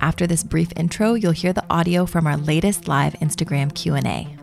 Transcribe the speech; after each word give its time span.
After 0.00 0.26
this 0.26 0.44
brief 0.44 0.72
intro, 0.76 1.14
you'll 1.14 1.32
hear 1.32 1.52
the 1.52 1.64
audio 1.70 2.06
from 2.06 2.26
our 2.26 2.36
latest 2.36 2.86
live 2.86 3.14
Instagram 3.14 3.74
Q&A. 3.74 4.41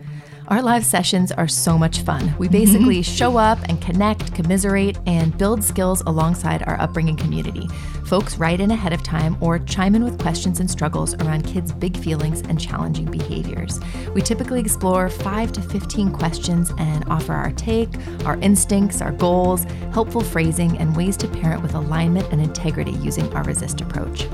Our 0.49 0.63
live 0.63 0.83
sessions 0.83 1.31
are 1.31 1.47
so 1.47 1.77
much 1.77 1.99
fun. 1.99 2.33
We 2.39 2.47
basically 2.47 3.01
mm-hmm. 3.01 3.15
show 3.15 3.37
up 3.37 3.59
and 3.69 3.79
connect, 3.79 4.33
commiserate, 4.33 4.97
and 5.05 5.37
build 5.37 5.63
skills 5.63 6.01
alongside 6.07 6.63
our 6.63 6.81
upbringing 6.81 7.17
community. 7.17 7.67
Folks 8.05 8.39
write 8.39 8.59
in 8.59 8.71
ahead 8.71 8.91
of 8.91 9.03
time 9.03 9.37
or 9.41 9.59
chime 9.59 9.93
in 9.93 10.03
with 10.03 10.19
questions 10.19 10.59
and 10.59 10.69
struggles 10.69 11.13
around 11.21 11.43
kids' 11.43 11.71
big 11.71 11.95
feelings 11.95 12.41
and 12.41 12.59
challenging 12.59 13.05
behaviors. 13.05 13.79
We 14.15 14.23
typically 14.23 14.59
explore 14.59 15.07
5 15.07 15.51
to 15.51 15.61
15 15.61 16.11
questions 16.13 16.73
and 16.79 17.05
offer 17.09 17.33
our 17.33 17.51
take, 17.51 17.89
our 18.25 18.39
instincts, 18.39 19.03
our 19.03 19.11
goals, 19.11 19.65
helpful 19.93 20.21
phrasing, 20.21 20.79
and 20.79 20.97
ways 20.97 21.15
to 21.17 21.27
parent 21.27 21.61
with 21.61 21.75
alignment 21.75 22.27
and 22.31 22.41
integrity 22.41 22.93
using 22.93 23.31
our 23.35 23.43
resist 23.43 23.81
approach. 23.81 24.27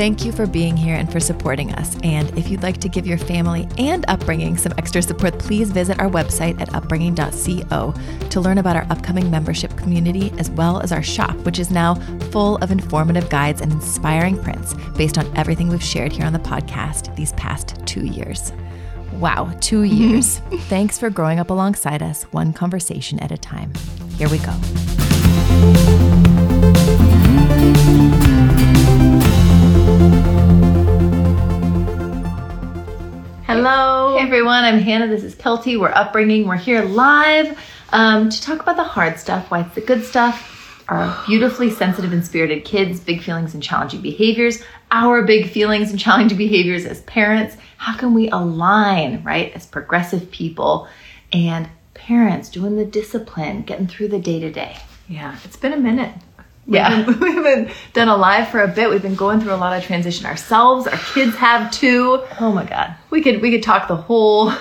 Thank 0.00 0.24
you 0.24 0.32
for 0.32 0.46
being 0.46 0.78
here 0.78 0.94
and 0.94 1.12
for 1.12 1.20
supporting 1.20 1.74
us. 1.74 1.94
And 2.02 2.30
if 2.38 2.48
you'd 2.48 2.62
like 2.62 2.78
to 2.78 2.88
give 2.88 3.06
your 3.06 3.18
family 3.18 3.68
and 3.76 4.06
upbringing 4.08 4.56
some 4.56 4.72
extra 4.78 5.02
support, 5.02 5.38
please 5.38 5.70
visit 5.70 6.00
our 6.00 6.08
website 6.08 6.58
at 6.58 6.74
upbringing.co 6.74 7.94
to 8.30 8.40
learn 8.40 8.56
about 8.56 8.76
our 8.76 8.86
upcoming 8.88 9.30
membership 9.30 9.76
community 9.76 10.32
as 10.38 10.48
well 10.52 10.80
as 10.80 10.90
our 10.90 11.02
shop, 11.02 11.36
which 11.44 11.58
is 11.58 11.70
now 11.70 11.96
full 12.30 12.56
of 12.62 12.70
informative 12.70 13.28
guides 13.28 13.60
and 13.60 13.72
inspiring 13.72 14.42
prints 14.42 14.72
based 14.96 15.18
on 15.18 15.30
everything 15.36 15.68
we've 15.68 15.84
shared 15.84 16.12
here 16.12 16.24
on 16.24 16.32
the 16.32 16.38
podcast 16.38 17.14
these 17.14 17.34
past 17.34 17.76
two 17.84 18.06
years. 18.06 18.54
Wow, 19.12 19.54
two 19.60 19.82
years. 20.00 20.38
Thanks 20.70 20.98
for 20.98 21.10
growing 21.10 21.38
up 21.38 21.50
alongside 21.50 22.02
us, 22.02 22.22
one 22.32 22.54
conversation 22.54 23.18
at 23.20 23.32
a 23.32 23.36
time. 23.36 23.70
Here 24.16 24.30
we 24.30 24.38
go. 24.38 24.56
Hello. 33.52 34.16
Hey 34.16 34.22
everyone, 34.22 34.62
I'm 34.62 34.78
Hannah. 34.78 35.08
This 35.08 35.24
is 35.24 35.34
Kelty. 35.34 35.76
We're 35.76 35.90
upbringing. 35.90 36.46
We're 36.46 36.54
here 36.54 36.82
live 36.82 37.58
um, 37.88 38.30
to 38.30 38.40
talk 38.40 38.62
about 38.62 38.76
the 38.76 38.84
hard 38.84 39.18
stuff, 39.18 39.50
why 39.50 39.62
it's 39.62 39.74
the 39.74 39.80
good 39.80 40.04
stuff, 40.04 40.84
our 40.86 41.20
beautifully 41.26 41.68
sensitive 41.68 42.12
and 42.12 42.24
spirited 42.24 42.64
kids, 42.64 43.00
big 43.00 43.20
feelings 43.20 43.52
and 43.52 43.60
challenging 43.60 44.02
behaviors, 44.02 44.62
our 44.92 45.24
big 45.24 45.50
feelings 45.50 45.90
and 45.90 45.98
challenging 45.98 46.38
behaviors 46.38 46.86
as 46.86 47.02
parents. 47.02 47.56
How 47.76 47.96
can 47.96 48.14
we 48.14 48.30
align, 48.30 49.24
right, 49.24 49.52
as 49.56 49.66
progressive 49.66 50.30
people 50.30 50.86
and 51.32 51.68
parents 51.94 52.50
doing 52.50 52.76
the 52.76 52.84
discipline, 52.84 53.62
getting 53.62 53.88
through 53.88 54.08
the 54.08 54.20
day 54.20 54.38
to 54.38 54.52
day? 54.52 54.76
Yeah, 55.08 55.36
it's 55.42 55.56
been 55.56 55.72
a 55.72 55.76
minute. 55.76 56.14
Yeah. 56.70 57.04
We've 57.04 57.18
been, 57.18 57.34
we've 57.34 57.44
been 57.44 57.70
done 57.92 58.08
alive 58.08 58.48
for 58.48 58.62
a 58.62 58.68
bit. 58.68 58.88
We've 58.88 59.02
been 59.02 59.16
going 59.16 59.40
through 59.40 59.52
a 59.52 59.56
lot 59.56 59.76
of 59.76 59.84
transition 59.84 60.24
ourselves. 60.24 60.86
Our 60.86 60.98
kids 60.98 61.36
have 61.36 61.70
too. 61.70 62.24
Oh 62.38 62.52
my 62.52 62.64
God. 62.64 62.94
We 63.10 63.20
could 63.22 63.42
we 63.42 63.50
could 63.50 63.62
talk 63.62 63.88
the 63.88 63.96
whole 63.96 64.52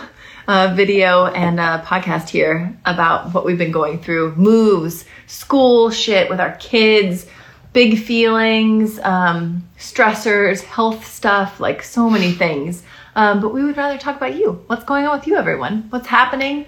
uh, 0.48 0.74
video 0.76 1.28
and 1.28 1.60
uh, 1.60 1.84
podcast 1.84 2.30
here 2.30 2.76
about 2.84 3.34
what 3.34 3.46
we've 3.46 3.60
been 3.60 3.72
going 3.72 4.00
through: 4.00 4.36
moves, 4.36 5.06
school 5.28 5.92
shit 5.92 6.30
with 6.30 6.40
our 6.40 6.56
kids, 6.56 7.28
big 7.74 8.00
feelings, 8.00 9.00
um, 9.00 9.68
stressors, 9.78 10.64
health 10.64 11.06
stuff, 11.06 11.60
like 11.60 11.84
so 11.84 12.10
many 12.10 12.32
things. 12.32 12.82
Um, 13.16 13.40
but 13.42 13.54
we 13.54 13.64
would 13.64 13.78
rather 13.78 13.98
talk 14.00 14.18
about 14.18 14.36
you. 14.36 14.64
What's 14.68 14.84
going 14.84 15.06
on 15.06 15.18
with 15.18 15.28
you, 15.28 15.36
everyone? 15.36 15.88
What's 15.90 16.08
happening? 16.08 16.66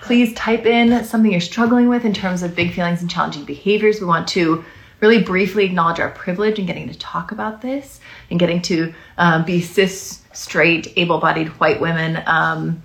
Please 0.00 0.32
type 0.34 0.64
in 0.64 1.04
something 1.04 1.30
you're 1.30 1.40
struggling 1.40 1.88
with 1.88 2.06
in 2.06 2.14
terms 2.14 2.42
of 2.42 2.54
big 2.54 2.72
feelings 2.72 3.02
and 3.02 3.10
challenging 3.10 3.44
behaviors. 3.44 4.00
We 4.00 4.06
want 4.06 4.28
to 4.28 4.64
really 5.00 5.22
briefly 5.22 5.64
acknowledge 5.64 6.00
our 6.00 6.10
privilege 6.10 6.58
in 6.58 6.66
getting 6.66 6.88
to 6.88 6.98
talk 6.98 7.32
about 7.32 7.62
this 7.62 8.00
and 8.30 8.38
getting 8.38 8.60
to 8.62 8.92
um, 9.16 9.44
be 9.44 9.60
cis, 9.60 10.22
straight, 10.32 10.92
able 10.96 11.18
bodied 11.18 11.48
white 11.60 11.80
women. 11.80 12.22
Um, 12.26 12.82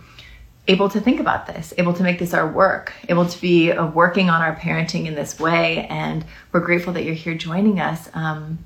able 0.68 0.88
to 0.90 1.02
think 1.02 1.20
about 1.20 1.46
this, 1.46 1.74
able 1.78 1.94
to 1.94 2.04
make 2.04 2.20
this 2.20 2.34
our 2.34 2.50
work, 2.50 2.94
able 3.10 3.26
to 3.26 3.42
be 3.42 3.72
uh, 3.72 3.86
working 3.88 4.30
on 4.30 4.42
our 4.42 4.56
parenting 4.56 5.06
in 5.06 5.16
this 5.16 5.40
way, 5.40 5.86
and 5.90 6.24
we're 6.52 6.62
grateful 6.62 6.94
that 6.94 7.04
you're 7.04 7.14
here 7.14 7.36
joining 7.36 7.82
us 7.82 8.10
um, 8.14 8.60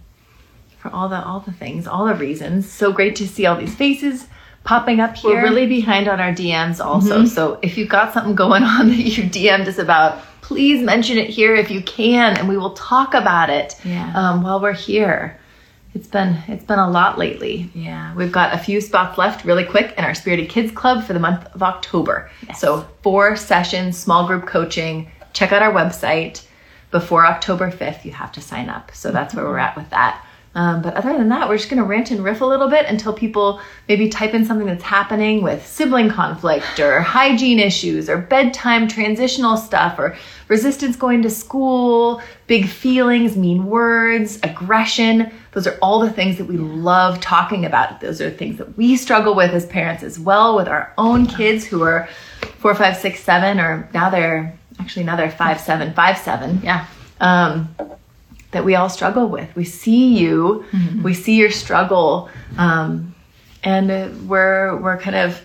for 0.78 0.90
all 0.90 1.10
the 1.10 1.16
all 1.24 1.40
the 1.40 1.52
things, 1.52 1.88
all 1.88 2.06
the 2.06 2.14
reasons. 2.14 2.70
So 2.70 2.92
great 2.92 3.16
to 3.16 3.28
see 3.28 3.46
all 3.46 3.56
these 3.56 3.74
faces 3.76 4.28
popping 4.64 5.00
up 5.00 5.16
here. 5.16 5.32
We're 5.32 5.44
really 5.44 5.66
behind 5.66 6.08
on 6.08 6.20
our 6.20 6.32
DMs 6.32 6.84
also. 6.84 7.24
Mhm. 7.24 7.28
So 7.28 7.58
if 7.62 7.78
you've 7.78 7.90
got 7.90 8.14
something 8.14 8.36
going 8.36 8.64
on 8.76 8.90
that 8.90 8.96
you 8.96 9.24
DM'd 9.24 9.68
us 9.68 9.80
about, 9.80 10.22
please 10.48 10.82
mention 10.82 11.18
it 11.18 11.30
here 11.30 11.54
if 11.56 11.70
you 11.70 11.82
can, 11.82 12.38
and 12.38 12.48
we 12.48 12.58
will 12.58 12.72
talk 12.72 13.14
about 13.14 13.50
it 13.50 13.76
Yeah. 13.84 14.12
um, 14.16 14.44
while 14.44 14.62
we're 14.62 14.72
here. 14.74 15.38
It's 15.94 16.08
been 16.08 16.38
it's 16.48 16.64
been 16.64 16.80
a 16.80 16.90
lot 16.90 17.18
lately. 17.18 17.70
Yeah. 17.74 18.16
We've 18.16 18.32
got 18.32 18.54
a 18.54 18.58
few 18.58 18.80
spots 18.80 19.18
left 19.18 19.44
really 19.44 19.66
quick 19.66 19.94
in 19.98 20.06
our 20.06 20.14
Spirited 20.16 20.48
Kids 20.50 20.72
Club 20.72 21.04
for 21.04 21.12
the 21.14 21.20
month 21.20 21.44
of 21.54 21.62
October. 21.64 22.30
Yes. 22.48 22.62
So 22.62 22.88
four 23.02 23.36
sessions, 23.36 23.98
small 23.98 24.26
group 24.26 24.46
coaching. 24.46 25.12
Check 25.34 25.52
out 25.52 25.62
our 25.62 25.74
website. 25.74 26.44
Before 26.92 27.26
October 27.26 27.70
5th, 27.70 28.06
you 28.06 28.12
have 28.14 28.32
to 28.32 28.42
sign 28.42 28.70
up. 28.70 28.92
So 28.94 29.12
that's 29.12 29.36
where 29.36 29.44
we're 29.44 29.58
at 29.58 29.76
with 29.76 29.90
that. 29.90 30.24
Um, 30.58 30.82
but 30.82 30.96
other 30.96 31.16
than 31.16 31.30
that, 31.30 31.48
we're 31.48 31.58
just 31.58 31.70
going 31.70 31.78
to 31.82 31.88
rant 31.88 32.10
and 32.10 32.24
riff 32.24 32.42
a 32.42 32.46
little 32.46 32.68
bit 32.68 32.88
until 32.88 33.14
people 33.14 33.62
maybe 33.88 34.10
type 34.10 34.34
in 34.34 34.44
something 34.44 34.66
that's 34.66 34.82
happening 34.82 35.44
with 35.44 35.64
sibling 35.68 36.10
conflict 36.10 36.80
or 36.80 37.00
hygiene 37.00 37.60
issues 37.60 38.10
or 38.10 38.18
bedtime 38.18 38.88
transitional 38.88 39.56
stuff 39.56 40.00
or 40.00 40.18
resistance 40.48 40.96
going 40.96 41.22
to 41.22 41.30
school, 41.30 42.24
big 42.48 42.68
feelings, 42.68 43.38
mean 43.38 43.68
words, 43.68 44.40
aggression. 44.42 45.32
Those 45.52 45.68
are 45.68 45.78
all 45.80 46.00
the 46.00 46.10
things 46.10 46.40
that 46.40 46.46
we 46.46 46.58
love 46.58 47.22
talking 47.22 47.64
about. 47.64 48.02
Those 48.02 48.20
are 48.20 48.32
things 48.32 48.58
that 48.58 48.76
we 48.76 48.98
struggle 48.98 49.36
with 49.36 49.52
as 49.52 49.68
parents 49.68 50.02
as 50.02 50.18
well 50.20 50.56
with 50.56 50.68
our 50.68 50.92
own 50.98 51.28
kids 51.28 51.66
who 51.68 51.84
are 51.84 52.10
four, 52.58 52.74
five, 52.74 52.98
six, 52.98 53.20
seven, 53.24 53.60
or 53.60 53.88
now 53.94 54.10
they're 54.10 54.58
actually 54.80 55.04
now 55.06 55.16
they're 55.16 55.30
five, 55.30 55.60
seven, 55.62 55.94
five, 55.94 56.18
seven 56.18 56.62
Yeah. 56.64 56.88
um, 57.20 57.70
that 58.52 58.64
we 58.64 58.76
all 58.76 58.90
struggle 58.90 59.28
with. 59.28 59.54
We 59.56 59.66
see 59.66 60.18
you, 60.18 60.66
we 61.04 61.14
see 61.14 61.36
your 61.36 61.52
struggle, 61.52 62.30
um, 62.58 63.14
and 63.64 64.30
we're 64.30 64.78
we're 64.78 64.98
kind 64.98 65.16
of 65.16 65.42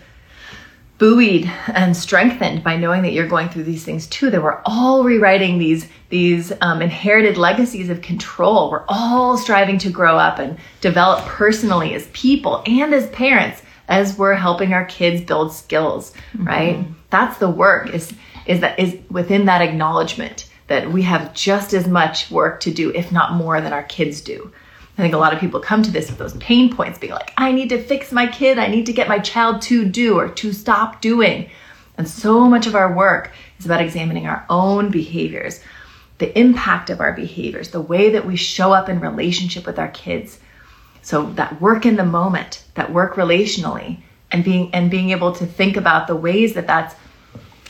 buoyed 0.99 1.51
and 1.67 1.97
strengthened 1.97 2.63
by 2.63 2.77
knowing 2.77 3.01
that 3.01 3.11
you're 3.11 3.27
going 3.27 3.49
through 3.49 3.63
these 3.63 3.83
things 3.83 4.07
too. 4.07 4.29
That 4.29 4.41
we're 4.41 4.61
all 4.65 5.03
rewriting 5.03 5.57
these 5.59 5.87
these 6.09 6.53
um, 6.61 6.81
inherited 6.81 7.37
legacies 7.37 7.89
of 7.89 8.01
control. 8.01 8.71
We're 8.71 8.85
all 8.87 9.37
striving 9.37 9.77
to 9.79 9.89
grow 9.89 10.17
up 10.17 10.39
and 10.39 10.57
develop 10.79 11.25
personally 11.25 11.93
as 11.93 12.07
people 12.13 12.63
and 12.65 12.93
as 12.93 13.09
parents 13.09 13.61
as 13.89 14.17
we're 14.17 14.35
helping 14.35 14.73
our 14.73 14.85
kids 14.85 15.21
build 15.21 15.51
skills. 15.51 16.13
Right? 16.37 16.85
That's 17.09 17.37
the 17.37 17.49
work. 17.49 17.93
Is 17.93 18.13
is 18.45 18.61
that 18.61 18.79
is 18.79 18.97
within 19.09 19.45
that 19.45 19.61
acknowledgement 19.61 20.49
that 20.73 20.91
we 20.91 21.03
have 21.03 21.33
just 21.33 21.73
as 21.73 21.87
much 21.87 22.31
work 22.31 22.59
to 22.61 22.71
do, 22.71 22.91
if 22.93 23.11
not 23.11 23.33
more, 23.33 23.61
than 23.61 23.73
our 23.73 23.83
kids 23.83 24.21
do. 24.21 24.51
I 24.97 25.01
think 25.01 25.13
a 25.13 25.17
lot 25.17 25.33
of 25.33 25.39
people 25.39 25.59
come 25.59 25.83
to 25.83 25.91
this 25.91 26.09
with 26.09 26.19
those 26.19 26.35
pain 26.37 26.75
points, 26.75 26.99
being 26.99 27.13
like, 27.13 27.31
I 27.37 27.51
need 27.51 27.69
to 27.69 27.81
fix 27.81 28.11
my 28.11 28.27
kid, 28.27 28.57
I 28.57 28.67
need 28.67 28.87
to 28.87 28.93
get 28.93 29.07
my 29.07 29.19
child 29.19 29.61
to 29.63 29.85
do 29.85 30.17
or 30.19 30.29
to 30.29 30.51
stop 30.51 31.01
doing. 31.01 31.49
And 31.97 32.07
so 32.07 32.49
much 32.49 32.67
of 32.67 32.75
our 32.75 32.93
work 32.93 33.31
is 33.59 33.65
about 33.65 33.81
examining 33.81 34.25
our 34.27 34.45
own 34.49 34.89
behaviors. 34.89 35.59
the 36.23 36.39
impact 36.39 36.89
of 36.89 37.01
our 37.01 37.11
behaviors, 37.13 37.71
the 37.71 37.81
way 37.81 38.11
that 38.11 38.25
we 38.25 38.35
show 38.35 38.71
up 38.71 38.87
in 38.87 38.99
relationship 38.99 39.65
with 39.65 39.79
our 39.79 39.89
kids. 39.89 40.39
So 41.01 41.31
that 41.33 41.59
work 41.59 41.85
in 41.85 41.95
the 41.95 42.05
moment, 42.05 42.63
that 42.75 42.93
work 42.93 43.15
relationally, 43.15 43.99
and 44.31 44.43
being 44.43 44.73
and 44.73 44.89
being 44.89 45.09
able 45.09 45.33
to 45.33 45.45
think 45.45 45.75
about 45.75 46.07
the 46.07 46.15
ways 46.15 46.53
that 46.53 46.65
that's 46.65 46.95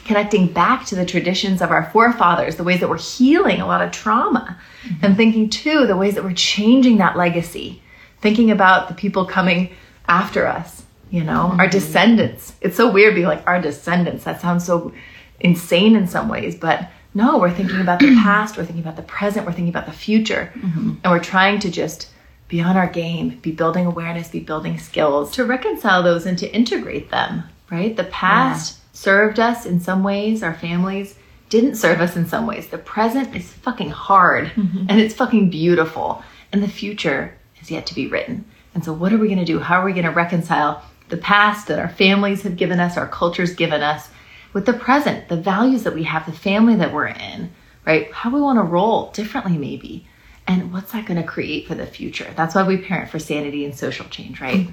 connecting 0.05 0.47
back 0.47 0.85
to 0.85 0.95
the 0.95 1.05
traditions 1.05 1.61
of 1.61 1.71
our 1.71 1.89
forefathers, 1.91 2.55
the 2.55 2.63
ways 2.63 2.79
that 2.79 2.89
we're 2.89 2.97
healing 2.97 3.61
a 3.61 3.67
lot 3.67 3.81
of 3.81 3.91
trauma, 3.91 4.57
mm-hmm. 4.83 5.05
and 5.05 5.17
thinking 5.17 5.49
too 5.49 5.87
the 5.87 5.97
ways 5.97 6.15
that 6.15 6.23
we're 6.23 6.33
changing 6.33 6.97
that 6.97 7.17
legacy, 7.17 7.81
thinking 8.21 8.51
about 8.51 8.87
the 8.87 8.93
people 8.93 9.25
coming 9.25 9.69
after 10.07 10.45
us, 10.45 10.83
you 11.09 11.23
know, 11.23 11.49
mm-hmm. 11.49 11.59
our 11.59 11.67
descendants. 11.67 12.53
It's 12.61 12.75
so 12.75 12.91
weird 12.91 13.15
being 13.15 13.27
like 13.27 13.45
our 13.47 13.61
descendants. 13.61 14.25
That 14.25 14.41
sounds 14.41 14.65
so 14.65 14.93
insane 15.39 15.95
in 15.95 16.07
some 16.07 16.27
ways, 16.27 16.55
but 16.55 16.89
no, 17.13 17.37
we're 17.37 17.53
thinking 17.53 17.79
about 17.79 17.99
the 17.99 18.15
past, 18.23 18.57
we're 18.57 18.65
thinking 18.65 18.83
about 18.83 18.95
the 18.95 19.03
present, 19.03 19.45
we're 19.45 19.53
thinking 19.53 19.69
about 19.69 19.85
the 19.85 19.91
future, 19.91 20.51
mm-hmm. 20.55 20.95
and 21.03 21.11
we're 21.11 21.19
trying 21.19 21.59
to 21.59 21.71
just 21.71 22.09
be 22.47 22.61
on 22.61 22.75
our 22.75 22.87
game, 22.87 23.39
be 23.41 23.51
building 23.51 23.85
awareness, 23.85 24.27
be 24.27 24.39
building 24.39 24.77
skills 24.77 25.31
to 25.31 25.45
reconcile 25.45 26.03
those 26.03 26.25
and 26.25 26.37
to 26.37 26.53
integrate 26.53 27.09
them, 27.09 27.43
right? 27.71 27.95
The 27.95 28.03
past 28.05 28.77
yeah. 28.77 28.82
Served 28.93 29.39
us 29.39 29.65
in 29.65 29.79
some 29.79 30.03
ways, 30.03 30.41
our 30.41 30.53
families 30.53 31.15
didn't 31.49 31.75
serve 31.75 31.99
us 31.99 32.15
in 32.15 32.27
some 32.27 32.47
ways. 32.47 32.67
The 32.67 32.77
present 32.77 33.35
is 33.35 33.51
fucking 33.51 33.89
hard 33.89 34.47
mm-hmm. 34.47 34.85
and 34.89 34.99
it's 34.99 35.13
fucking 35.13 35.49
beautiful, 35.49 36.23
and 36.51 36.63
the 36.63 36.67
future 36.67 37.37
is 37.61 37.69
yet 37.69 37.85
to 37.87 37.95
be 37.95 38.07
written. 38.07 38.45
And 38.73 38.83
so, 38.83 38.93
what 38.93 39.13
are 39.13 39.17
we 39.17 39.27
going 39.27 39.39
to 39.39 39.45
do? 39.45 39.59
How 39.59 39.81
are 39.81 39.85
we 39.85 39.93
going 39.93 40.05
to 40.05 40.11
reconcile 40.11 40.83
the 41.09 41.17
past 41.17 41.67
that 41.67 41.79
our 41.79 41.89
families 41.89 42.41
have 42.43 42.55
given 42.55 42.79
us, 42.79 42.97
our 42.97 43.07
culture's 43.07 43.53
given 43.53 43.83
us, 43.83 44.09
with 44.53 44.65
the 44.65 44.73
present, 44.73 45.29
the 45.29 45.37
values 45.37 45.83
that 45.83 45.93
we 45.93 46.03
have, 46.03 46.25
the 46.25 46.31
family 46.31 46.75
that 46.75 46.93
we're 46.93 47.07
in, 47.07 47.51
right? 47.85 48.11
How 48.11 48.33
we 48.33 48.41
want 48.41 48.57
to 48.57 48.63
roll 48.63 49.11
differently, 49.11 49.57
maybe. 49.57 50.07
And 50.47 50.73
what's 50.73 50.91
that 50.91 51.05
going 51.05 51.21
to 51.21 51.27
create 51.27 51.67
for 51.67 51.75
the 51.75 51.85
future? 51.85 52.31
That's 52.35 52.55
why 52.55 52.63
we 52.63 52.77
parent 52.77 53.09
for 53.09 53.19
sanity 53.19 53.65
and 53.65 53.75
social 53.75 54.05
change, 54.07 54.41
right? 54.41 54.67
Mm-hmm. 54.67 54.71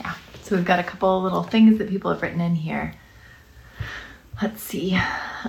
Yeah. 0.00 0.14
So 0.42 0.56
we've 0.56 0.64
got 0.64 0.78
a 0.78 0.84
couple 0.84 1.22
little 1.22 1.42
things 1.42 1.78
that 1.78 1.88
people 1.88 2.10
have 2.10 2.22
written 2.22 2.40
in 2.40 2.54
here. 2.54 2.94
Let's 4.42 4.62
see. 4.62 4.98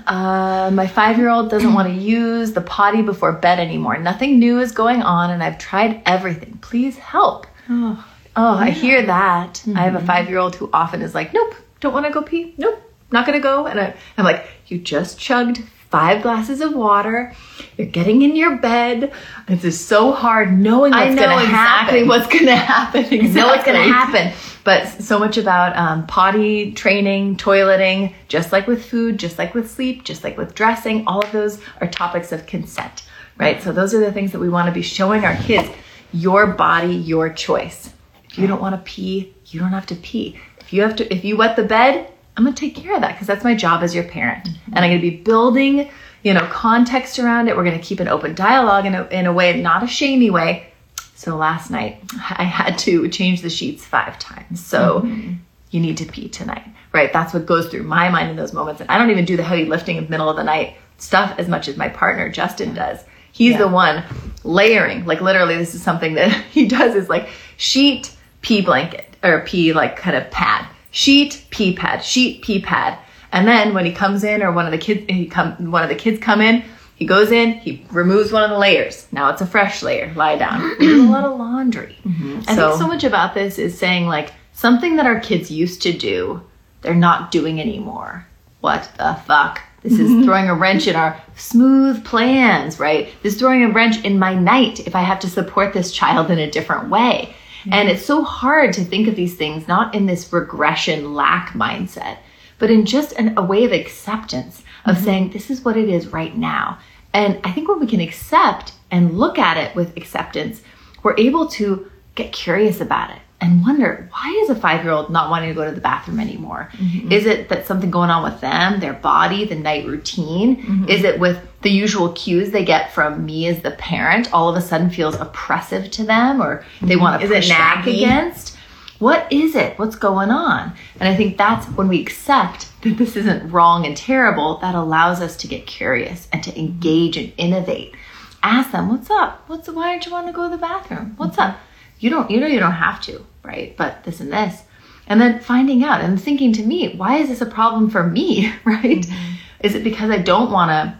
Uh, 0.05 0.71
my 0.73 0.87
five 0.87 1.17
year 1.17 1.29
old 1.29 1.49
doesn't 1.49 1.73
want 1.73 1.87
to 1.93 1.93
use 1.93 2.53
the 2.53 2.61
potty 2.61 3.01
before 3.01 3.33
bed 3.33 3.59
anymore. 3.59 3.97
Nothing 3.97 4.39
new 4.39 4.59
is 4.59 4.71
going 4.71 5.01
on, 5.01 5.31
and 5.31 5.43
I've 5.43 5.57
tried 5.57 6.01
everything. 6.05 6.57
Please 6.61 6.97
help. 6.97 7.47
Oh, 7.69 8.05
oh 8.35 8.55
I 8.55 8.69
hear 8.69 9.05
that. 9.05 9.55
Mm-hmm. 9.55 9.77
I 9.77 9.81
have 9.81 9.95
a 9.95 9.97
mm-hmm. 9.97 10.07
five 10.07 10.29
year 10.29 10.37
old 10.37 10.55
who 10.55 10.69
often 10.71 11.01
is 11.01 11.13
like, 11.13 11.33
Nope, 11.33 11.55
don't 11.79 11.93
want 11.93 12.05
to 12.05 12.11
go 12.11 12.21
pee. 12.21 12.53
Nope, 12.57 12.81
not 13.11 13.25
going 13.25 13.37
to 13.37 13.43
go. 13.43 13.67
And 13.67 13.79
I, 13.79 13.95
I'm 14.17 14.25
like, 14.25 14.47
You 14.67 14.77
just 14.77 15.19
chugged 15.19 15.63
five 15.89 16.21
glasses 16.21 16.61
of 16.61 16.73
water. 16.73 17.33
You're 17.77 17.87
getting 17.87 18.21
in 18.21 18.35
your 18.35 18.57
bed. 18.57 19.13
This 19.47 19.63
is 19.63 19.85
so 19.85 20.11
hard 20.11 20.57
knowing 20.57 20.91
what's 20.91 21.15
know 21.15 21.25
going 21.25 21.37
to 21.39 21.43
exactly 21.45 21.99
happen. 21.99 22.07
what's 22.07 22.27
going 22.27 22.45
to 22.45 22.55
happen. 22.55 23.01
Exactly. 23.01 23.29
know 23.29 23.47
what's 23.47 23.65
going 23.65 23.77
to 23.77 23.93
happen. 23.93 24.33
But 24.67 25.01
so 25.01 25.17
much 25.17 25.37
about 25.37 25.77
um, 25.77 26.05
potty 26.07 26.73
training, 26.73 27.37
toileting, 27.37 28.13
just 28.27 28.51
like 28.51 28.67
with 28.67 28.83
food, 28.83 29.17
just 29.17 29.37
like 29.37 29.53
with 29.53 29.71
sleep, 29.71 30.03
just 30.03 30.25
like 30.25 30.37
with 30.37 30.55
dressing. 30.55 31.07
All 31.07 31.23
of 31.23 31.31
those 31.31 31.61
are 31.79 31.87
topics 31.87 32.33
of 32.33 32.45
consent, 32.45 33.03
right? 33.37 33.63
So 33.63 33.71
those 33.71 33.93
are 33.93 34.01
the 34.01 34.11
things 34.11 34.33
that 34.33 34.39
we 34.39 34.49
want 34.49 34.67
to 34.67 34.73
be 34.73 34.81
showing 34.81 35.23
our 35.23 35.37
kids. 35.37 35.69
Your 36.11 36.47
body, 36.47 36.93
your 36.93 37.31
choice. 37.31 37.93
If 38.25 38.37
you 38.37 38.45
don't 38.45 38.59
want 38.59 38.75
to 38.75 38.81
pee, 38.81 39.33
you 39.45 39.61
don't 39.61 39.69
have 39.69 39.85
to 39.85 39.95
pee. 39.95 40.37
If 40.59 40.73
you 40.73 40.81
have 40.81 40.97
to, 40.97 41.13
if 41.13 41.23
you 41.23 41.37
wet 41.37 41.55
the 41.55 41.63
bed, 41.63 42.11
I'm 42.35 42.43
going 42.43 42.53
to 42.53 42.59
take 42.59 42.75
care 42.75 42.93
of 42.93 42.99
that 42.99 43.13
because 43.13 43.27
that's 43.27 43.45
my 43.45 43.55
job 43.55 43.83
as 43.83 43.95
your 43.95 44.03
parent. 44.03 44.49
Mm-hmm. 44.49 44.73
And 44.75 44.79
I'm 44.83 44.91
going 44.91 45.01
to 45.01 45.09
be 45.09 45.15
building, 45.15 45.89
you 46.23 46.33
know, 46.33 46.45
context 46.51 47.19
around 47.19 47.47
it. 47.47 47.55
We're 47.55 47.63
going 47.63 47.79
to 47.79 47.85
keep 47.85 48.01
an 48.01 48.09
open 48.09 48.35
dialogue 48.35 48.85
in 48.85 48.95
a, 48.95 49.05
in 49.05 49.27
a 49.27 49.31
way, 49.31 49.61
not 49.61 49.81
a 49.81 49.87
shamey 49.87 50.29
way. 50.29 50.73
So 51.17 51.35
last 51.35 51.69
night 51.69 52.01
I 52.37 52.43
had 52.43 52.77
to 52.79 53.07
change 53.09 53.41
the 53.41 53.49
sheets 53.49 53.85
five 53.85 54.17
times. 54.19 54.65
So 54.65 55.01
mm-hmm. 55.01 55.33
you 55.71 55.79
need 55.79 55.97
to 55.97 56.05
pee 56.05 56.29
tonight, 56.29 56.65
right? 56.93 57.11
That's 57.11 57.33
what 57.33 57.45
goes 57.45 57.67
through 57.67 57.83
my 57.83 58.09
mind 58.09 58.29
in 58.29 58.35
those 58.35 58.53
moments. 58.53 58.81
And 58.81 58.89
I 58.89 58.97
don't 58.97 59.09
even 59.09 59.25
do 59.25 59.35
the 59.35 59.43
heavy 59.43 59.65
lifting 59.65 59.97
in 59.97 60.05
the 60.05 60.09
middle 60.09 60.29
of 60.29 60.37
the 60.37 60.43
night 60.43 60.75
stuff 60.97 61.37
as 61.37 61.47
much 61.47 61.67
as 61.67 61.75
my 61.75 61.89
partner, 61.89 62.29
Justin, 62.29 62.73
does. 62.73 63.03
He's 63.31 63.53
yeah. 63.53 63.59
the 63.59 63.67
one 63.67 64.03
layering. 64.43 65.05
Like 65.05 65.21
literally, 65.21 65.57
this 65.57 65.75
is 65.75 65.81
something 65.81 66.13
that 66.15 66.31
he 66.51 66.67
does 66.67 66.95
is 66.95 67.09
like 67.09 67.29
sheet, 67.57 68.15
pee 68.41 68.61
blanket, 68.61 69.15
or 69.23 69.41
pee 69.41 69.73
like 69.73 69.97
kind 69.97 70.15
of 70.15 70.29
pad 70.31 70.67
sheet 70.97 71.45
pee 71.51 71.75
pad, 71.75 72.03
sheet 72.03 72.41
pee 72.41 72.59
pad. 72.59 72.97
And 73.31 73.47
then 73.47 73.73
when 73.73 73.85
he 73.85 73.91
comes 73.91 74.23
in, 74.23 74.41
or 74.41 74.51
one 74.51 74.65
of 74.65 74.71
the 74.71 74.77
kids, 74.77 75.05
he 75.09 75.27
come, 75.27 75.71
one 75.71 75.83
of 75.83 75.89
the 75.89 75.95
kids 75.95 76.19
come 76.19 76.41
in, 76.41 76.63
he 76.97 77.05
goes 77.05 77.31
in, 77.31 77.53
he 77.53 77.85
removes 77.91 78.31
one 78.31 78.43
of 78.43 78.49
the 78.49 78.57
layers. 78.57 79.07
Now 79.11 79.29
it's 79.29 79.41
a 79.41 79.45
fresh 79.45 79.83
layer. 79.83 80.11
Lie 80.15 80.37
down. 80.37 80.75
We 80.79 80.99
a 80.99 81.03
lot 81.03 81.25
of 81.25 81.37
laundry. 81.37 81.95
Mm-hmm. 82.03 82.39
I 82.47 82.55
think 82.55 82.77
so 82.77 82.87
much 82.87 83.03
about 83.03 83.35
this 83.35 83.59
is 83.59 83.77
saying 83.77 84.07
like 84.07 84.33
something 84.53 84.95
that 84.95 85.05
our 85.05 85.19
kids 85.19 85.51
used 85.51 85.83
to 85.83 85.93
do, 85.93 86.41
they're 86.81 86.95
not 86.95 87.29
doing 87.29 87.61
anymore. 87.61 88.25
What 88.61 88.91
the 88.97 89.13
fuck? 89.27 89.61
This 89.83 89.99
is 89.99 90.25
throwing 90.25 90.49
a 90.49 90.55
wrench 90.55 90.87
in 90.87 90.95
our 90.95 91.21
smooth 91.35 92.03
plans, 92.03 92.79
right? 92.79 93.09
This 93.21 93.35
is 93.35 93.39
throwing 93.39 93.63
a 93.63 93.69
wrench 93.69 94.03
in 94.03 94.17
my 94.17 94.33
night 94.33 94.85
if 94.87 94.95
I 94.95 95.01
have 95.01 95.19
to 95.19 95.29
support 95.29 95.73
this 95.73 95.91
child 95.91 96.31
in 96.31 96.39
a 96.39 96.49
different 96.49 96.89
way. 96.89 97.35
And 97.71 97.89
it's 97.89 98.05
so 98.05 98.23
hard 98.23 98.73
to 98.73 98.83
think 98.83 99.07
of 99.07 99.15
these 99.15 99.35
things 99.35 99.67
not 99.67 99.93
in 99.93 100.05
this 100.05 100.31
regression 100.33 101.13
lack 101.13 101.49
mindset, 101.49 102.17
but 102.59 102.71
in 102.71 102.85
just 102.85 103.11
an, 103.13 103.37
a 103.37 103.43
way 103.43 103.65
of 103.65 103.71
acceptance 103.71 104.63
of 104.85 104.95
mm-hmm. 104.95 105.05
saying, 105.05 105.29
this 105.31 105.49
is 105.49 105.63
what 105.63 105.77
it 105.77 105.89
is 105.89 106.07
right 106.07 106.35
now. 106.35 106.79
And 107.17 107.39
I 107.43 107.51
think 107.51 107.67
when 107.67 107.79
we 107.79 107.87
can 107.87 107.99
accept 107.99 108.73
and 108.91 109.17
look 109.17 109.39
at 109.39 109.57
it 109.57 109.75
with 109.75 109.97
acceptance, 109.97 110.61
we're 111.01 111.17
able 111.17 111.47
to 111.47 111.89
get 112.13 112.31
curious 112.31 112.79
about 112.79 113.09
it 113.09 113.17
and 113.41 113.63
wonder 113.63 114.07
why 114.11 114.39
is 114.43 114.51
a 114.51 114.55
five 114.55 114.83
year 114.83 114.93
old 114.93 115.09
not 115.09 115.31
wanting 115.31 115.49
to 115.49 115.55
go 115.55 115.65
to 115.65 115.71
the 115.71 115.81
bathroom 115.81 116.19
anymore? 116.19 116.69
Mm-hmm. 116.73 117.11
Is 117.11 117.25
it 117.25 117.49
that 117.49 117.65
something 117.65 117.89
going 117.89 118.11
on 118.11 118.23
with 118.23 118.39
them, 118.39 118.79
their 118.79 118.93
body, 118.93 119.45
the 119.45 119.55
night 119.55 119.87
routine? 119.87 120.57
Mm-hmm. 120.57 120.89
Is 120.89 121.03
it 121.03 121.19
with 121.19 121.39
the 121.63 121.71
usual 121.71 122.09
cues 122.13 122.51
they 122.51 122.63
get 122.63 122.93
from 122.93 123.25
me 123.25 123.47
as 123.47 123.63
the 123.63 123.71
parent 123.71 124.31
all 124.31 124.47
of 124.49 124.55
a 124.55 124.61
sudden 124.61 124.91
feels 124.91 125.15
oppressive 125.15 125.89
to 125.91 126.03
them 126.03 126.39
or 126.39 126.63
they 126.81 126.93
mm-hmm. 126.93 127.01
want 127.01 127.19
to 127.19 127.27
push 127.27 127.49
back 127.49 127.87
against? 127.87 128.56
What 128.99 129.31
is 129.31 129.55
it? 129.55 129.77
What's 129.77 129.95
going 129.95 130.31
on? 130.31 130.73
And 130.99 131.07
I 131.07 131.15
think 131.15 131.37
that's 131.37 131.67
when 131.67 131.87
we 131.87 132.01
accept 132.01 132.67
that 132.81 132.97
this 132.97 133.15
isn't 133.15 133.51
wrong 133.51 133.85
and 133.85 133.95
terrible, 133.95 134.57
that 134.57 134.75
allows 134.75 135.21
us 135.21 135.37
to 135.37 135.47
get 135.47 135.67
curious 135.67 136.27
and 136.33 136.43
to 136.43 136.59
engage 136.59 137.17
and 137.17 137.31
innovate. 137.37 137.95
Ask 138.41 138.71
them, 138.71 138.89
what's 138.89 139.09
up? 139.09 139.43
What's 139.47 139.69
why 139.69 139.91
don't 139.91 140.05
you 140.05 140.11
want 140.11 140.27
to 140.27 140.33
go 140.33 140.43
to 140.43 140.49
the 140.49 140.61
bathroom? 140.61 141.13
What's 141.17 141.37
up? 141.37 141.57
you 141.99 142.09
don't 142.09 142.29
you 142.29 142.39
know 142.39 142.47
you 142.47 142.59
don't 142.59 142.71
have 142.71 143.01
to 143.01 143.25
right 143.43 143.75
but 143.77 144.03
this 144.03 144.19
and 144.19 144.31
this 144.31 144.63
and 145.07 145.19
then 145.21 145.39
finding 145.39 145.83
out 145.83 146.01
and 146.01 146.21
thinking 146.21 146.53
to 146.53 146.63
me 146.63 146.95
why 146.95 147.17
is 147.17 147.29
this 147.29 147.41
a 147.41 147.45
problem 147.45 147.89
for 147.89 148.03
me 148.03 148.53
right 148.65 149.01
mm-hmm. 149.01 149.35
is 149.61 149.75
it 149.75 149.83
because 149.83 150.09
i 150.09 150.17
don't 150.17 150.51
want 150.51 150.69
to 150.69 150.97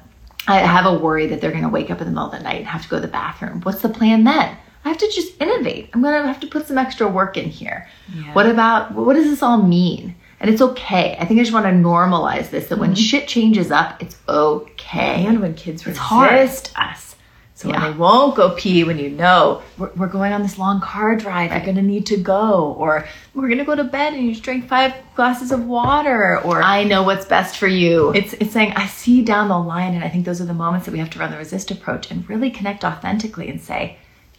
i 0.52 0.58
have 0.60 0.86
a 0.86 0.98
worry 0.98 1.28
that 1.28 1.42
they're 1.42 1.52
going 1.52 1.64
to 1.64 1.70
wake 1.70 1.92
up 1.92 2.02
in 2.02 2.08
the 2.08 2.12
middle 2.12 2.32
of 2.32 2.32
the 2.32 2.40
night 2.40 2.58
and 2.58 2.68
have 2.68 2.84
to 2.84 2.90
go 2.90 2.98
to 2.98 3.02
the 3.02 3.08
bathroom 3.08 3.62
what's 3.62 3.82
the 3.82 3.90
plan 3.90 4.24
then 4.24 4.58
i 4.88 4.90
have 4.90 4.98
to 4.98 5.12
just 5.12 5.40
innovate 5.42 5.90
i'm 5.94 6.02
going 6.02 6.22
to 6.22 6.28
have 6.28 6.40
to 6.40 6.48
put 6.48 6.66
some 6.66 6.78
extra 6.78 7.08
work 7.08 7.38
in 7.38 7.50
here 7.50 7.88
yeah. 8.14 8.34
what 8.34 8.48
about 8.48 8.94
what 8.94 9.14
does 9.14 9.26
this 9.26 9.44
all 9.44 9.62
mean 9.62 10.16
and 10.40 10.52
it's 10.52 10.62
okay. 10.62 11.18
I 11.20 11.26
think 11.26 11.40
I 11.40 11.44
just 11.44 11.54
want 11.54 11.66
to 11.66 11.72
normalize 11.72 12.50
this 12.50 12.68
that 12.68 12.76
mm-hmm. 12.76 12.82
when 12.82 12.96
shit 12.96 13.28
changes 13.28 13.72
up, 13.72 14.02
it's 14.02 14.18
okay. 14.30 15.26
And 15.26 15.42
when 15.42 15.56
kids 15.56 15.86
resist 15.86 16.06
hard. 16.06 16.70
us. 16.76 17.16
So 17.56 17.70
yeah. 17.70 17.82
when 17.82 17.92
they 17.92 17.98
won't 17.98 18.36
go 18.36 18.52
pee, 18.52 18.84
when 18.84 19.00
you 19.00 19.10
know 19.10 19.64
we're, 19.80 19.92
we're 19.96 20.08
going 20.08 20.32
on 20.32 20.44
this 20.44 20.60
long 20.60 20.80
car 20.80 21.16
drive, 21.16 21.50
right. 21.50 21.58
you're 21.58 21.66
going 21.66 21.78
to 21.78 21.82
need 21.82 22.06
to 22.06 22.18
go, 22.18 22.76
or 22.78 23.08
we're 23.34 23.50
to 23.50 23.66
go 23.66 23.74
to 23.74 23.84
bed 23.84 24.14
and 24.14 24.24
you 24.24 24.34
just 24.34 24.44
drink 24.44 24.68
five 24.68 24.94
glasses 25.16 25.52
of 25.52 25.66
water, 25.66 26.40
or 26.42 26.62
I 26.62 26.84
know 26.84 27.02
what's 27.02 27.26
best 27.26 27.58
for 27.58 27.66
you. 27.66 28.12
It's 28.14 28.34
it's 28.34 28.54
saying 28.54 28.74
I 28.76 28.86
see 28.86 29.24
down 29.24 29.48
the 29.48 29.58
line, 29.58 29.96
and 29.96 30.04
I 30.04 30.10
think 30.10 30.26
those 30.26 30.40
are 30.40 30.46
the 30.46 30.54
moments 30.54 30.86
that 30.86 30.92
we 30.92 31.00
have 31.00 31.10
to 31.10 31.20
run 31.20 31.32
the 31.32 31.38
resist 31.38 31.72
approach 31.72 32.12
and 32.12 32.30
really 32.30 32.52
connect 32.52 32.84
authentically 32.84 33.50
and 33.50 33.60
say, 33.60 33.98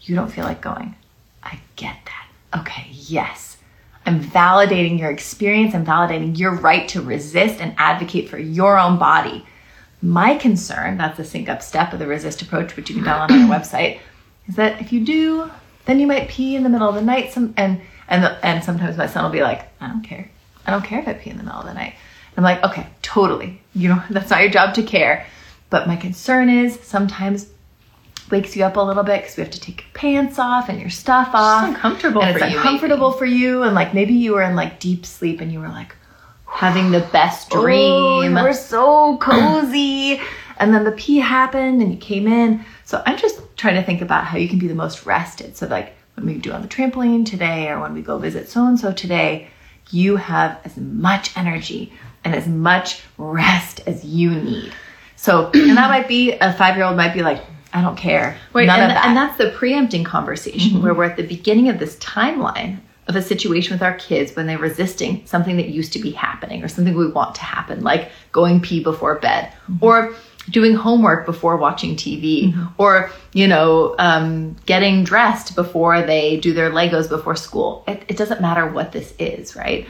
you 0.09 0.17
don't 0.17 0.31
feel 0.33 0.45
like 0.45 0.61
going. 0.61 0.95
I 1.43 1.61
get 1.77 1.97
that. 2.05 2.61
Okay, 2.61 2.87
yes. 2.91 3.57
I'm 4.07 4.23
validating 4.23 4.99
your 4.99 5.11
experience. 5.11 5.75
I'm 5.75 5.85
validating 5.85 6.39
your 6.39 6.55
right 6.55 6.89
to 6.89 7.03
resist 7.03 7.61
and 7.61 7.75
advocate 7.77 8.29
for 8.29 8.39
your 8.39 8.79
own 8.79 8.99
body 8.99 9.45
my 10.01 10.37
concern, 10.37 10.97
that's 10.97 11.17
the 11.17 11.25
sync 11.25 11.49
up 11.49 11.63
step 11.63 11.93
of 11.93 11.99
the 11.99 12.07
resist 12.07 12.43
approach, 12.43 12.77
which 12.77 12.89
you 12.89 12.97
can 12.97 13.05
download 13.05 13.31
on 13.31 13.51
our 13.51 13.59
website, 13.59 13.99
is 14.47 14.57
that 14.57 14.81
if 14.81 14.93
you 14.93 15.05
do, 15.05 15.51
then 15.87 15.99
you 15.99 16.07
might 16.07 16.29
pee 16.29 16.55
in 16.55 16.63
the 16.63 16.69
middle 16.69 16.89
of 16.89 16.95
the 16.95 17.03
night. 17.03 17.33
Some 17.33 17.55
and 17.57 17.81
and 18.09 18.23
the, 18.23 18.47
and 18.47 18.63
sometimes 18.63 18.97
my 18.97 19.07
son 19.07 19.25
will 19.25 19.31
be 19.31 19.43
like, 19.43 19.69
I 19.81 19.89
don't 19.89 20.03
care. 20.03 20.31
I 20.67 20.71
don't 20.71 20.85
care 20.85 21.01
if 21.01 21.09
I 21.09 21.15
pee 21.15 21.31
in 21.31 21.37
the 21.37 21.43
middle 21.43 21.61
of 21.61 21.67
the 21.67 21.75
night. 21.75 21.95
I'm 22.37 22.45
like, 22.45 22.63
okay, 22.63 22.87
totally. 23.03 23.61
You 23.75 23.89
know, 23.89 24.03
that's 24.11 24.31
not 24.31 24.41
your 24.41 24.51
job 24.51 24.75
to 24.75 24.83
care. 24.83 25.27
But 25.71 25.87
my 25.87 25.97
concern 25.97 26.49
is 26.49 26.79
sometimes 26.81 27.49
wakes 28.31 28.57
you 28.57 28.65
up 28.65 28.77
a 28.77 28.81
little 28.81 29.03
bit 29.03 29.23
because 29.23 29.37
we 29.37 29.43
have 29.43 29.53
to 29.53 29.61
take 29.61 29.83
your 29.83 29.91
pants 29.95 30.39
off 30.39 30.69
and 30.69 30.81
your 30.81 30.91
stuff 30.91 31.31
off. 31.33 31.65
It's 31.65 31.77
uncomfortable 31.77 32.23
and 32.23 32.37
it's 32.37 32.45
uncomfortable 32.45 33.11
maybe. 33.11 33.19
for 33.19 33.27
you. 33.27 33.63
And 33.63 33.75
like 33.75 33.95
maybe 33.95 34.15
you 34.15 34.35
were 34.35 34.43
in 34.43 34.57
like 34.57 34.81
deep 34.81 35.07
sleep 35.07 35.41
and 35.41 35.53
you 35.53 35.61
were 35.61 35.69
like, 35.69 35.95
having 36.49 36.91
the 36.91 37.01
best 37.13 37.49
oh, 37.53 37.63
dream. 37.63 38.37
Oh, 38.37 38.43
we're 38.43 38.53
so 38.53 39.17
cozy. 39.21 40.21
and 40.59 40.75
then 40.75 40.85
the 40.85 40.93
pee 40.93 41.19
happened 41.19 41.81
and 41.83 41.93
you 41.93 41.99
came 41.99 42.27
in. 42.27 42.65
So 42.85 43.03
I'm 43.07 43.19
just 43.19 43.41
trying 43.57 43.75
to 43.75 43.83
think 43.83 44.01
about 44.01 44.25
how 44.25 44.39
you 44.39 44.49
can 44.49 44.59
be 44.59 44.67
the 44.67 44.75
most 44.75 45.07
rested. 45.07 45.57
So 45.57 45.67
like 45.67 45.95
when 46.15 46.27
we 46.27 46.35
do 46.39 46.53
on 46.53 46.63
the 46.63 46.69
trampoline 46.69 47.25
today 47.25 47.69
or 47.69 47.81
when 47.81 47.95
we 47.95 48.03
go 48.03 48.19
visit 48.19 48.49
so 48.49 48.67
and 48.67 48.79
so 48.79 48.93
today, 48.93 49.49
you 49.91 50.17
have 50.17 50.61
as 50.65 50.77
much 50.77 51.37
energy 51.37 51.93
and 52.25 52.35
as 52.35 52.47
much 52.47 53.03
rest 53.17 53.81
as 53.87 54.05
you 54.05 54.31
need. 54.31 54.73
So, 55.17 55.51
and 55.55 55.77
that 55.77 55.89
might 55.89 56.09
be 56.09 56.33
a 56.33 56.53
five 56.53 56.77
year 56.77 56.85
old 56.85 56.97
might 56.97 57.15
be 57.15 57.23
like, 57.23 57.43
I 57.73 57.83
don't 57.83 57.97
care. 57.97 58.37
Right, 58.53 58.67
None 58.67 58.81
and, 58.81 58.93
of 58.93 58.97
that. 58.97 59.07
and 59.07 59.17
that's 59.17 59.39
the 59.39 59.51
preempting 59.51 60.05
conversation 60.05 60.73
mm-hmm. 60.73 60.83
where 60.83 60.95
we're 60.95 61.05
at 61.05 61.17
the 61.17 61.27
beginning 61.27 61.69
of 61.69 61.79
this 61.79 61.97
timeline 61.97 62.81
of 63.07 63.17
a 63.17 63.23
situation 63.23 63.75
with 63.75 63.83
our 63.83 63.95
kids 63.95 64.37
when 64.37 64.47
they're 64.47 64.59
resisting 64.59 65.25
something 65.27 65.57
that 65.57 65.69
used 65.69 65.93
to 65.95 65.99
be 65.99 66.11
happening 66.11 66.63
or 66.63 66.69
something 66.69 66.95
we 66.95 67.11
want 67.11 67.35
to 67.35 67.41
happen, 67.43 67.83
like 67.83 68.11
going 68.33 68.61
pee 68.61 68.83
before 68.83 69.17
bed 69.17 69.45
mm-hmm. 69.45 69.85
or 69.85 70.15
doing 70.51 70.75
homework 70.75 71.27
before 71.27 71.57
watching 71.57 71.97
TV 71.97 72.53
mm-hmm. 72.53 72.67
or, 72.79 73.11
you 73.33 73.47
know, 73.47 73.95
um, 73.99 74.57
getting 74.67 75.05
dressed 75.05 75.55
before 75.55 76.03
they 76.03 76.39
do 76.39 76.53
their 76.53 76.71
Legos 76.71 77.09
before 77.09 77.37
school. 77.37 77.85
It, 77.87 78.03
it 78.09 78.17
doesn't 78.17 78.41
matter 78.41 78.67
what 78.67 78.93
this 78.93 79.15
is, 79.19 79.57
right? 79.57 79.87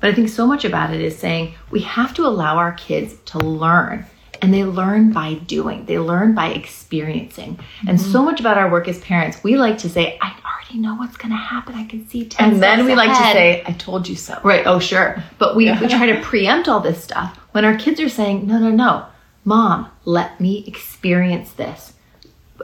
But 0.00 0.10
I 0.10 0.14
think 0.14 0.28
so 0.28 0.46
much 0.46 0.64
about 0.64 0.92
it 0.92 1.00
is 1.00 1.16
saying 1.16 1.54
we 1.70 1.80
have 1.80 2.12
to 2.14 2.26
allow 2.26 2.56
our 2.56 2.72
kids 2.72 3.14
to 3.26 3.38
learn 3.38 4.04
and 4.42 4.52
they 4.52 4.64
learn 4.64 5.12
by 5.12 5.34
doing. 5.34 5.86
They 5.86 5.98
learn 5.98 6.34
by 6.34 6.48
experiencing. 6.48 7.58
And 7.86 7.98
so 8.00 8.18
mm-hmm. 8.18 8.24
much 8.26 8.40
about 8.40 8.58
our 8.58 8.70
work 8.70 8.88
as 8.88 8.98
parents 9.00 9.42
we 9.42 9.56
like 9.56 9.78
to 9.78 9.88
say 9.88 10.18
i 10.20 10.34
already 10.44 10.78
know 10.78 10.96
what's 10.96 11.16
going 11.16 11.30
to 11.30 11.36
happen. 11.36 11.74
I 11.74 11.86
can 11.86 12.06
see 12.08 12.26
10 12.26 12.54
and 12.54 12.62
then 12.62 12.84
we 12.84 12.94
like 12.94 13.10
to 13.10 13.32
say, 13.32 13.62
I 13.64 13.72
told 13.72 14.08
you 14.08 14.16
so. 14.16 14.38
right. 14.42 14.66
Oh 14.66 14.78
sure. 14.78 15.22
But 15.38 15.56
we, 15.56 15.70
we 15.70 15.88
try 15.88 16.06
to 16.06 16.20
preempt 16.22 16.68
all 16.68 16.80
this 16.80 17.02
stuff 17.02 17.36
when 17.52 17.64
our 17.64 17.76
kids 17.76 18.00
are 18.00 18.08
saying 18.08 18.46
no 18.46 18.58
no 18.58 18.70
no. 18.70 19.06
Mom 19.44 19.90
let 20.04 20.40
me 20.40 20.64
experience 20.66 21.52
this. 21.52 21.94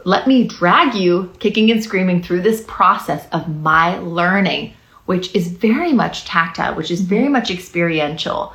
Let 0.04 0.26
me 0.26 0.46
drag 0.46 0.94
you 0.94 1.32
kicking 1.38 1.70
and 1.70 1.82
screaming 1.82 2.22
through 2.22 2.42
this 2.42 2.64
process 2.66 3.26
of 3.30 3.48
my 3.48 3.98
learning 3.98 4.74
which 5.06 5.34
is 5.34 5.48
very 5.48 5.92
much 5.92 6.24
tactile 6.24 6.74
which 6.74 6.90
is 6.90 7.00
mm-hmm. 7.00 7.08
very 7.08 7.28
much 7.28 7.50
experiential 7.50 8.52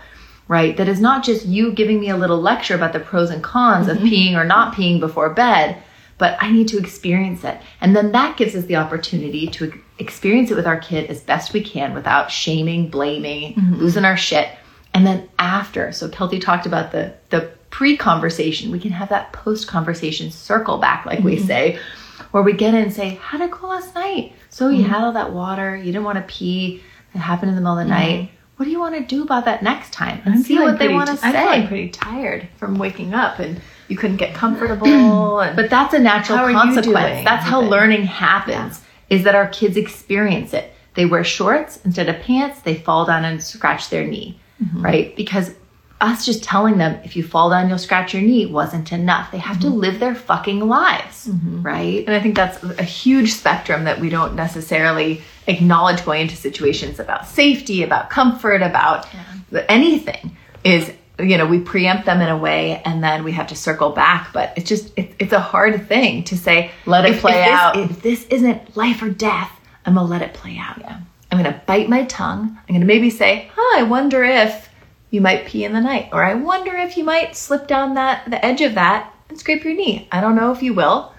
right? 0.47 0.75
That 0.77 0.87
is 0.87 0.99
not 0.99 1.23
just 1.23 1.45
you 1.45 1.71
giving 1.71 1.99
me 1.99 2.09
a 2.09 2.17
little 2.17 2.41
lecture 2.41 2.75
about 2.75 2.93
the 2.93 2.99
pros 2.99 3.29
and 3.29 3.43
cons 3.43 3.87
of 3.87 3.97
mm-hmm. 3.97 4.07
peeing 4.07 4.33
or 4.35 4.43
not 4.43 4.73
peeing 4.73 4.99
before 4.99 5.29
bed 5.29 5.81
but 6.17 6.37
i 6.39 6.51
need 6.51 6.67
to 6.69 6.77
experience 6.77 7.43
it. 7.43 7.59
And 7.81 7.95
then 7.95 8.11
that 8.13 8.37
gives 8.37 8.55
us 8.55 8.65
the 8.65 8.77
opportunity 8.77 9.47
to 9.47 9.73
experience 9.99 10.51
it 10.51 10.55
with 10.55 10.67
our 10.67 10.79
kid 10.79 11.09
as 11.09 11.21
best 11.21 11.53
we 11.53 11.61
can 11.61 11.93
without 11.93 12.31
shaming 12.31 12.89
blaming 12.89 13.55
mm-hmm. 13.55 13.75
losing 13.75 14.05
our 14.05 14.17
shit. 14.17 14.49
And 14.93 15.05
then 15.05 15.29
after 15.39 15.91
so 15.91 16.07
kelty 16.07 16.39
talked 16.39 16.65
about 16.65 16.91
the 16.91 17.13
the 17.29 17.51
pre-conversation 17.71 18.71
we 18.71 18.79
can 18.79 18.91
have 18.91 19.09
that 19.09 19.33
post-conversation 19.33 20.29
circle 20.29 20.77
back 20.77 21.05
like 21.05 21.23
we 21.23 21.35
mm-hmm. 21.35 21.47
say 21.47 21.79
where 22.29 22.43
we 22.43 22.53
get 22.53 22.75
in 22.75 22.83
and 22.83 22.93
say 22.93 23.15
how 23.15 23.37
did 23.37 23.45
it 23.45 23.51
go 23.51 23.67
last 23.67 23.95
night? 23.95 24.33
So 24.49 24.69
you 24.69 24.83
had 24.83 25.03
all 25.03 25.13
that 25.13 25.33
water 25.33 25.75
you 25.75 25.85
didn't 25.85 26.03
want 26.03 26.19
to 26.19 26.33
pee 26.33 26.83
it 27.13 27.17
happened 27.17 27.49
in 27.49 27.55
the 27.55 27.61
middle 27.61 27.77
of 27.77 27.85
the 27.85 27.89
night 27.89 28.31
what 28.57 28.65
do 28.65 28.71
you 28.71 28.79
want 28.79 28.95
to 28.95 29.01
do 29.03 29.23
about 29.23 29.45
that 29.45 29.63
next 29.63 29.91
time 29.93 30.21
and 30.25 30.45
see 30.45 30.59
what 30.59 30.77
they 30.79 30.89
want 30.89 31.09
to 31.09 31.17
say. 31.17 31.27
I'm 31.35 31.67
pretty 31.67 31.89
tired 31.89 32.47
from 32.57 32.77
waking 32.77 33.13
up 33.13 33.39
and 33.39 33.59
you 33.87 33.97
couldn't 33.97 34.17
get 34.17 34.33
comfortable. 34.33 34.87
but 35.55 35.69
that's 35.69 35.93
a 35.93 35.99
natural 35.99 36.37
consequence 36.53 37.23
that's 37.25 37.45
how 37.45 37.61
learning 37.61 38.03
happens 38.03 38.81
is 39.09 39.23
that 39.23 39.35
our 39.35 39.47
kids 39.49 39.75
experience 39.77 40.53
it 40.53 40.71
they 40.95 41.05
wear 41.05 41.23
shorts 41.23 41.79
instead 41.83 42.07
of 42.09 42.19
pants 42.21 42.61
they 42.61 42.75
fall 42.75 43.05
down 43.05 43.25
and 43.25 43.41
scratch 43.43 43.89
their 43.89 44.05
knee 44.05 44.39
Mm-hmm. 44.63 44.81
right 44.85 45.15
because 45.15 45.55
us 45.99 46.25
just 46.25 46.43
telling 46.43 46.77
them 46.77 46.99
if 47.03 47.15
you 47.15 47.23
fall 47.23 47.49
down 47.49 47.67
you'll 47.69 47.79
scratch 47.79 48.13
your 48.13 48.21
knee 48.21 48.45
wasn't 48.45 48.91
enough 48.91 49.31
they 49.31 49.39
have 49.39 49.59
to 49.61 49.67
Mm-hmm. 49.67 49.77
live 49.79 49.99
their 49.99 50.13
fucking 50.15 50.59
lives 50.67 51.27
right 51.61 52.05
And 52.05 52.15
I 52.15 52.19
think 52.21 52.35
that's 52.35 52.61
a 52.63 52.83
huge 52.83 53.33
spectrum 53.33 53.83
that 53.85 53.99
we 53.99 54.09
don't 54.09 54.35
necessarily 54.35 55.21
acknowledge 55.47 56.03
going 56.05 56.21
into 56.21 56.35
situations 56.35 56.99
about 56.99 57.27
safety, 57.27 57.83
about 57.83 58.09
comfort, 58.09 58.61
about 58.61 59.07
anything 59.69 60.35
is 60.63 60.91
you 61.19 61.37
know 61.37 61.45
we 61.45 61.59
preempt 61.59 62.05
them 62.05 62.21
in 62.21 62.29
a 62.29 62.37
way 62.37 62.81
and 62.85 63.03
then 63.03 63.23
we 63.23 63.31
have 63.33 63.47
to 63.47 63.55
circle 63.55 63.91
back. 63.91 64.31
But 64.33 64.53
it's 64.55 64.67
just 64.67 64.91
it, 64.97 65.13
it's 65.19 65.33
a 65.33 65.39
hard 65.39 65.87
thing 65.87 66.23
to 66.25 66.37
say 66.37 66.71
Let 66.85 67.05
it 67.05 67.11
if- 67.13 67.21
play 67.21 67.31
if 67.41 67.45
this- 67.45 67.53
out. 67.59 67.77
if 67.77 68.01
this 68.01 68.25
isn't 68.27 68.75
life 68.75 69.01
or 69.01 69.09
death 69.09 69.51
i'm 69.85 69.95
gonna 69.95 70.07
let 70.07 70.21
it 70.21 70.33
play 70.33 70.57
out. 70.57 70.81
I'm 71.31 71.37
gonna 71.41 71.61
bite 71.65 71.89
my 71.89 72.05
tongue. 72.05 72.57
I'm 72.69 72.75
gonna 72.75 72.85
maybe 72.85 73.09
say 73.09 73.51
huh 73.53 73.79
i 73.79 73.83
wonder 73.83 74.23
if 74.23 74.69
you 75.11 75.19
might 75.21 75.45
pee 75.45 75.65
in 75.65 75.73
the 75.73 75.81
night 75.81 76.09
or 76.13 76.23
i 76.23 76.33
wonder 76.33 76.73
if 76.75 76.95
you 76.97 77.03
might 77.03 77.35
slip 77.35 77.67
down 77.67 77.93
that 77.95 78.29
the 78.29 78.43
edge 78.43 78.61
of 78.61 78.75
that 78.75 79.13
and 79.29 79.37
scrape 79.37 79.63
your 79.65 79.73
knee. 79.75 80.07
I 80.11 80.21
don't 80.21 80.35
know 80.35 80.51
if 80.51 80.63
you 80.63 80.73
will 80.73 81.11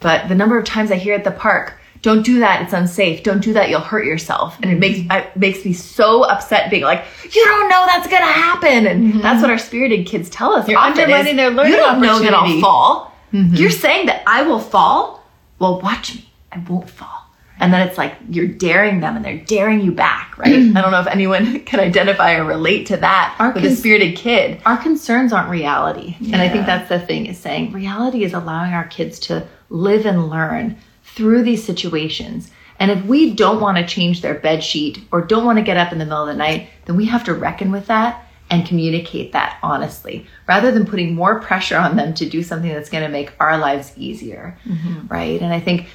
but 0.00 0.28
the 0.28 0.34
number 0.34 0.58
of 0.58 0.64
times 0.64 0.90
I 0.90 0.96
hear 0.96 1.14
at 1.14 1.24
the 1.24 1.30
park, 1.30 1.74
don't 2.02 2.24
do 2.24 2.38
that, 2.38 2.62
it's 2.62 2.72
unsafe. 2.72 3.22
Don't 3.22 3.42
do 3.42 3.52
that, 3.52 3.68
you'll 3.68 3.80
hurt 3.80 4.06
yourself. 4.06 4.58
And 4.62 4.70
it 4.70 4.78
makes 4.78 5.00
mm-hmm. 5.00 5.12
it 5.12 5.36
makes 5.36 5.64
me 5.64 5.72
so 5.72 6.24
upset 6.24 6.70
being 6.70 6.82
like, 6.82 7.04
you 7.24 7.44
don't 7.44 7.68
know 7.68 7.84
that's 7.86 8.08
gonna 8.08 8.24
happen. 8.24 8.86
And 8.86 9.04
mm-hmm. 9.04 9.20
that's 9.20 9.42
what 9.42 9.50
our 9.50 9.58
spirited 9.58 10.06
kids 10.06 10.30
tell 10.30 10.54
us. 10.54 10.68
You're 10.68 10.78
undermining 10.78 11.32
is, 11.32 11.36
their 11.36 11.50
learning 11.50 11.72
You 11.72 11.78
don't 11.78 12.00
know 12.00 12.18
that 12.18 12.32
I'll 12.32 12.40
opportunity." 12.40 12.60
fall. 12.62 13.14
Mm-hmm. 13.32 13.54
You're 13.54 13.70
saying 13.70 14.06
that 14.06 14.22
I 14.26 14.42
will 14.42 14.60
fall? 14.60 15.24
Well, 15.58 15.80
watch 15.80 16.14
me. 16.14 16.30
I 16.50 16.58
won't 16.58 16.88
fall. 16.88 17.20
And 17.60 17.74
then 17.74 17.86
it's 17.86 17.98
like 17.98 18.14
you're 18.30 18.48
daring 18.48 19.00
them 19.00 19.16
and 19.16 19.24
they're 19.24 19.36
daring 19.36 19.82
you 19.82 19.92
back, 19.92 20.36
right? 20.38 20.54
I 20.76 20.80
don't 20.80 20.90
know 20.90 21.00
if 21.00 21.06
anyone 21.06 21.60
can 21.66 21.78
identify 21.78 22.36
or 22.36 22.44
relate 22.44 22.86
to 22.86 22.96
that 22.96 23.36
Our 23.38 23.52
with 23.52 23.66
a 23.66 23.76
spirited 23.76 24.16
kid. 24.16 24.62
our 24.64 24.78
concerns 24.78 25.32
aren't 25.32 25.50
reality. 25.50 26.16
And 26.32 26.36
I 26.36 26.48
think 26.48 26.64
that's 26.64 26.88
the 26.88 26.98
thing 26.98 27.26
is 27.26 27.38
saying 27.38 27.72
reality 27.72 28.24
is 28.24 28.32
allowing 28.32 28.72
our 28.72 28.86
kids 28.86 29.18
to 29.20 29.46
live 29.68 30.06
and 30.06 30.30
learn 30.30 30.78
through 31.14 31.42
these 31.42 31.64
situations. 31.64 32.50
And 32.78 32.90
if 32.90 33.04
we 33.04 33.34
don't 33.34 33.60
want 33.60 33.76
to 33.76 33.86
change 33.86 34.22
their 34.22 34.34
bed 34.34 34.64
sheet 34.64 35.04
or 35.12 35.20
don't 35.20 35.44
want 35.44 35.58
to 35.58 35.64
get 35.64 35.76
up 35.76 35.92
in 35.92 35.98
the 35.98 36.04
middle 36.04 36.22
of 36.22 36.28
the 36.28 36.34
night, 36.34 36.70
then 36.86 36.96
we 36.96 37.06
have 37.06 37.24
to 37.24 37.34
reckon 37.34 37.70
with 37.70 37.86
that 37.86 38.26
and 38.48 38.66
communicate 38.66 39.32
that 39.32 39.58
honestly 39.62 40.26
rather 40.48 40.72
than 40.72 40.84
putting 40.84 41.14
more 41.14 41.40
pressure 41.40 41.76
on 41.76 41.96
them 41.96 42.12
to 42.14 42.28
do 42.28 42.42
something 42.42 42.72
that's 42.72 42.90
going 42.90 43.04
to 43.04 43.08
make 43.08 43.32
our 43.38 43.58
lives 43.58 43.92
easier. 43.96 44.58
Mm-hmm. 44.66 45.06
Right. 45.06 45.40
And 45.40 45.52
I 45.52 45.60
think 45.60 45.88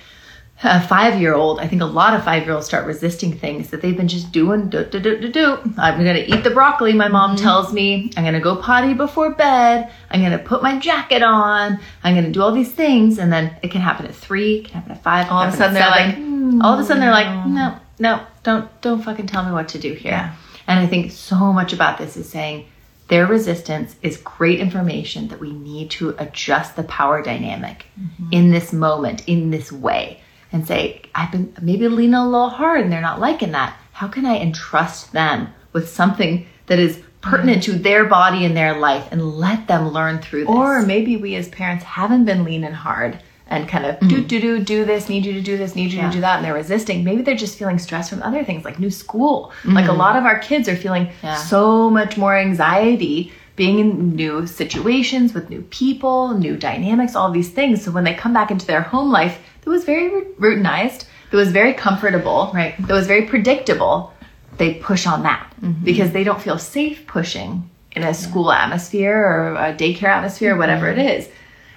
a 0.66 0.82
five 0.88 1.20
year 1.22 1.34
old, 1.34 1.60
I 1.60 1.68
think 1.68 1.82
a 1.82 1.86
lot 1.86 2.14
of 2.14 2.24
five 2.24 2.44
year 2.44 2.54
olds 2.54 2.66
start 2.66 2.86
resisting 2.86 3.38
things 3.38 3.70
that 3.70 3.82
they've 3.82 3.96
been 3.96 4.08
just 4.08 4.32
doing. 4.32 4.70
Do, 4.70 4.84
do, 4.86 5.00
do, 5.00 5.20
do, 5.20 5.32
do. 5.32 5.58
I'm 5.78 6.04
going 6.04 6.16
to 6.16 6.36
eat 6.36 6.44
the 6.44 6.50
broccoli, 6.50 6.94
my 6.94 7.08
mom 7.08 7.36
mm-hmm. 7.36 7.44
tells 7.44 7.72
me. 7.72 8.12
I'm 8.18 8.24
going 8.24 8.34
to 8.34 8.40
go 8.40 8.56
potty 8.56 8.94
before 8.94 9.32
bed. 9.32 9.92
I'm 10.10 10.22
going 10.22 10.32
to 10.32 10.44
put 10.44 10.64
my 10.64 10.80
jacket 10.80 11.22
on. 11.22 11.80
I'm 12.04 12.14
going 12.14 12.26
to 12.26 12.32
do 12.32 12.42
all 12.42 12.52
these 12.52 12.72
things. 12.72 13.20
And 13.20 13.32
then 13.32 13.56
it 13.62 13.72
can 13.72 13.82
happen 13.82 14.06
at 14.06 14.16
three, 14.16 14.60
it 14.60 14.66
can 14.66 14.74
happen 14.76 14.92
at 14.92 15.04
five. 15.04 15.30
All 15.30 15.42
of 15.42 15.54
a 15.54 15.58
sudden 15.58 15.74
they're 15.74 15.90
like, 15.90 16.16
hmm. 16.16 16.62
all 16.62 16.74
of 16.74 16.80
a 16.80 16.84
sudden 16.84 17.02
they're 17.02 17.12
like, 17.12 17.48
no, 17.48 17.78
no, 18.00 18.26
don't, 18.44 18.70
don't 18.82 19.02
fucking 19.02 19.28
tell 19.28 19.46
me 19.46 19.52
what 19.52 19.70
to 19.70 19.80
do 19.80 19.94
here. 19.94 20.12
Yeah. 20.12 20.36
And 20.68 20.80
I 20.80 20.88
think 20.88 21.12
so 21.12 21.54
much 21.54 21.74
about 21.74 21.98
this 21.98 22.18
is 22.18 22.28
saying 22.28 22.66
their 23.08 23.28
resistance 23.28 23.96
is 24.02 24.18
great 24.18 24.60
information 24.60 25.28
that 25.28 25.40
we 25.40 25.52
need 25.52 25.92
to 25.92 26.16
adjust 26.18 26.76
the 26.76 26.84
power 26.84 27.22
dynamic 27.22 27.86
mm-hmm. 28.00 28.30
in 28.32 28.52
this 28.52 28.74
moment, 28.74 29.28
in 29.28 29.52
this 29.52 29.72
way, 29.72 30.22
and 30.56 30.66
say, 30.66 31.02
I've 31.14 31.32
been 31.32 31.54
maybe 31.62 31.88
leaning 31.90 32.14
a 32.14 32.26
little 32.26 32.50
hard 32.50 32.80
and 32.82 32.92
they're 32.92 33.02
not 33.02 33.20
liking 33.20 33.52
that. 33.52 33.78
How 33.92 34.08
can 34.08 34.26
I 34.26 34.38
entrust 34.38 35.12
them 35.12 35.50
with 35.74 35.90
something 35.90 36.48
that 36.68 36.80
is 36.80 37.02
pertinent 37.20 37.64
to 37.64 37.74
their 37.74 38.06
body 38.06 38.46
and 38.46 38.56
their 38.56 38.78
life 38.78 39.08
and 39.12 39.34
let 39.38 39.68
them 39.68 39.90
learn 39.90 40.20
through 40.20 40.46
this? 40.46 40.56
Or 40.56 40.82
maybe 40.82 41.18
we 41.18 41.36
as 41.36 41.50
parents 41.50 41.84
haven't 41.84 42.24
been 42.24 42.46
leaning 42.46 42.72
hard 42.72 43.20
and 43.48 43.68
kind 43.68 43.86
of 43.86 44.00
do 44.00 44.06
mm-hmm. 44.08 44.28
do 44.28 44.40
do 44.40 44.64
do 44.64 44.86
this, 44.86 45.10
need 45.10 45.26
you 45.26 45.34
to 45.34 45.42
do 45.42 45.58
this, 45.58 45.76
need 45.76 45.92
you 45.92 46.00
Yeah. 46.00 46.08
to 46.10 46.16
do 46.16 46.22
that, 46.22 46.38
and 46.38 46.46
they're 46.46 46.54
resisting. 46.54 47.04
Maybe 47.04 47.22
they're 47.22 47.36
just 47.36 47.60
feeling 47.60 47.78
stress 47.78 48.10
from 48.10 48.24
other 48.24 48.44
things 48.44 48.64
like 48.64 48.80
new 48.80 48.90
school. 48.90 49.52
Mm-hmm. 49.60 49.74
Like 49.74 49.90
a 49.90 49.94
lot 49.94 50.16
of 50.16 50.24
our 50.24 50.40
kids 50.40 50.70
are 50.70 50.76
feeling 50.76 51.10
Yeah. 51.22 51.36
so 51.36 51.90
much 51.90 52.18
more 52.18 52.36
anxiety 52.36 53.34
being 53.56 53.80
in 53.80 54.16
new 54.16 54.48
situations 54.48 55.34
with 55.34 55.50
new 55.50 55.62
people, 55.64 56.38
new 56.38 56.58
dynamics, 56.58 57.16
all 57.16 57.32
these 57.32 57.50
things. 57.50 57.84
So 57.84 57.92
when 57.92 58.04
they 58.04 58.14
come 58.14 58.34
back 58.34 58.52
into 58.52 58.66
their 58.66 58.82
home 58.82 59.12
life 59.12 59.40
that 59.66 59.70
was 59.70 59.84
very 59.84 60.10
routinized, 60.40 61.06
that 61.32 61.38
was 61.38 61.52
very 61.52 61.74
comfortable, 61.74 62.52
Right. 62.54 62.76
that 62.88 62.94
was 62.94 63.08
very 63.08 63.24
predictable, 63.26 64.14
they 64.58 64.76
push 64.76 65.06
on 65.06 65.24
that 65.24 65.54
mm-hmm. 65.62 65.84
because 65.84 66.12
they 66.12 66.24
don't 66.24 66.42
feel 66.42 66.58
safe 66.58 67.06
pushing 67.08 67.70
in 67.92 68.04
a 68.04 68.14
school 68.14 68.52
atmosphere 68.52 69.18
or 69.18 69.56
a 69.56 69.74
daycare 69.74 70.04
atmosphere, 70.10 70.52
mm-hmm. 70.52 70.60
whatever 70.60 70.90
it 70.90 70.98
is, 71.00 71.28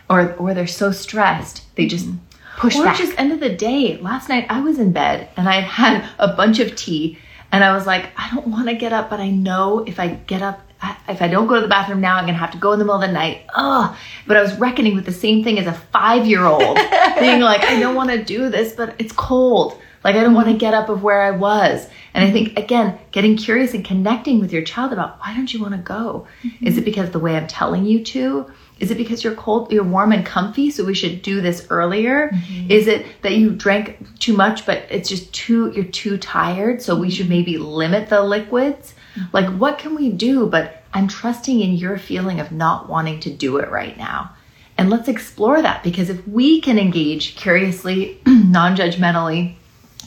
or 0.09 0.35
or 0.35 0.55
they're 0.55 0.67
so 0.67 0.93
stressed 0.93 1.63
they 1.75 1.87
just 1.87 2.07
mm-hmm. 2.07 2.59
push 2.59 2.77
Or 2.77 2.85
back. 2.85 2.97
just 2.99 3.19
end 3.19 3.33
of 3.33 3.41
the 3.41 3.51
day. 3.55 3.97
Last 3.99 4.29
night 4.29 4.47
I 4.49 4.61
was 4.61 4.79
in 4.79 4.93
bed 4.93 5.29
and 5.37 5.49
I 5.49 5.61
had 5.61 6.09
a 6.19 6.29
bunch 6.35 6.59
of 6.61 6.75
tea 6.77 7.19
and 7.51 7.65
I 7.65 7.73
was 7.75 7.87
like, 7.87 8.07
I 8.17 8.29
don't 8.35 8.49
want 8.49 8.69
to 8.69 8.75
get 8.75 8.93
up, 8.93 9.09
but 9.11 9.21
I 9.21 9.31
know 9.31 9.85
if 9.87 9.99
I 9.99 10.09
get 10.09 10.43
up, 10.43 10.61
if 11.09 11.23
I 11.23 11.29
don't 11.29 11.47
go 11.47 11.57
to 11.57 11.61
the 11.61 11.69
bathroom 11.69 12.01
now, 12.01 12.17
I'm 12.17 12.25
going 12.25 12.35
to 12.35 12.41
have 12.41 12.53
to 12.53 12.59
go 12.59 12.73
in 12.73 12.79
the 12.79 12.85
middle 12.85 13.01
of 13.01 13.07
the 13.07 13.13
night. 13.13 13.47
Ugh. 13.55 13.97
But 14.27 14.37
I 14.37 14.43
was 14.43 14.55
reckoning 14.59 14.95
with 14.95 15.07
the 15.07 15.13
same 15.13 15.43
thing 15.43 15.59
as 15.59 15.67
a 15.67 15.73
five 15.73 16.27
year 16.27 16.45
old 16.45 16.77
being 17.19 17.41
like, 17.41 17.63
I 17.63 17.81
don't 17.81 17.95
want 17.95 18.11
to 18.11 18.23
do 18.23 18.49
this, 18.51 18.75
but 18.75 18.95
it's 18.99 19.13
cold. 19.13 19.81
Like, 20.05 20.15
I 20.15 20.21
don't 20.21 20.35
want 20.35 20.49
to 20.49 20.57
get 20.57 20.75
up 20.75 20.89
of 20.89 21.03
where 21.03 21.23
I 21.23 21.33
was. 21.33 21.89
And 22.15 22.25
I 22.25 22.31
think, 22.31 22.57
again, 22.57 22.99
getting 23.11 23.37
curious 23.37 23.75
and 23.75 23.85
connecting 23.85 24.41
with 24.41 24.53
your 24.53 24.63
child 24.63 24.93
about 24.93 25.19
why 25.19 25.35
don't 25.35 25.53
you 25.53 25.61
want 25.61 25.75
to 25.75 25.81
go? 25.81 26.27
Mm-hmm. 26.43 26.67
Is 26.67 26.79
it 26.79 26.85
because 26.85 27.09
of 27.09 27.13
the 27.13 27.19
way 27.19 27.37
I'm 27.37 27.49
telling 27.49 27.85
you 27.85 28.05
to? 28.05 28.51
Is 28.79 28.93
it 28.93 28.97
because 28.97 29.25
you're 29.25 29.35
cold, 29.35 29.73
you're 29.73 29.83
warm 29.83 30.13
and 30.13 30.25
comfy, 30.25 30.71
so 30.71 30.85
we 30.85 30.95
should 30.95 31.23
do 31.23 31.41
this 31.41 31.67
earlier? 31.69 32.29
Mm-hmm. 32.29 32.71
Is 32.71 32.87
it 32.87 33.07
that 33.23 33.33
you 33.33 33.51
drank 33.51 34.19
too 34.21 34.35
much, 34.35 34.67
but 34.67 34.85
it's 34.89 35.09
just 35.09 35.33
too, 35.35 35.73
you're 35.73 35.85
too 35.85 36.17
tired, 36.17 36.81
so 36.81 36.95
we 36.95 37.09
mm-hmm. 37.09 37.17
should 37.17 37.29
maybe 37.29 37.59
limit 37.59 38.09
the 38.09 38.23
liquids? 38.23 38.95
Like, 39.33 39.49
what 39.59 39.79
can 39.79 39.95
we 39.95 40.11
do? 40.11 40.47
But 40.47 40.83
I'm 40.93 41.09
trusting 41.09 41.61
in 41.61 41.75
your 41.75 41.99
feeling 41.99 42.41
of 42.41 42.53
not 42.53 42.89
wanting 42.89 43.21
to 43.21 43.31
do 43.31 43.59
it 43.59 43.71
right 43.71 43.97
now. 43.97 44.33
And 44.77 44.91
let's 44.91 45.09
explore 45.09 45.61
that 45.61 45.83
because 45.83 46.09
if 46.09 46.27
we 46.29 46.61
can 46.61 46.79
engage 46.79 47.37
curiously, 47.37 48.21
non 48.27 48.77
judgmentally, 48.77 49.55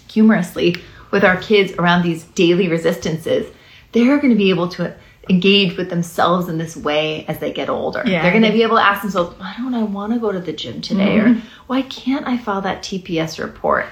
humorously 0.10 0.78
with 1.12 1.26
our 1.26 1.38
kids 1.38 1.74
around 1.74 2.04
these 2.04 2.24
daily 2.24 2.70
resistances, 2.70 3.54
they're 3.92 4.18
going 4.18 4.30
to 4.30 4.38
be 4.38 4.50
able 4.50 4.70
to 4.70 4.96
engage 5.30 5.78
with 5.78 5.90
themselves 5.90 6.50
in 6.50 6.58
this 6.58 6.76
way 6.76 7.26
as 7.28 7.40
they 7.40 7.52
get 7.52 7.70
older. 7.70 8.02
Yeah. 8.06 8.22
They're 8.22 8.32
going 8.32 8.44
to 8.44 8.52
be 8.52 8.64
able 8.64 8.78
to 8.78 8.84
ask 8.84 9.02
themselves, 9.02 9.38
why 9.40 9.54
don't 9.58 9.76
I 9.76 9.84
want 9.84 10.14
to 10.14 10.20
go 10.20 10.32
to 10.32 10.40
the 10.40 10.54
gym 10.54 10.82
today? 10.82 11.20
Or 11.20 11.26
mm-hmm. 11.26 11.48
why 11.68 11.84
can't 11.84 12.28
I 12.28 12.38
file 12.38 12.62
that 12.62 12.82
TPS 12.82 13.44
report? 13.44 13.88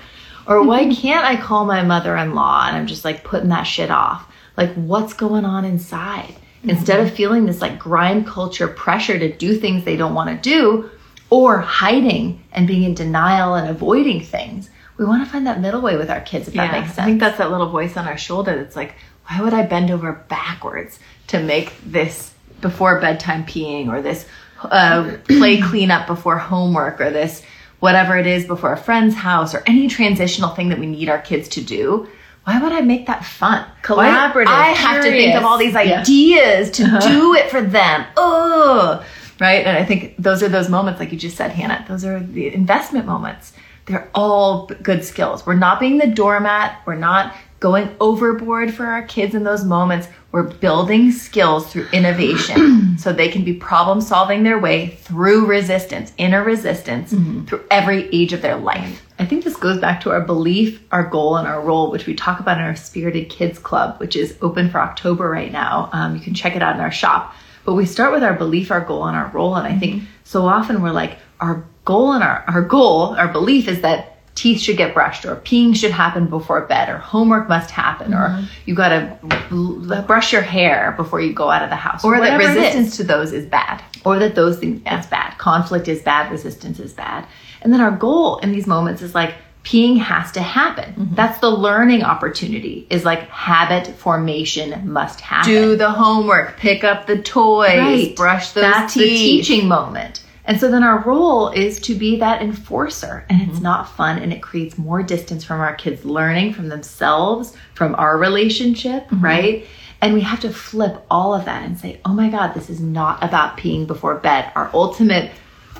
Or 0.48 0.64
why 0.64 0.84
mm-hmm. 0.84 1.02
can't 1.02 1.26
I 1.26 1.40
call 1.40 1.66
my 1.66 1.84
mother 1.84 2.16
in 2.18 2.34
law 2.34 2.66
and 2.68 2.76
I'm 2.76 2.88
just 2.88 3.06
like 3.06 3.24
putting 3.24 3.50
that 3.50 3.64
shit 3.64 3.92
off? 3.92 4.29
Like, 4.60 4.74
what's 4.74 5.14
going 5.14 5.46
on 5.46 5.64
inside? 5.64 6.36
Instead 6.64 7.00
of 7.00 7.14
feeling 7.14 7.46
this 7.46 7.62
like 7.62 7.80
grind 7.80 8.28
culture 8.28 8.68
pressure 8.68 9.18
to 9.18 9.32
do 9.32 9.56
things 9.56 9.86
they 9.86 9.96
don't 9.96 10.14
want 10.14 10.30
to 10.30 10.50
do 10.50 10.90
or 11.30 11.60
hiding 11.60 12.44
and 12.52 12.68
being 12.68 12.84
in 12.84 12.94
denial 12.94 13.54
and 13.54 13.70
avoiding 13.70 14.22
things, 14.22 14.70
we 14.98 15.06
want 15.06 15.24
to 15.24 15.32
find 15.32 15.48
that 15.48 15.62
middle 15.62 15.80
way 15.80 15.96
with 15.96 16.10
our 16.10 16.20
kids, 16.20 16.50
if 16.50 16.56
that 16.56 16.74
makes 16.74 16.88
sense. 16.88 17.00
I 17.00 17.06
think 17.06 17.22
that's 17.22 17.38
that 17.38 17.52
little 17.52 17.70
voice 17.70 17.96
on 17.96 18.06
our 18.06 18.18
shoulder 18.18 18.58
that's 18.58 18.76
like, 18.76 18.96
why 19.28 19.40
would 19.42 19.54
I 19.54 19.66
bend 19.66 19.92
over 19.92 20.12
backwards 20.28 21.00
to 21.28 21.42
make 21.42 21.74
this 21.86 22.34
before 22.60 23.00
bedtime 23.00 23.46
peeing 23.46 23.88
or 23.88 24.02
this 24.02 24.26
uh, 24.62 25.16
play 25.30 25.62
cleanup 25.62 26.06
before 26.06 26.38
homework 26.38 27.00
or 27.00 27.12
this 27.12 27.42
whatever 27.80 28.18
it 28.18 28.28
is 28.28 28.46
before 28.46 28.74
a 28.74 28.78
friend's 28.78 29.16
house 29.16 29.56
or 29.56 29.64
any 29.66 29.88
transitional 29.88 30.50
thing 30.50 30.68
that 30.68 30.80
we 30.80 30.86
need 30.86 31.08
our 31.08 31.22
kids 31.22 31.48
to 31.48 31.62
do? 31.64 32.10
Why 32.50 32.60
would 32.60 32.72
I 32.72 32.82
make 32.82 33.06
that 33.06 33.24
fun? 33.24 33.64
Collaborative, 33.84 34.48
I 34.48 34.70
have 34.70 35.04
to 35.04 35.12
think 35.12 35.36
of 35.36 35.44
all 35.44 35.60
these 35.60 35.74
curious. 35.74 35.92
Yeah. 35.92 36.02
ideas 36.02 36.72
to 36.72 36.84
uh-huh. 36.84 37.00
do 37.08 37.36
it 37.36 37.52
for 37.52 37.62
them. 37.62 38.08
Oh, 38.18 39.06
right. 39.40 39.64
And 39.68 39.78
I 39.78 39.86
think 39.86 40.16
those 40.18 40.42
are 40.42 40.50
those 40.50 40.68
moments, 40.68 41.00
like 41.00 41.12
you 41.12 41.18
just 41.20 41.38
said, 41.38 41.52
Hannah. 41.52 41.86
Those 41.88 42.04
are 42.04 42.20
the 42.20 42.52
investment 42.52 43.06
moments. 43.06 43.54
They're 43.86 44.10
all 44.16 44.66
good 44.82 45.06
skills. 45.06 45.46
We're 45.46 45.54
not 45.54 45.80
being 45.80 46.00
the 46.00 46.08
doormat. 46.08 46.82
We're 46.88 46.96
not 46.96 47.36
going 47.60 47.96
overboard 48.00 48.74
for 48.74 48.88
our 48.88 49.04
kids 49.04 49.36
in 49.36 49.44
those 49.44 49.64
moments. 49.64 50.08
We're 50.32 50.52
building 50.52 51.12
skills 51.12 51.72
through 51.72 51.88
innovation 51.94 52.98
so 52.98 53.14
they 53.14 53.30
can 53.30 53.44
be 53.44 53.54
problem 53.54 54.02
solving 54.02 54.42
their 54.42 54.58
way 54.58 54.88
through 55.02 55.46
resistance, 55.46 56.14
inner 56.18 56.44
resistance, 56.44 57.14
mm-hmm. 57.14 57.46
through 57.46 57.64
every 57.70 58.10
age 58.12 58.34
of 58.34 58.42
their 58.42 58.58
life. 58.58 59.06
I 59.20 59.26
think 59.26 59.44
this 59.44 59.58
goes 59.58 59.80
back 59.80 60.00
to 60.02 60.12
our 60.12 60.22
belief, 60.22 60.82
our 60.92 61.04
goal, 61.04 61.36
and 61.36 61.46
our 61.48 61.62
role, 61.62 61.92
which 61.92 62.06
we 62.08 62.16
talk 62.16 62.40
about 62.40 62.58
in 62.58 62.64
our 62.64 62.76
Spirited 62.76 63.30
Kids 63.30 63.60
Club, 63.60 64.00
which 64.00 64.16
is 64.16 64.38
open 64.42 64.70
for 64.70 64.80
October 64.80 65.30
right 65.30 65.52
now. 65.52 65.90
Um, 65.92 66.16
you 66.16 66.22
can 66.22 66.34
check 66.34 66.56
it 66.56 66.64
out 66.64 66.76
in 66.76 66.82
our 66.82 66.92
shop. 66.92 67.36
But 67.66 67.74
we 67.74 67.86
start 67.86 68.14
with 68.14 68.24
our 68.24 68.34
belief, 68.34 68.72
our 68.72 68.80
goal, 68.80 69.06
and 69.06 69.18
our 69.18 69.28
role. 69.28 69.56
And 69.56 69.68
I 69.68 69.78
think 69.78 70.04
so 70.24 70.46
often 70.46 70.82
we're 70.82 70.92
like, 70.92 71.18
our 71.42 71.66
goal 71.84 72.14
and 72.14 72.24
our, 72.24 72.46
our 72.48 72.62
goal, 72.62 73.16
our 73.16 73.28
belief 73.28 73.68
is 73.68 73.82
that 73.82 74.16
teeth 74.36 74.62
should 74.62 74.78
get 74.78 74.94
brushed, 74.94 75.26
or 75.26 75.36
peeing 75.36 75.76
should 75.76 75.92
happen 75.92 76.28
before 76.28 76.62
bed, 76.62 76.88
or 76.88 76.98
homework 76.98 77.50
must 77.50 77.72
happen, 77.72 78.14
or 78.14 78.42
you 78.66 78.74
got 78.74 78.90
to 78.90 80.04
brush 80.08 80.32
your 80.32 80.42
hair 80.42 80.94
before 80.96 81.20
you 81.20 81.34
go 81.34 81.50
out 81.50 81.62
of 81.62 81.70
the 81.70 81.76
house, 81.76 82.06
Or 82.06 82.18
that 82.22 82.40
it 82.40 82.42
is 82.42 82.56
resistance 82.56 82.98
to 82.98 83.04
those 83.04 83.34
is 83.34 83.46
bad. 83.46 83.84
or 84.06 84.18
that 84.20 84.36
those 84.36 84.58
things 84.60 84.82
that's 84.86 85.08
bad. 85.08 85.38
Conflict 85.38 85.90
is 85.90 86.02
bad, 86.02 86.32
resistance 86.32 86.80
is 86.80 86.94
bad. 86.94 87.28
And 87.62 87.72
then 87.74 87.82
our 87.82 87.92
goal 87.92 88.38
in 88.40 88.52
these 88.52 88.68
moments 88.68 89.02
is 89.02 89.14
like 89.16 89.34
peeing 89.64 89.98
has 90.00 90.32
to 90.32 90.42
happen. 90.42 90.94
Mm-hmm. 90.94 91.16
That's 91.16 91.40
the 91.40 91.50
learning 91.50 92.04
opportunity. 92.04 92.88
Is 92.90 93.04
like 93.06 93.28
habit 93.30 93.88
formation 93.98 94.88
must 94.92 95.20
happen. 95.22 95.52
Do 95.52 95.76
the 95.76 95.92
homework, 95.92 96.58
pick 96.58 96.84
up 96.84 97.08
the 97.08 97.18
toys, 97.22 97.78
Right. 97.78 98.16
brush 98.16 98.52
those 98.52 98.64
That's 98.64 98.94
teeth. 98.94 99.04
the 99.04 99.10
teaching 99.18 99.68
moment. 99.68 100.24
And 100.46 100.60
so 100.60 100.72
then 100.72 100.82
our 100.84 101.00
role 101.04 101.50
is 101.50 101.80
to 101.82 101.94
be 101.94 102.18
that 102.20 102.42
enforcer. 102.42 103.26
And 103.30 103.42
Mm-hmm. 103.42 103.52
it's 103.52 103.60
not 103.62 103.90
fun 103.96 104.18
and 104.20 104.32
it 104.34 104.42
creates 104.42 104.78
more 104.78 105.04
distance 105.04 105.44
from 105.44 105.60
our 105.60 105.76
kids 105.76 106.06
learning 106.06 106.54
from 106.54 106.70
themselves, 106.70 107.56
from 107.76 107.94
our 107.96 108.18
relationship, 108.18 109.04
Mm-hmm. 109.10 109.24
right? 109.26 109.66
And 110.02 110.14
we 110.14 110.22
have 110.22 110.40
to 110.40 110.50
flip 110.50 111.06
all 111.12 111.34
of 111.36 111.44
that 111.46 111.64
and 111.66 111.78
say, 111.78 112.00
oh 112.06 112.14
my 112.14 112.30
God, 112.30 112.54
this 112.54 112.70
is 112.70 112.80
not 112.80 113.22
about 113.22 113.58
peeing 113.58 113.86
before 113.86 114.16
bed. 114.16 114.50
Our 114.56 114.70
ultimate 114.74 115.30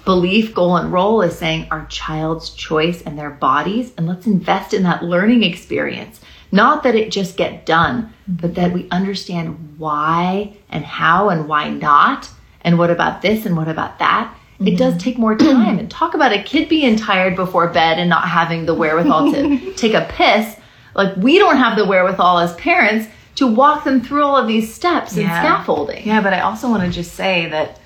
belief, 0.10 0.56
goal, 0.56 0.76
and 0.76 0.92
role 0.92 1.22
is 1.22 1.38
saying 1.38 1.68
our 1.70 1.86
child's 1.86 2.50
choice 2.50 3.04
and 3.04 3.16
their 3.16 3.30
bodies, 3.30 3.94
and 3.96 4.08
let's 4.08 4.26
invest 4.26 4.74
in 4.74 4.82
that 4.82 5.04
learning 5.04 5.44
experience. 5.44 6.20
Not 6.52 6.82
that 6.82 6.96
it 6.96 7.12
just 7.12 7.38
get 7.38 7.64
done, 7.64 8.12
but 8.28 8.56
that 8.56 8.74
we 8.74 8.90
understand 8.90 9.76
why 9.78 10.58
and 10.72 10.84
how 10.84 11.30
and 11.30 11.48
why 11.48 11.70
not, 11.70 12.28
and 12.62 12.80
what 12.80 12.90
about 12.90 13.22
this 13.22 13.46
and 13.46 13.56
what 13.56 13.68
about 13.68 14.00
that. 14.00 14.36
It 14.60 14.80
does 14.80 14.94
mm-hmm. 14.96 15.00
take 15.00 15.20
more 15.20 15.36
time. 15.36 15.78
And 15.78 15.92
talk 15.92 16.16
about 16.16 16.34
a 16.34 16.42
kid 16.42 16.70
being 16.70 16.96
tired 16.96 17.36
before 17.36 17.68
bed 17.68 18.00
and 18.00 18.10
not 18.10 18.28
having 18.28 18.66
the 18.66 18.74
wherewithal 18.74 19.32
to 19.34 19.74
take 19.78 19.94
a 19.94 20.08
piss. 20.10 20.56
Like 20.96 21.16
we 21.18 21.38
don't 21.38 21.58
have 21.58 21.78
the 21.78 21.86
wherewithal 21.86 22.40
as 22.40 22.56
parents 22.56 23.08
to 23.36 23.46
walk 23.46 23.84
them 23.84 24.02
through 24.02 24.24
all 24.24 24.38
of 24.38 24.48
these 24.48 24.74
steps 24.74 25.16
and 25.16 25.28
scaffolding. 25.28 26.08
Yeah, 26.08 26.22
but 26.22 26.34
I 26.34 26.40
also 26.40 26.68
want 26.68 26.82
to 26.82 26.90
just 26.90 27.14
say 27.14 27.48
that 27.50 27.80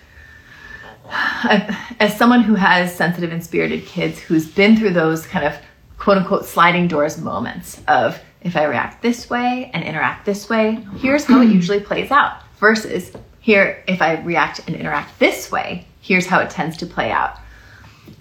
as 1.13 2.17
someone 2.17 2.41
who 2.41 2.55
has 2.55 2.95
sensitive 2.95 3.31
and 3.31 3.43
spirited 3.43 3.85
kids 3.85 4.19
who's 4.19 4.47
been 4.47 4.75
through 4.75 4.91
those 4.91 5.25
kind 5.27 5.45
of 5.45 5.55
quote 5.97 6.17
unquote 6.17 6.45
sliding 6.45 6.87
doors 6.87 7.17
moments 7.17 7.81
of 7.87 8.19
if 8.41 8.55
I 8.57 8.63
react 8.65 9.01
this 9.01 9.29
way 9.29 9.69
and 9.73 9.83
interact 9.83 10.25
this 10.25 10.49
way, 10.49 10.85
here's 10.97 11.25
how 11.25 11.41
it 11.41 11.45
mm-hmm. 11.45 11.55
usually 11.55 11.79
plays 11.79 12.11
out 12.11 12.41
versus 12.57 13.11
here 13.39 13.83
if 13.87 14.01
I 14.01 14.21
react 14.21 14.61
and 14.67 14.75
interact 14.75 15.19
this 15.19 15.51
way, 15.51 15.85
here's 16.01 16.25
how 16.25 16.39
it 16.39 16.49
tends 16.49 16.77
to 16.77 16.85
play 16.85 17.11
out. 17.11 17.37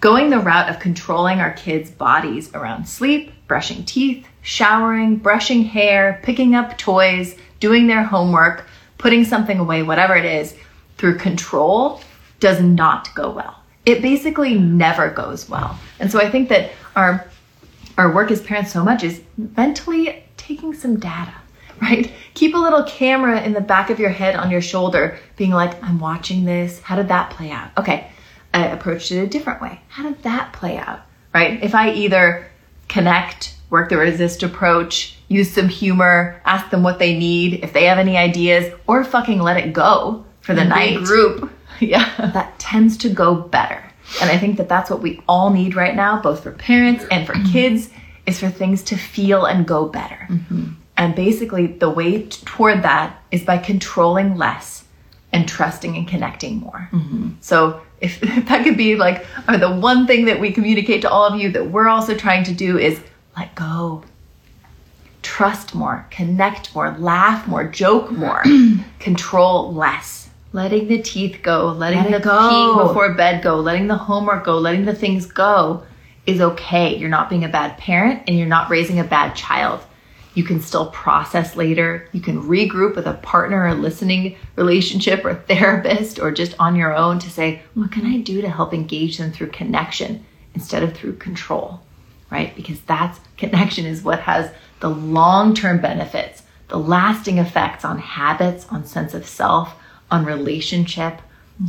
Going 0.00 0.30
the 0.30 0.38
route 0.38 0.68
of 0.68 0.80
controlling 0.80 1.40
our 1.40 1.52
kids' 1.52 1.90
bodies 1.90 2.52
around 2.54 2.86
sleep, 2.86 3.32
brushing 3.48 3.84
teeth, 3.84 4.26
showering, 4.42 5.16
brushing 5.16 5.64
hair, 5.64 6.20
picking 6.22 6.54
up 6.54 6.76
toys, 6.76 7.36
doing 7.58 7.86
their 7.86 8.02
homework, 8.02 8.66
putting 8.98 9.24
something 9.24 9.58
away, 9.58 9.82
whatever 9.82 10.14
it 10.14 10.24
is, 10.24 10.54
through 10.98 11.18
control 11.18 12.00
does 12.42 12.60
not 12.60 13.14
go 13.14 13.30
well. 13.30 13.56
It 13.86 14.02
basically 14.02 14.58
never 14.58 15.08
goes 15.10 15.48
well. 15.48 15.78
And 16.00 16.10
so 16.10 16.20
I 16.20 16.28
think 16.28 16.48
that 16.48 16.72
our 16.96 17.24
our 17.96 18.12
work 18.12 18.30
as 18.30 18.42
parents 18.42 18.72
so 18.72 18.84
much 18.84 19.04
is 19.04 19.22
mentally 19.36 20.24
taking 20.36 20.74
some 20.74 20.98
data, 20.98 21.32
right? 21.80 22.10
Keep 22.34 22.54
a 22.54 22.58
little 22.58 22.82
camera 22.84 23.40
in 23.42 23.52
the 23.52 23.60
back 23.60 23.90
of 23.90 24.00
your 24.00 24.10
head 24.10 24.34
on 24.34 24.50
your 24.50 24.60
shoulder, 24.60 25.18
being 25.36 25.50
like, 25.50 25.82
I'm 25.84 26.00
watching 26.00 26.44
this. 26.44 26.80
How 26.80 26.96
did 26.96 27.08
that 27.08 27.30
play 27.30 27.50
out? 27.50 27.70
Okay, 27.78 28.10
I 28.52 28.66
approached 28.66 29.12
it 29.12 29.18
a 29.18 29.26
different 29.26 29.62
way. 29.62 29.80
How 29.88 30.02
did 30.02 30.22
that 30.22 30.52
play 30.52 30.78
out, 30.78 31.02
right? 31.32 31.62
If 31.62 31.74
I 31.74 31.92
either 31.92 32.50
connect, 32.88 33.56
work 33.70 33.90
the 33.90 33.98
resist 33.98 34.42
approach, 34.42 35.18
use 35.28 35.52
some 35.52 35.68
humor, 35.68 36.40
ask 36.44 36.70
them 36.70 36.82
what 36.82 36.98
they 36.98 37.16
need, 37.16 37.62
if 37.62 37.72
they 37.72 37.84
have 37.84 37.98
any 37.98 38.16
ideas, 38.16 38.72
or 38.86 39.04
fucking 39.04 39.38
let 39.38 39.58
it 39.58 39.72
go 39.72 40.24
for 40.40 40.54
the 40.54 40.64
night. 40.64 41.04
Group. 41.04 41.52
Yeah. 41.92 42.30
That 42.32 42.58
tends 42.58 42.96
to 42.98 43.08
go 43.08 43.34
better. 43.34 43.82
And 44.20 44.30
I 44.30 44.38
think 44.38 44.56
that 44.58 44.68
that's 44.68 44.90
what 44.90 45.02
we 45.02 45.20
all 45.26 45.50
need 45.50 45.74
right 45.74 45.94
now, 45.94 46.20
both 46.20 46.42
for 46.42 46.52
parents 46.52 47.04
and 47.10 47.26
for 47.26 47.34
kids, 47.52 47.90
is 48.26 48.38
for 48.38 48.50
things 48.50 48.82
to 48.84 48.96
feel 48.96 49.46
and 49.46 49.66
go 49.66 49.86
better. 49.86 50.26
Mm-hmm. 50.28 50.72
And 50.96 51.14
basically, 51.14 51.66
the 51.66 51.90
way 51.90 52.22
t- 52.22 52.44
toward 52.44 52.82
that 52.82 53.20
is 53.30 53.42
by 53.42 53.58
controlling 53.58 54.36
less 54.36 54.84
and 55.32 55.48
trusting 55.48 55.96
and 55.96 56.06
connecting 56.06 56.60
more. 56.60 56.88
Mm-hmm. 56.92 57.30
So, 57.40 57.80
if, 58.00 58.22
if 58.38 58.46
that 58.46 58.64
could 58.64 58.76
be 58.76 58.96
like 58.96 59.26
or 59.48 59.56
the 59.56 59.74
one 59.74 60.06
thing 60.06 60.26
that 60.26 60.40
we 60.40 60.52
communicate 60.52 61.02
to 61.02 61.10
all 61.10 61.24
of 61.24 61.40
you 61.40 61.50
that 61.52 61.70
we're 61.70 61.88
also 61.88 62.14
trying 62.14 62.44
to 62.44 62.52
do 62.52 62.78
is 62.78 63.00
let 63.36 63.54
go, 63.54 64.04
trust 65.22 65.74
more, 65.74 66.06
connect 66.10 66.74
more, 66.74 66.94
laugh 66.98 67.46
more, 67.48 67.66
joke 67.66 68.10
more, 68.10 68.44
control 68.98 69.72
less. 69.72 70.21
Letting 70.52 70.88
the 70.88 71.02
teeth 71.02 71.40
go, 71.42 71.72
letting 71.72 72.02
Let 72.02 72.22
the 72.22 72.28
go. 72.28 72.38
peeing 72.38 72.88
before 72.88 73.14
bed 73.14 73.42
go, 73.42 73.56
letting 73.56 73.86
the 73.86 73.96
homework 73.96 74.44
go, 74.44 74.58
letting 74.58 74.84
the 74.84 74.94
things 74.94 75.26
go 75.26 75.82
is 76.26 76.40
okay. 76.40 76.96
You're 76.96 77.08
not 77.08 77.30
being 77.30 77.44
a 77.44 77.48
bad 77.48 77.78
parent 77.78 78.22
and 78.26 78.38
you're 78.38 78.46
not 78.46 78.70
raising 78.70 79.00
a 79.00 79.04
bad 79.04 79.34
child. 79.34 79.80
You 80.34 80.44
can 80.44 80.60
still 80.60 80.86
process 80.86 81.56
later. 81.56 82.08
You 82.12 82.20
can 82.20 82.42
regroup 82.42 82.96
with 82.96 83.06
a 83.06 83.14
partner 83.14 83.66
or 83.66 83.74
listening 83.74 84.36
relationship 84.56 85.24
or 85.24 85.34
therapist 85.48 86.18
or 86.18 86.30
just 86.30 86.54
on 86.58 86.76
your 86.76 86.94
own 86.94 87.18
to 87.20 87.30
say, 87.30 87.62
what 87.74 87.92
can 87.92 88.06
I 88.06 88.18
do 88.18 88.40
to 88.40 88.48
help 88.48 88.72
engage 88.72 89.18
them 89.18 89.32
through 89.32 89.48
connection 89.48 90.24
instead 90.54 90.82
of 90.82 90.94
through 90.94 91.16
control? 91.16 91.80
Right? 92.30 92.54
Because 92.54 92.80
that's 92.82 93.20
connection 93.36 93.86
is 93.86 94.02
what 94.02 94.20
has 94.20 94.50
the 94.80 94.90
long 94.90 95.54
term 95.54 95.80
benefits, 95.80 96.42
the 96.68 96.78
lasting 96.78 97.38
effects 97.38 97.84
on 97.84 97.98
habits, 97.98 98.66
on 98.70 98.86
sense 98.86 99.14
of 99.14 99.26
self, 99.26 99.74
on 100.12 100.24
relationship, 100.24 101.20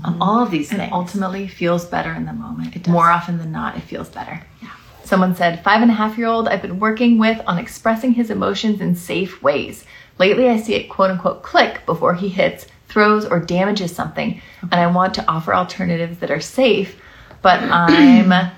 on 0.03 0.13
mm-hmm. 0.13 0.21
all 0.21 0.43
of 0.43 0.51
these 0.51 0.69
and 0.71 0.79
things. 0.79 0.91
ultimately 0.93 1.47
feels 1.47 1.85
better 1.85 2.13
in 2.13 2.25
the 2.25 2.33
moment. 2.33 2.75
It 2.75 2.83
does. 2.83 2.91
More 2.91 3.09
often 3.09 3.37
than 3.39 3.51
not, 3.51 3.75
it 3.77 3.81
feels 3.81 4.09
better. 4.09 4.41
Yeah. 4.61 4.69
Someone 5.03 5.35
said, 5.35 5.63
five 5.63 5.81
and 5.81 5.89
a 5.89 5.93
half 5.93 6.17
year 6.17 6.27
old 6.27 6.47
I've 6.47 6.61
been 6.61 6.79
working 6.79 7.17
with 7.17 7.41
on 7.47 7.57
expressing 7.57 8.13
his 8.13 8.29
emotions 8.29 8.81
in 8.81 8.95
safe 8.95 9.41
ways. 9.41 9.85
Lately, 10.19 10.47
I 10.49 10.57
see 10.57 10.75
it 10.75 10.89
quote 10.89 11.09
unquote 11.09 11.41
click 11.41 11.85
before 11.85 12.13
he 12.13 12.29
hits, 12.29 12.67
throws, 12.87 13.25
or 13.25 13.39
damages 13.39 13.95
something, 13.95 14.39
and 14.61 14.75
I 14.75 14.87
want 14.87 15.15
to 15.15 15.27
offer 15.27 15.53
alternatives 15.55 16.19
that 16.19 16.29
are 16.29 16.39
safe, 16.39 16.99
but 17.41 17.59
I'm 17.71 18.51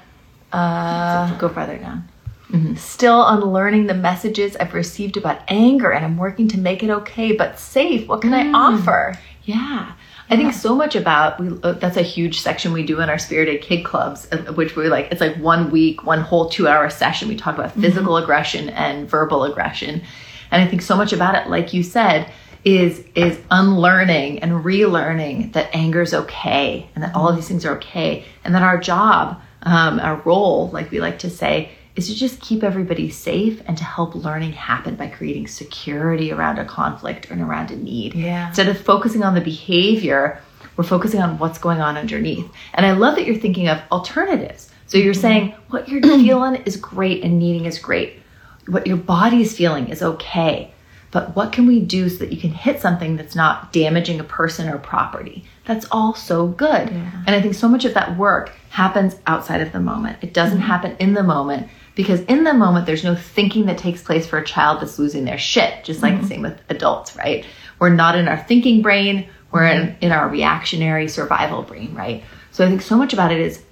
uh, 0.52 1.38
Go 1.38 1.50
farther 1.50 1.78
down. 1.78 2.10
Mm-hmm. 2.52 2.76
still 2.76 3.28
unlearning 3.28 3.88
the 3.88 3.96
messages 3.96 4.56
I've 4.56 4.76
received 4.76 5.18
about 5.18 5.42
anger, 5.48 5.92
and 5.92 6.06
I'm 6.06 6.16
working 6.16 6.48
to 6.50 6.60
make 6.60 6.84
it 6.84 6.92
okay 6.92 7.32
but 7.32 7.58
safe. 7.58 8.08
What 8.08 8.22
can 8.22 8.34
I 8.34 8.44
mm. 8.44 8.54
offer? 8.54 9.18
Yeah. 9.46 9.94
I 10.30 10.38
think 10.38 10.54
so 10.54 10.76
much 10.76 10.96
about 10.96 11.40
we. 11.40 11.60
Uh, 11.62 11.74
that's 11.74 11.98
a 11.98 12.02
huge 12.02 12.42
section 12.42 12.74
we 12.74 12.84
do 12.84 13.00
in 13.00 13.10
our 13.10 13.20
spirited 13.20 13.62
kid 13.62 13.84
clubs, 13.84 14.28
uh, 14.32 14.38
which 14.54 14.76
we 14.76 14.90
like. 14.90 15.12
It's 15.12 15.22
like 15.22 15.36
one 15.38 15.70
week, 15.70 16.04
one 16.04 16.20
whole 16.20 16.50
two-hour 16.50 16.90
session. 16.90 17.28
We 17.28 17.36
talk 17.36 17.56
about 17.56 17.74
physical 17.74 18.18
aggression 18.18 18.70
and 18.70 19.08
verbal 19.08 19.44
aggression, 19.44 20.02
and 20.50 20.64
I 20.64 20.68
think 20.68 20.82
so 20.82 20.98
much 20.98 21.14
about 21.14 21.36
it, 21.36 21.48
like 21.48 21.74
you 21.74 21.84
said, 21.84 22.32
is 22.64 23.06
is 23.14 23.40
unlearning 23.52 24.40
and 24.40 24.66
relearning 24.66 25.54
that 25.54 25.70
anger 25.76 26.02
is 26.02 26.14
okay, 26.14 26.90
and 26.96 27.04
that 27.04 27.14
all 27.14 27.30
of 27.30 27.36
these 27.36 27.48
things 27.48 27.64
are 27.64 27.76
okay, 27.76 28.26
and 28.44 28.56
that 28.56 28.64
our 28.64 28.80
job, 28.80 29.40
um, 29.62 30.00
our 30.00 30.16
role, 30.26 30.72
like 30.72 30.90
we 30.90 31.00
like 31.00 31.20
to 31.20 31.30
say, 31.30 31.70
is 31.96 32.08
to 32.08 32.16
just 32.16 32.42
keep 32.42 32.64
everybody 32.64 33.10
safe 33.10 33.62
and 33.68 33.78
to 33.78 33.84
help 33.84 34.16
learning 34.16 34.52
happen 34.52 34.96
by 34.96 35.08
creating 35.08 35.48
security 35.48 36.32
around 36.32 36.60
a 36.60 36.66
conflict 36.66 37.32
and 37.32 37.42
around 37.42 37.72
a 37.72 37.76
need. 37.76 38.14
Yeah. 38.14 38.48
Instead 38.48 38.68
of 38.68 38.80
focusing 38.80 39.24
on 39.24 39.34
the 39.34 39.42
behavior, 39.42 40.42
we're 40.76 40.84
focusing 40.84 41.22
on 41.22 41.38
what's 41.38 41.58
going 41.58 41.80
on 41.80 41.98
underneath. 41.98 42.50
And 42.74 42.86
I 42.86 42.92
love 42.92 43.16
that 43.16 43.26
you're 43.26 43.38
thinking 43.38 43.70
of 43.70 43.82
alternatives. 43.92 44.70
So 44.88 44.98
you're 44.98 45.14
mm-hmm. 45.14 45.22
saying 45.22 45.56
what 45.70 45.88
you're 45.88 46.02
feeling 46.02 46.56
is 46.66 46.76
great 46.76 47.24
and 47.24 47.40
needing 47.40 47.66
is 47.66 47.80
great. 47.80 48.20
What 48.68 48.88
your 48.88 48.98
body 48.98 49.42
is 49.42 49.56
feeling 49.56 49.88
is 49.88 50.02
okay. 50.02 50.72
But 51.12 51.34
what 51.34 51.54
can 51.54 51.66
we 51.66 51.80
do 51.80 52.10
so 52.10 52.18
that 52.18 52.34
you 52.34 52.42
can 52.42 52.52
hit 52.52 52.82
something 52.82 53.16
that's 53.16 53.36
not 53.38 53.72
damaging 53.72 54.20
a 54.20 54.24
person 54.26 54.68
or 54.68 54.78
property? 54.78 55.46
That's 55.64 55.86
all 55.90 56.14
so 56.14 56.48
good. 56.48 56.90
And 56.90 57.30
I 57.30 57.42
think 57.42 57.54
so 57.54 57.70
much 57.70 57.86
of 57.86 57.94
that 57.94 58.18
work 58.18 58.52
happens 58.70 59.16
outside 59.26 59.62
of 59.62 59.72
the 59.72 59.80
moment. 59.80 60.18
It 60.22 60.34
doesn't 60.34 60.58
mm-hmm. 60.58 60.68
happen 60.68 60.98
in 61.00 61.14
the 61.14 61.24
moment 61.24 61.70
because 61.96 62.22
in 62.22 62.44
the 62.44 62.54
moment 62.54 62.86
there's 62.86 63.04
no 63.04 63.16
thinking 63.16 63.66
that 63.66 63.78
takes 63.78 64.04
place 64.04 64.28
for 64.28 64.38
a 64.38 64.46
child 64.46 64.82
that's 64.82 65.00
losing 65.00 65.26
their 65.26 65.38
shit, 65.38 65.84
just 65.84 66.02
like 66.02 66.14
mm-hmm. 66.14 66.22
the 66.22 66.28
same 66.28 66.42
with 66.42 66.62
adults, 66.70 67.16
right? 67.16 67.46
We're 67.80 67.90
not 67.90 68.18
in 68.18 68.28
our 68.28 68.38
thinking 68.38 68.82
brain, 68.82 69.28
we're 69.52 69.66
in, 69.66 69.96
in 70.02 70.12
our 70.12 70.28
reactionary 70.30 71.08
survival 71.08 71.64
brain, 71.64 71.96
right? 71.96 72.24
So 72.52 72.66
I 72.66 72.70
think 72.70 72.82
so 72.82 72.98
much 72.98 73.14
about 73.14 73.32
it 73.32 73.40
is 73.40 73.64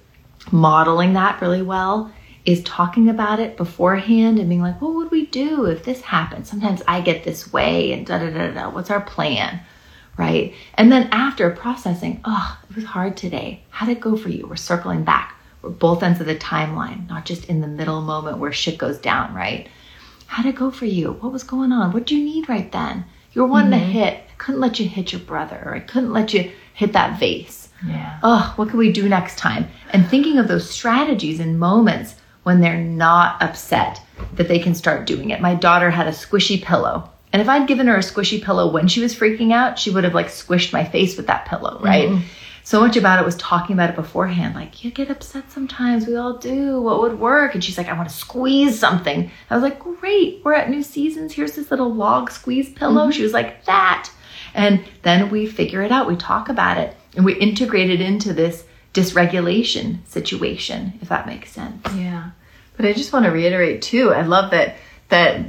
modeling 0.50 1.14
that 1.14 1.40
really 1.40 1.62
well 1.62 2.12
is 2.44 2.62
talking 2.64 3.08
about 3.08 3.40
it 3.40 3.56
beforehand 3.56 4.38
and 4.38 4.48
being 4.48 4.60
like, 4.60 4.80
what 4.80 4.94
would 4.94 5.10
we 5.10 5.26
do 5.26 5.64
if 5.64 5.84
this 5.84 6.02
happened? 6.02 6.46
Sometimes 6.46 6.82
I 6.86 7.00
get 7.00 7.24
this 7.24 7.52
way 7.52 7.92
and 7.92 8.06
da 8.06 8.18
da 8.18 8.30
da 8.30 8.50
da. 8.50 8.70
What's 8.70 8.90
our 8.90 9.00
plan? 9.00 9.60
Right. 10.16 10.54
And 10.74 10.92
then 10.92 11.08
after 11.10 11.50
processing, 11.50 12.20
oh, 12.24 12.58
it 12.68 12.76
was 12.76 12.84
hard 12.84 13.16
today. 13.16 13.62
How'd 13.70 13.88
it 13.88 14.00
go 14.00 14.16
for 14.16 14.28
you? 14.28 14.46
We're 14.46 14.56
circling 14.56 15.04
back. 15.04 15.33
Both 15.70 16.02
ends 16.02 16.20
of 16.20 16.26
the 16.26 16.36
timeline, 16.36 17.08
not 17.08 17.24
just 17.24 17.46
in 17.46 17.60
the 17.60 17.66
middle 17.66 18.00
moment 18.00 18.38
where 18.38 18.52
shit 18.52 18.78
goes 18.78 18.98
down, 18.98 19.34
right? 19.34 19.68
How'd 20.26 20.46
it 20.46 20.56
go 20.56 20.70
for 20.70 20.86
you? 20.86 21.12
What 21.12 21.32
was 21.32 21.42
going 21.42 21.72
on? 21.72 21.92
What 21.92 22.06
do 22.06 22.16
you 22.16 22.24
need 22.24 22.48
right 22.48 22.70
then? 22.72 23.04
You 23.32 23.42
were 23.42 23.48
wanting 23.48 23.72
to 23.72 23.84
mm-hmm. 23.84 23.92
hit. 23.92 24.14
I 24.14 24.36
couldn't 24.38 24.60
let 24.60 24.78
you 24.78 24.88
hit 24.88 25.12
your 25.12 25.20
brother, 25.20 25.62
or 25.64 25.74
I 25.74 25.80
couldn't 25.80 26.12
let 26.12 26.32
you 26.32 26.52
hit 26.74 26.92
that 26.92 27.18
vase 27.18 27.68
Yeah. 27.86 28.18
oh, 28.22 28.52
what 28.56 28.68
can 28.68 28.78
we 28.78 28.92
do 28.92 29.08
next 29.08 29.38
time? 29.38 29.68
And 29.92 30.06
thinking 30.08 30.38
of 30.38 30.48
those 30.48 30.68
strategies 30.68 31.40
and 31.40 31.58
moments 31.58 32.16
when 32.42 32.60
they're 32.60 32.80
not 32.80 33.42
upset 33.42 34.00
that 34.34 34.48
they 34.48 34.58
can 34.58 34.74
start 34.74 35.06
doing 35.06 35.30
it. 35.30 35.40
My 35.40 35.54
daughter 35.54 35.90
had 35.90 36.06
a 36.06 36.10
squishy 36.10 36.62
pillow. 36.62 37.10
And 37.32 37.42
if 37.42 37.48
I'd 37.48 37.66
given 37.66 37.88
her 37.88 37.96
a 37.96 38.00
squishy 38.00 38.42
pillow 38.42 38.70
when 38.70 38.86
she 38.86 39.00
was 39.00 39.14
freaking 39.14 39.52
out, 39.52 39.78
she 39.78 39.90
would 39.90 40.04
have 40.04 40.14
like 40.14 40.28
squished 40.28 40.72
my 40.72 40.84
face 40.84 41.16
with 41.16 41.26
that 41.26 41.46
pillow, 41.46 41.80
right? 41.80 42.08
Mm-hmm. 42.08 42.26
So 42.64 42.80
much 42.80 42.96
about 42.96 43.20
it 43.20 43.26
was 43.26 43.36
talking 43.36 43.74
about 43.74 43.90
it 43.90 43.96
beforehand. 43.96 44.54
Like, 44.54 44.82
you 44.82 44.90
get 44.90 45.10
upset 45.10 45.52
sometimes. 45.52 46.06
We 46.06 46.16
all 46.16 46.38
do. 46.38 46.80
What 46.80 47.00
would 47.02 47.20
work? 47.20 47.54
And 47.54 47.62
she's 47.62 47.76
like, 47.76 47.88
I 47.88 47.92
want 47.92 48.08
to 48.08 48.14
squeeze 48.14 48.78
something. 48.78 49.30
I 49.50 49.54
was 49.54 49.62
like, 49.62 49.78
great. 49.78 50.40
We're 50.42 50.54
at 50.54 50.70
New 50.70 50.82
Seasons. 50.82 51.34
Here's 51.34 51.52
this 51.52 51.70
little 51.70 51.92
log 51.92 52.30
squeeze 52.30 52.70
pillow. 52.70 53.02
Mm-hmm. 53.02 53.10
She 53.10 53.22
was 53.22 53.34
like, 53.34 53.66
that. 53.66 54.10
And 54.54 54.82
then 55.02 55.30
we 55.30 55.46
figure 55.46 55.82
it 55.82 55.92
out. 55.92 56.08
We 56.08 56.16
talk 56.16 56.48
about 56.48 56.78
it 56.78 56.96
and 57.14 57.24
we 57.24 57.34
integrate 57.34 57.90
it 57.90 58.00
into 58.00 58.32
this 58.32 58.64
dysregulation 58.94 59.98
situation, 60.06 60.98
if 61.02 61.10
that 61.10 61.26
makes 61.26 61.52
sense. 61.52 61.86
Yeah. 61.94 62.30
But 62.76 62.86
I 62.86 62.92
just 62.92 63.12
want 63.12 63.26
to 63.26 63.30
reiterate 63.30 63.82
too. 63.82 64.12
I 64.12 64.22
love 64.22 64.50
that 64.52 64.76
that 65.10 65.44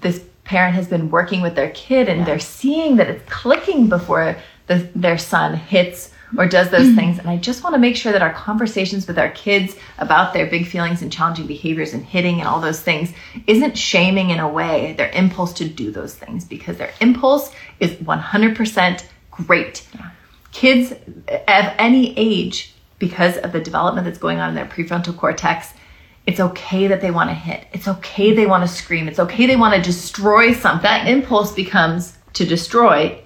this 0.00 0.22
parent 0.44 0.74
has 0.74 0.88
been 0.88 1.10
working 1.10 1.42
with 1.42 1.54
their 1.54 1.70
kid 1.70 2.08
and 2.08 2.26
they're 2.26 2.38
seeing 2.38 2.96
that 2.96 3.08
it's 3.08 3.28
clicking 3.30 3.88
before 3.88 4.36
the, 4.70 4.88
their 4.94 5.18
son 5.18 5.54
hits 5.54 6.12
or 6.38 6.46
does 6.46 6.70
those 6.70 6.86
mm-hmm. 6.86 6.96
things. 6.96 7.18
And 7.18 7.28
I 7.28 7.38
just 7.38 7.64
want 7.64 7.74
to 7.74 7.80
make 7.80 7.96
sure 7.96 8.12
that 8.12 8.22
our 8.22 8.32
conversations 8.32 9.08
with 9.08 9.18
our 9.18 9.30
kids 9.30 9.74
about 9.98 10.32
their 10.32 10.46
big 10.46 10.68
feelings 10.68 11.02
and 11.02 11.12
challenging 11.12 11.48
behaviors 11.48 11.92
and 11.92 12.04
hitting 12.04 12.38
and 12.38 12.46
all 12.46 12.60
those 12.60 12.80
things 12.80 13.12
isn't 13.48 13.76
shaming 13.76 14.30
in 14.30 14.38
a 14.38 14.48
way 14.48 14.94
their 14.96 15.10
impulse 15.10 15.52
to 15.54 15.68
do 15.68 15.90
those 15.90 16.14
things 16.14 16.44
because 16.44 16.76
their 16.78 16.92
impulse 17.00 17.52
is 17.80 17.90
100% 17.94 19.04
great. 19.32 19.84
Kids 20.52 20.92
of 20.92 21.74
any 21.78 22.16
age, 22.16 22.72
because 23.00 23.38
of 23.38 23.50
the 23.50 23.60
development 23.60 24.04
that's 24.04 24.18
going 24.18 24.38
on 24.38 24.50
in 24.50 24.54
their 24.54 24.66
prefrontal 24.66 25.16
cortex, 25.16 25.74
it's 26.26 26.38
okay 26.38 26.86
that 26.86 27.00
they 27.00 27.10
want 27.10 27.28
to 27.30 27.34
hit. 27.34 27.66
It's 27.72 27.88
okay 27.88 28.32
they 28.36 28.46
want 28.46 28.62
to 28.62 28.68
scream. 28.68 29.08
It's 29.08 29.18
okay 29.18 29.46
they 29.46 29.56
want 29.56 29.74
to 29.74 29.82
destroy 29.82 30.52
something. 30.52 30.82
That 30.82 31.08
impulse 31.08 31.52
becomes 31.52 32.16
to 32.34 32.46
destroy. 32.46 33.20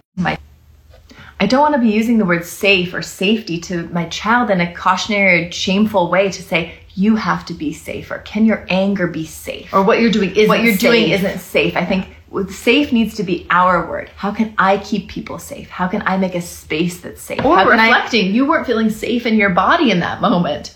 I 1.45 1.47
don't 1.47 1.61
want 1.61 1.75
to 1.75 1.81
be 1.83 1.91
using 1.91 2.17
the 2.17 2.25
word 2.25 2.47
safe 2.47 2.95
or 2.95 3.03
safety 3.03 3.61
to 3.61 3.87
my 3.89 4.07
child 4.07 4.49
in 4.51 4.63
a 4.63 4.73
cautionary 4.73 5.49
or 5.49 5.53
shameful 5.53 6.09
way 6.11 6.31
to 6.31 6.43
say, 6.43 6.73
you 6.95 7.17
have 7.17 7.45
to 7.45 7.53
be 7.53 7.75
safe 7.75 8.11
or 8.11 8.21
can 8.21 8.47
your 8.47 8.65
anger 8.71 9.07
be 9.07 9.27
safe? 9.27 9.71
Or 9.75 9.83
what 9.83 10.01
you're 10.01 10.11
doing 10.11 10.31
isn't 10.31 10.49
what 10.49 10.63
you're 10.63 10.75
doing 10.75 11.09
safe. 11.09 11.23
isn't 11.23 11.39
safe. 11.41 11.77
I 11.77 11.85
think 11.85 12.07
safe 12.51 12.93
needs 12.93 13.17
to 13.17 13.25
be 13.25 13.47
our 13.51 13.87
word. 13.87 14.09
How 14.17 14.33
can 14.33 14.55
I 14.57 14.79
keep 14.79 15.11
people 15.11 15.39
safe? 15.39 15.69
How 15.69 15.87
can 15.87 16.01
I 16.07 16.17
make 16.17 16.35
a 16.35 16.41
space 16.41 17.03
that's 17.03 17.21
safe? 17.21 17.45
Or 17.45 17.59
How 17.59 17.69
can 17.69 17.79
I- 17.79 17.89
reflecting, 17.89 18.35
you 18.35 18.47
weren't 18.47 18.67
feeling 18.67 18.89
safe 18.89 19.27
in 19.27 19.35
your 19.35 19.51
body 19.51 19.91
in 19.91 20.01
that 20.01 20.23
moment. 20.23 20.75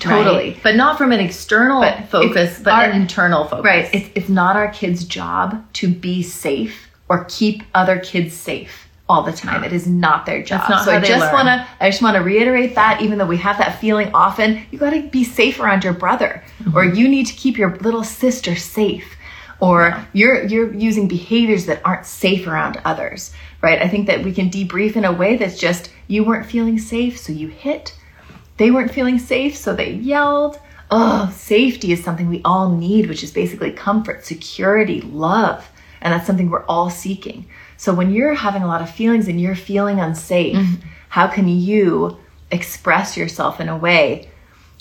Totally. 0.00 0.50
Right? 0.54 0.60
But 0.60 0.74
not 0.74 0.98
from 0.98 1.12
an 1.12 1.20
external 1.20 1.82
But 1.82 2.08
focus, 2.08 2.58
but 2.58 2.72
our- 2.72 2.82
an 2.86 3.00
internal 3.00 3.44
focus. 3.44 3.64
Right. 3.64 3.88
It's, 3.94 4.10
it's 4.16 4.28
not 4.28 4.56
our 4.56 4.72
kids' 4.72 5.04
job 5.04 5.64
to 5.74 5.86
be 5.86 6.24
safe 6.24 6.88
or 7.08 7.26
keep 7.28 7.62
other 7.76 8.00
kids 8.00 8.34
safe 8.34 8.87
all 9.08 9.22
the 9.22 9.32
time. 9.32 9.64
It 9.64 9.72
is 9.72 9.86
not 9.86 10.26
their 10.26 10.42
job. 10.42 10.68
Not 10.68 10.84
so 10.84 10.92
I 10.92 11.00
just 11.00 11.32
want 11.32 11.46
to 11.46 11.66
I 11.80 11.90
just 11.90 12.02
want 12.02 12.16
to 12.16 12.22
reiterate 12.22 12.74
that 12.74 13.00
even 13.00 13.18
though 13.18 13.26
we 13.26 13.38
have 13.38 13.58
that 13.58 13.80
feeling 13.80 14.10
often, 14.14 14.62
you 14.70 14.78
got 14.78 14.90
to 14.90 15.02
be 15.08 15.24
safe 15.24 15.58
around 15.60 15.84
your 15.84 15.94
brother 15.94 16.42
Mm-hmm. 16.58 16.76
or 16.76 16.84
you 16.84 17.08
need 17.08 17.26
to 17.26 17.34
keep 17.34 17.56
your 17.56 17.76
little 17.78 18.02
sister 18.02 18.56
safe 18.56 19.14
or 19.60 20.04
you're 20.12 20.44
you're 20.46 20.72
using 20.74 21.06
behaviors 21.08 21.66
that 21.66 21.80
aren't 21.84 22.04
safe 22.06 22.46
around 22.46 22.80
others. 22.84 23.32
Right? 23.62 23.80
I 23.80 23.88
think 23.88 24.06
that 24.08 24.22
we 24.24 24.32
can 24.32 24.50
debrief 24.50 24.94
in 24.96 25.04
a 25.04 25.12
way 25.12 25.36
that's 25.36 25.58
just 25.58 25.90
you 26.08 26.24
weren't 26.24 26.46
feeling 26.46 26.78
safe 26.78 27.18
so 27.18 27.32
you 27.32 27.48
hit. 27.48 27.94
They 28.56 28.70
weren't 28.70 28.92
feeling 28.92 29.18
safe 29.18 29.56
so 29.56 29.74
they 29.74 29.92
yelled. 29.92 30.58
Oh, 30.90 31.30
safety 31.36 31.92
is 31.92 32.02
something 32.02 32.28
we 32.28 32.40
all 32.44 32.70
need, 32.74 33.08
which 33.08 33.22
is 33.22 33.30
basically 33.30 33.72
comfort, 33.72 34.24
security, 34.24 35.00
love. 35.02 35.70
And 36.00 36.12
that's 36.12 36.26
something 36.26 36.48
we're 36.50 36.64
all 36.64 36.88
seeking. 36.90 37.46
So 37.78 37.94
when 37.94 38.12
you're 38.12 38.34
having 38.34 38.62
a 38.62 38.66
lot 38.66 38.82
of 38.82 38.90
feelings 38.90 39.26
and 39.28 39.40
you're 39.40 39.54
feeling 39.54 39.98
unsafe, 40.00 40.56
Mm-hmm. 40.56 40.86
how 41.08 41.26
can 41.28 41.48
you 41.48 42.18
express 42.50 43.16
yourself 43.16 43.60
in 43.60 43.68
a 43.70 43.76
way 43.76 44.28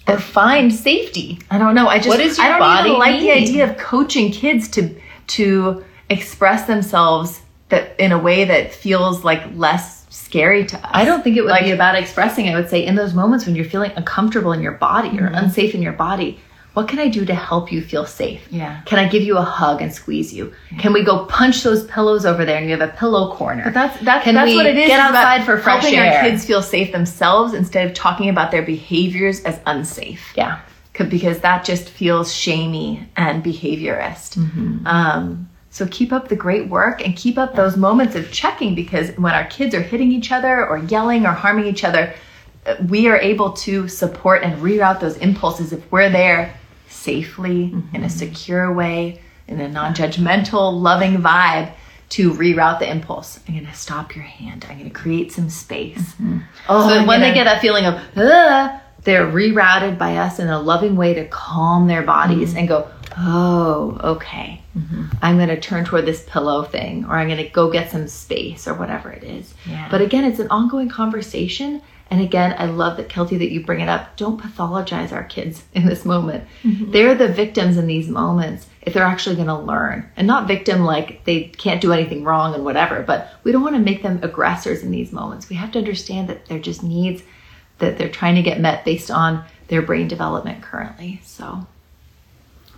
or 0.08 0.18
find 0.20 0.74
safety? 0.74 1.40
I 1.50 1.58
don't 1.58 1.76
know. 1.76 1.88
I 1.88 1.98
just 1.98 2.10
What 2.10 2.18
does 2.18 2.38
your 2.38 2.46
I 2.48 2.50
don't 2.50 2.60
body 2.60 2.90
even 2.90 3.00
like 3.00 3.20
the 3.22 3.32
idea 3.32 3.70
of 3.70 3.78
coaching 3.78 4.32
kids 4.32 4.68
to 4.70 4.94
to 5.38 5.84
express 6.10 6.68
themselves 6.68 7.42
that 7.70 8.00
in 8.00 8.12
a 8.14 8.18
way 8.18 8.46
that 8.46 8.74
feels 8.74 9.24
like 9.24 9.44
less 9.56 10.06
scary 10.10 10.66
to 10.66 10.78
us. 10.78 10.90
I 10.94 11.04
don't 11.06 11.22
think 11.24 11.36
it 11.38 11.42
would 11.42 11.52
Like- 11.52 11.66
be 11.66 11.72
about 11.72 11.96
expressing. 11.96 12.48
I 12.50 12.56
would 12.56 12.70
say 12.70 12.86
in 12.86 12.96
those 12.96 13.14
moments 13.14 13.46
when 13.46 13.56
you're 13.56 13.66
feeling 13.66 13.92
uncomfortable 13.96 14.54
in 14.54 14.62
your 14.62 14.72
body 14.74 15.10
Mm-hmm. 15.10 15.26
or 15.26 15.28
unsafe 15.44 15.76
in 15.76 15.82
your 15.82 15.94
body, 15.94 16.40
what 16.78 16.88
can 16.88 17.00
I 17.00 17.08
do 17.08 17.26
to 17.26 17.34
help 17.34 17.72
you 17.72 17.82
feel 17.82 18.06
safe? 18.06 18.48
Yeah. 18.52 18.82
Can 18.86 19.00
I 19.00 19.08
give 19.08 19.24
you 19.24 19.36
a 19.40 19.42
hug 19.42 19.82
and 19.82 19.92
squeeze 19.92 20.32
you? 20.32 20.54
Can 20.78 20.94
we 20.94 21.04
go 21.04 21.26
punch 21.26 21.64
those 21.64 21.84
pillows 21.88 22.24
over 22.24 22.46
there 22.46 22.58
and 22.60 22.70
you 22.70 22.78
have 22.78 22.88
a 22.88 22.94
pillow 22.96 23.34
corner? 23.34 23.64
But 23.64 23.74
that's 23.74 24.00
that's 24.02 24.24
Can 24.24 24.36
that's 24.36 24.54
what 24.54 24.68
it 24.68 24.78
is. 24.78 24.86
get 24.88 25.00
outside 25.00 25.44
for 25.44 25.58
fresh 25.58 25.82
helping 25.82 25.98
air? 25.98 26.14
our 26.20 26.22
kids 26.30 26.46
feel 26.46 26.62
safe 26.62 26.92
themselves 26.92 27.56
instead 27.56 27.88
of 27.88 27.96
talking 27.96 28.30
about 28.30 28.52
their 28.52 28.62
behaviors 28.62 29.42
as 29.42 29.60
unsafe. 29.66 30.32
yeah. 30.36 30.60
Because 30.94 31.40
that 31.40 31.66
just 31.66 31.90
feels 31.90 32.32
shamey 32.32 33.10
and 33.18 33.44
behaviorist. 33.44 34.38
Mm-hmm. 34.38 34.86
Um, 34.86 35.50
So 35.72 35.88
keep 35.88 36.14
up 36.14 36.28
the 36.28 36.36
great 36.36 36.70
work 36.70 37.04
and 37.04 37.16
keep 37.16 37.40
up 37.40 37.56
those 37.56 37.76
moments 37.76 38.14
of 38.14 38.32
checking 38.32 38.76
because 38.76 39.18
when 39.18 39.34
our 39.34 39.46
kids 39.46 39.74
are 39.74 39.82
hitting 39.82 40.12
each 40.12 40.32
other 40.32 40.64
or 40.70 40.78
yelling 40.78 41.26
or 41.26 41.32
harming 41.32 41.66
each 41.66 41.84
other, 41.84 42.14
uh, 42.68 42.76
we 42.88 43.08
are 43.08 43.18
able 43.18 43.54
to 43.66 43.88
support 43.88 44.44
and 44.44 44.62
reroute 44.62 45.00
those 45.00 45.18
impulses 45.18 45.74
if 45.74 45.82
we're 45.92 46.12
there 46.12 46.54
safely 47.08 47.72
mm-hmm. 47.72 47.96
in 47.96 48.04
a 48.04 48.10
secure 48.10 48.74
way, 48.74 49.22
in 49.48 49.62
a 49.62 49.70
non 49.70 49.96
judgmental, 49.96 50.82
loving 50.82 51.18
vibe 51.18 51.72
to 52.10 52.34
reroute 52.34 52.80
the 52.80 52.90
impulse. 52.90 53.40
I'm 53.48 53.54
going 53.54 53.66
to 53.66 53.74
stop 53.74 54.14
your 54.16 54.26
hand. 54.26 54.66
I'm 54.70 54.78
going 54.78 54.90
to 54.90 54.96
create 54.96 55.32
some 55.32 55.50
space. 55.50 55.98
Mm-hmm. 56.16 56.40
Oh, 56.68 56.90
so 56.90 56.96
when 56.98 57.06
gonna... 57.06 57.20
they 57.20 57.34
get 57.34 57.46
that 57.46 57.62
feeling 57.62 57.86
of, 57.86 57.96
Ugh, 58.18 58.82
they're 59.04 59.26
rerouted 59.26 59.98
by 59.98 60.18
us 60.18 60.40
in 60.40 60.50
a 60.50 60.60
loving 60.60 60.98
way 60.98 61.14
to 61.14 61.26
calm 61.28 61.88
their 61.88 62.04
bodies 62.04 62.50
mm-hmm. 62.50 62.60
and 62.60 62.68
go, 62.68 62.90
oh, 63.18 63.98
okay. 64.16 64.62
Mm-hmm. 64.78 65.06
I'm 65.22 65.38
going 65.38 65.50
to 65.50 65.60
turn 65.60 65.86
toward 65.86 66.06
this 66.06 66.24
pillow 66.28 66.64
thing, 66.64 67.06
or 67.06 67.14
I'm 67.14 67.28
going 67.28 67.44
to 67.44 67.50
go 67.50 67.72
get 67.72 67.90
some 67.90 68.08
space, 68.08 68.68
or 68.68 68.74
whatever 68.74 69.12
it 69.12 69.24
is. 69.24 69.54
Yeah. 69.66 69.88
But 69.90 70.02
again, 70.02 70.26
it's 70.26 70.40
an 70.40 70.50
ongoing 70.50 70.90
conversation. 70.90 71.82
And 72.10 72.22
again, 72.22 72.56
I 72.58 72.66
love 72.66 72.98
that, 72.98 73.10
Kelty, 73.10 73.38
that 73.40 73.52
you 73.52 73.66
bring 73.66 73.82
it 73.82 73.90
up. 73.90 74.16
Don't 74.16 74.42
pathologize 74.42 75.12
our 75.12 75.24
kids 75.24 75.64
in 75.74 75.86
this 75.86 76.06
moment. 76.06 76.46
Mm-hmm. 76.64 76.92
They're 76.92 77.16
the 77.16 77.28
victims 77.28 77.78
in 77.78 77.88
these 77.88 78.08
moments 78.08 78.68
if 78.82 78.94
they're 78.94 79.04
actually 79.04 79.36
going 79.36 79.48
to 79.48 79.58
learn 79.58 80.10
and 80.16 80.26
not 80.26 80.48
victim 80.48 80.84
like 80.84 81.26
they 81.26 81.44
can't 81.44 81.82
do 81.82 81.92
anything 81.92 82.24
wrong 82.24 82.56
and 82.56 82.64
whatever. 82.64 83.04
But 83.04 83.34
we 83.44 83.52
don't 83.52 83.64
want 83.64 83.76
to 83.76 83.82
make 83.82 84.04
them 84.04 84.20
aggressors 84.22 84.84
in 84.84 84.92
these 84.92 85.12
moments. 85.12 85.50
We 85.50 85.58
have 85.58 85.72
to 85.74 85.80
understand 85.80 86.30
that 86.30 86.46
they're 86.46 86.60
just 86.60 86.84
needs 86.84 87.24
that 87.80 87.98
they're 87.98 88.10
trying 88.10 88.36
to 88.36 88.42
get 88.42 88.60
met 88.60 88.86
based 88.86 89.12
on 89.12 89.44
their 89.68 89.82
brain 89.82 90.08
development 90.08 90.64
currently. 90.64 91.22
So 91.24 91.68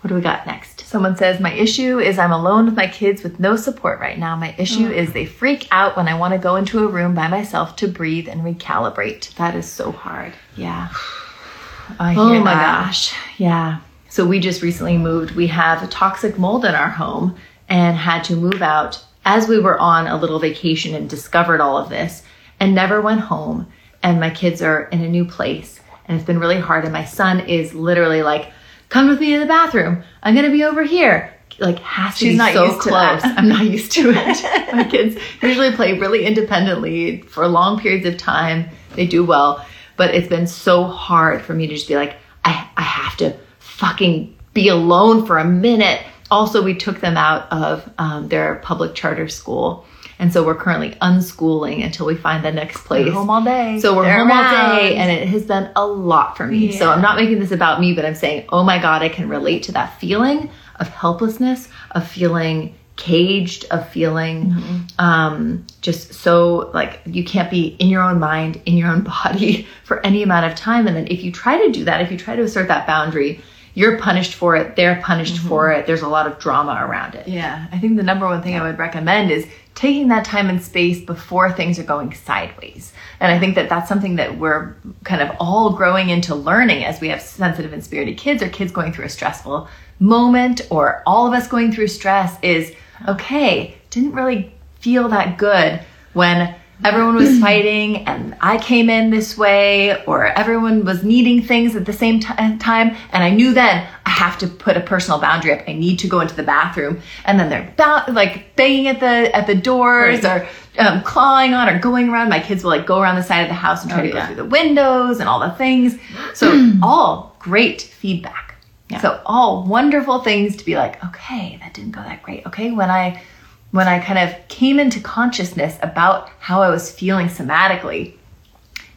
what 0.01 0.07
do 0.07 0.15
we 0.15 0.21
got 0.21 0.47
next? 0.47 0.85
Someone 0.85 1.17
says, 1.17 1.39
My 1.39 1.51
issue 1.51 1.99
is 1.99 2.17
I'm 2.17 2.31
alone 2.31 2.65
with 2.65 2.75
my 2.75 2.87
kids 2.87 3.21
with 3.21 3.39
no 3.39 3.55
support 3.55 3.99
right 3.99 4.17
now. 4.17 4.35
My 4.35 4.55
issue 4.57 4.87
oh. 4.87 4.91
is 4.91 5.11
they 5.11 5.25
freak 5.25 5.67
out 5.71 5.97
when 5.97 6.07
I 6.07 6.17
want 6.17 6.33
to 6.33 6.39
go 6.39 6.55
into 6.55 6.83
a 6.83 6.87
room 6.87 7.13
by 7.13 7.27
myself 7.27 7.75
to 7.77 7.87
breathe 7.87 8.29
and 8.29 8.41
recalibrate. 8.41 9.33
That 9.35 9.55
is 9.55 9.69
so 9.69 9.91
hard. 9.91 10.33
Yeah. 10.55 10.89
I 11.99 12.15
oh 12.15 12.39
my 12.39 12.53
that. 12.53 12.85
gosh. 12.85 13.13
Yeah. 13.37 13.81
So 14.07 14.25
we 14.25 14.39
just 14.39 14.61
recently 14.61 14.97
moved. 14.97 15.35
We 15.35 15.47
have 15.47 15.83
a 15.83 15.87
toxic 15.87 16.39
mold 16.39 16.63
in 16.63 16.75
our 16.75 16.89
home 16.89 17.35
and 17.67 17.97
had 17.97 18.23
to 18.25 18.35
move 18.35 18.61
out 18.61 19.03
as 19.25 19.47
we 19.47 19.59
were 19.59 19.79
on 19.79 20.07
a 20.07 20.17
little 20.17 20.39
vacation 20.39 20.95
and 20.95 21.09
discovered 21.09 21.61
all 21.61 21.77
of 21.77 21.89
this 21.89 22.23
and 22.59 22.73
never 22.73 23.01
went 23.01 23.21
home. 23.21 23.67
And 24.01 24.19
my 24.19 24.29
kids 24.29 24.61
are 24.61 24.83
in 24.83 25.03
a 25.03 25.09
new 25.09 25.25
place 25.25 25.79
and 26.05 26.17
it's 26.17 26.25
been 26.25 26.39
really 26.39 26.59
hard. 26.59 26.85
And 26.85 26.93
my 26.93 27.05
son 27.05 27.41
is 27.41 27.75
literally 27.75 28.23
like, 28.23 28.51
come 28.89 29.07
with 29.07 29.19
me 29.19 29.33
to 29.33 29.39
the 29.39 29.45
bathroom. 29.45 30.03
I'm 30.21 30.35
going 30.35 30.45
to 30.45 30.51
be 30.51 30.63
over 30.63 30.83
here. 30.83 31.33
Like 31.59 31.79
has 31.79 32.15
to 32.15 32.19
She's 32.19 32.33
be 32.33 32.37
not 32.37 32.53
so 32.53 32.77
close. 32.79 33.21
I'm 33.23 33.49
not 33.49 33.65
used 33.65 33.91
to 33.93 34.11
it. 34.15 34.73
My 34.73 34.85
kids 34.85 35.21
usually 35.41 35.71
play 35.73 35.97
really 35.97 36.25
independently 36.25 37.21
for 37.23 37.47
long 37.47 37.79
periods 37.79 38.05
of 38.05 38.17
time. 38.17 38.69
They 38.95 39.05
do 39.05 39.25
well, 39.25 39.65
but 39.97 40.15
it's 40.15 40.29
been 40.29 40.47
so 40.47 40.85
hard 40.85 41.41
for 41.41 41.53
me 41.53 41.67
to 41.67 41.73
just 41.73 41.87
be 41.87 41.95
like, 41.95 42.15
I, 42.45 42.69
I 42.77 42.81
have 42.81 43.17
to 43.17 43.37
fucking 43.59 44.37
be 44.53 44.69
alone 44.69 45.25
for 45.25 45.37
a 45.37 45.45
minute. 45.45 46.01
Also, 46.31 46.63
we 46.63 46.75
took 46.75 47.01
them 47.01 47.17
out 47.17 47.51
of 47.51 47.89
um, 47.97 48.29
their 48.29 48.55
public 48.55 48.95
charter 48.95 49.27
school 49.27 49.85
and 50.19 50.33
so 50.33 50.45
we're 50.45 50.55
currently 50.55 50.91
unschooling 51.01 51.83
until 51.83 52.05
we 52.05 52.15
find 52.15 52.43
the 52.43 52.51
next 52.51 52.83
place. 52.83 53.05
They're 53.05 53.13
home 53.13 53.29
all 53.29 53.41
day. 53.41 53.79
So 53.79 53.95
we're 53.95 54.03
They're 54.03 54.19
home 54.19 54.27
around. 54.27 54.55
all 54.55 54.75
day 54.75 54.97
and 54.97 55.09
it 55.09 55.29
has 55.29 55.45
been 55.45 55.71
a 55.77 55.87
lot 55.87 56.35
for 56.35 56.45
me. 56.45 56.71
Yeah. 56.71 56.79
So 56.79 56.91
I'm 56.91 57.01
not 57.01 57.15
making 57.15 57.39
this 57.39 57.51
about 57.51 57.79
me, 57.79 57.93
but 57.93 58.05
I'm 58.05 58.15
saying, 58.15 58.45
oh 58.49 58.63
my 58.63 58.79
God, 58.79 59.01
I 59.01 59.07
can 59.07 59.29
relate 59.29 59.63
to 59.63 59.71
that 59.71 59.97
feeling 59.97 60.51
of 60.75 60.89
helplessness, 60.89 61.69
of 61.91 62.05
feeling 62.05 62.75
caged, 62.97 63.63
of 63.71 63.87
feeling 63.87 64.51
mm-hmm. 64.51 64.79
um, 64.99 65.65
just 65.79 66.13
so 66.13 66.69
like 66.73 66.99
you 67.05 67.23
can't 67.23 67.49
be 67.49 67.67
in 67.79 67.87
your 67.87 68.03
own 68.03 68.19
mind, 68.19 68.61
in 68.65 68.75
your 68.75 68.89
own 68.89 69.03
body 69.23 69.65
for 69.85 70.05
any 70.05 70.21
amount 70.21 70.51
of 70.51 70.57
time. 70.57 70.85
And 70.85 70.97
then 70.97 71.07
if 71.07 71.23
you 71.23 71.31
try 71.31 71.65
to 71.65 71.71
do 71.71 71.85
that, 71.85 72.01
if 72.01 72.11
you 72.11 72.17
try 72.17 72.35
to 72.35 72.43
assert 72.43 72.67
that 72.67 72.85
boundary, 72.85 73.39
you're 73.73 73.97
punished 73.97 74.33
for 74.33 74.57
it, 74.57 74.75
they're 74.75 75.01
punished 75.01 75.35
mm-hmm. 75.35 75.47
for 75.47 75.71
it. 75.71 75.85
There's 75.85 76.01
a 76.01 76.09
lot 76.09 76.27
of 76.27 76.39
drama 76.39 76.85
around 76.85 77.15
it. 77.15 77.25
Yeah. 77.25 77.67
I 77.71 77.79
think 77.79 77.95
the 77.95 78.03
number 78.03 78.25
one 78.25 78.41
thing 78.41 78.55
I 78.55 78.63
would 78.63 78.77
recommend 78.77 79.31
is 79.31 79.47
taking 79.79 80.09
that 80.09 80.25
time 80.25 80.49
and 80.49 80.61
space 80.61 80.99
before 80.99 81.53
things 81.53 81.79
are 81.79 81.83
going 81.83 82.13
sideways. 82.13 82.91
And 83.21 83.31
I 83.31 83.39
think 83.39 83.55
that 83.55 83.69
that's 83.69 83.87
something 83.87 84.17
that 84.17 84.37
we're 84.37 84.75
kind 85.05 85.21
of 85.21 85.33
all 85.39 85.71
growing 85.71 86.09
into 86.09 86.35
learning 86.35 86.83
as 86.83 86.99
we 86.99 87.07
have 87.07 87.21
sensitive 87.21 87.71
and 87.71 87.81
spirited 87.81 88.17
kids 88.17 88.43
or 88.43 88.49
kids 88.49 88.73
going 88.73 88.91
through 88.91 89.05
a 89.05 89.09
stressful 89.09 89.69
moment 89.97 90.67
or 90.69 91.01
all 91.05 91.25
of 91.25 91.33
us 91.33 91.47
going 91.47 91.71
through 91.71 91.87
stress 91.87 92.37
is 92.41 92.75
okay, 93.07 93.77
didn't 93.89 94.11
really 94.11 94.53
feel 94.81 95.07
that 95.07 95.37
good 95.37 95.79
when 96.11 96.53
everyone 96.83 97.15
was 97.15 97.39
fighting 97.41 98.07
and 98.07 98.35
I 98.41 98.57
came 98.57 98.89
in 98.89 99.09
this 99.09 99.37
way 99.37 100.03
or 100.05 100.25
everyone 100.25 100.85
was 100.85 101.03
needing 101.03 101.41
things 101.43 101.75
at 101.75 101.85
the 101.85 101.93
same 101.93 102.19
t- 102.19 102.27
time 102.27 102.95
and 103.11 103.23
I 103.23 103.29
knew 103.29 103.53
then 103.53 103.87
I 104.05 104.09
have 104.09 104.37
to 104.39 104.47
put 104.47 104.77
a 104.77 104.81
personal 104.81 105.19
boundary 105.19 105.53
up. 105.53 105.67
I 105.67 105.73
need 105.73 105.99
to 105.99 106.07
go 106.07 106.19
into 106.21 106.35
the 106.35 106.43
bathroom 106.43 107.01
and 107.25 107.39
then 107.39 107.49
they're 107.49 107.73
ba- 107.77 108.05
like 108.11 108.55
banging 108.55 108.87
at 108.87 108.99
the 108.99 109.35
at 109.35 109.47
the 109.47 109.55
doors 109.55 110.23
right. 110.23 110.43
or 110.43 110.47
um, 110.79 111.01
clawing 111.03 111.53
on 111.53 111.67
or 111.69 111.79
going 111.79 112.09
around. 112.09 112.29
My 112.29 112.39
kids 112.39 112.63
will 112.63 112.71
like 112.71 112.85
go 112.85 112.99
around 113.01 113.15
the 113.15 113.23
side 113.23 113.41
of 113.41 113.49
the 113.49 113.53
house 113.53 113.83
and 113.83 113.91
try 113.91 114.01
oh, 114.01 114.03
to 114.03 114.09
yeah. 114.09 114.19
go 114.21 114.25
through 114.27 114.43
the 114.43 114.49
windows 114.49 115.19
and 115.19 115.27
all 115.27 115.39
the 115.39 115.51
things. 115.51 115.97
So 116.33 116.71
all 116.83 117.35
great 117.39 117.81
feedback. 117.81 118.55
Yeah. 118.89 119.01
So 119.01 119.21
all 119.25 119.67
wonderful 119.67 120.19
things 120.21 120.55
to 120.57 120.65
be 120.65 120.75
like, 120.75 121.03
okay, 121.05 121.57
that 121.61 121.75
didn't 121.75 121.91
go 121.91 122.01
that 122.01 122.23
great. 122.23 122.45
Okay, 122.47 122.71
when 122.71 122.89
I 122.89 123.21
when 123.71 123.87
I 123.87 123.99
kind 123.99 124.19
of 124.19 124.47
came 124.47 124.79
into 124.79 124.99
consciousness 124.99 125.77
about 125.81 126.29
how 126.39 126.61
I 126.61 126.69
was 126.69 126.91
feeling 126.91 127.27
somatically, 127.27 128.15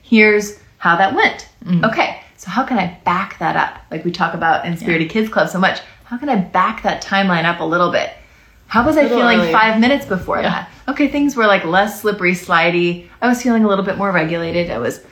here's 0.02 0.58
how 0.78 0.96
that 0.96 1.14
went. 1.14 1.48
Mm. 1.64 1.88
Okay, 1.90 2.20
so 2.37 2.50
how 2.50 2.64
can 2.64 2.78
I 2.78 2.98
back 3.04 3.38
that 3.38 3.56
up? 3.56 3.82
Like 3.90 4.04
we 4.04 4.11
talk 4.11 4.35
about 4.35 4.64
in 4.64 4.76
Spirited 4.76 5.08
yeah. 5.08 5.12
Kids 5.12 5.28
Club 5.28 5.48
so 5.48 5.58
much. 5.58 5.80
How 6.04 6.16
can 6.18 6.28
I 6.28 6.37
back 6.37 6.82
that 6.82 7.02
timeline 7.02 7.44
up 7.44 7.61
a 7.61 7.64
little 7.64 7.92
bit? 7.92 8.12
How 8.66 8.85
was 8.87 8.96
I 8.96 9.06
feeling 9.06 9.38
earlier. 9.38 9.52
five 9.52 9.80
minutes 9.80 10.06
before 10.06 10.40
yeah. 10.40 10.50
that? 10.50 10.70
Okay, 10.88 11.08
things 11.08 11.37
were 11.37 11.46
like 11.46 11.64
less 11.64 12.00
slippery, 12.00 12.32
slidey. 12.32 13.08
I 13.20 13.28
was 13.28 13.42
feeling 13.42 13.64
a 13.64 13.68
little 13.68 13.85
bit 13.85 13.98
more 13.98 14.11
regulated. 14.11 14.70
I 14.70 14.78
was 14.78 15.04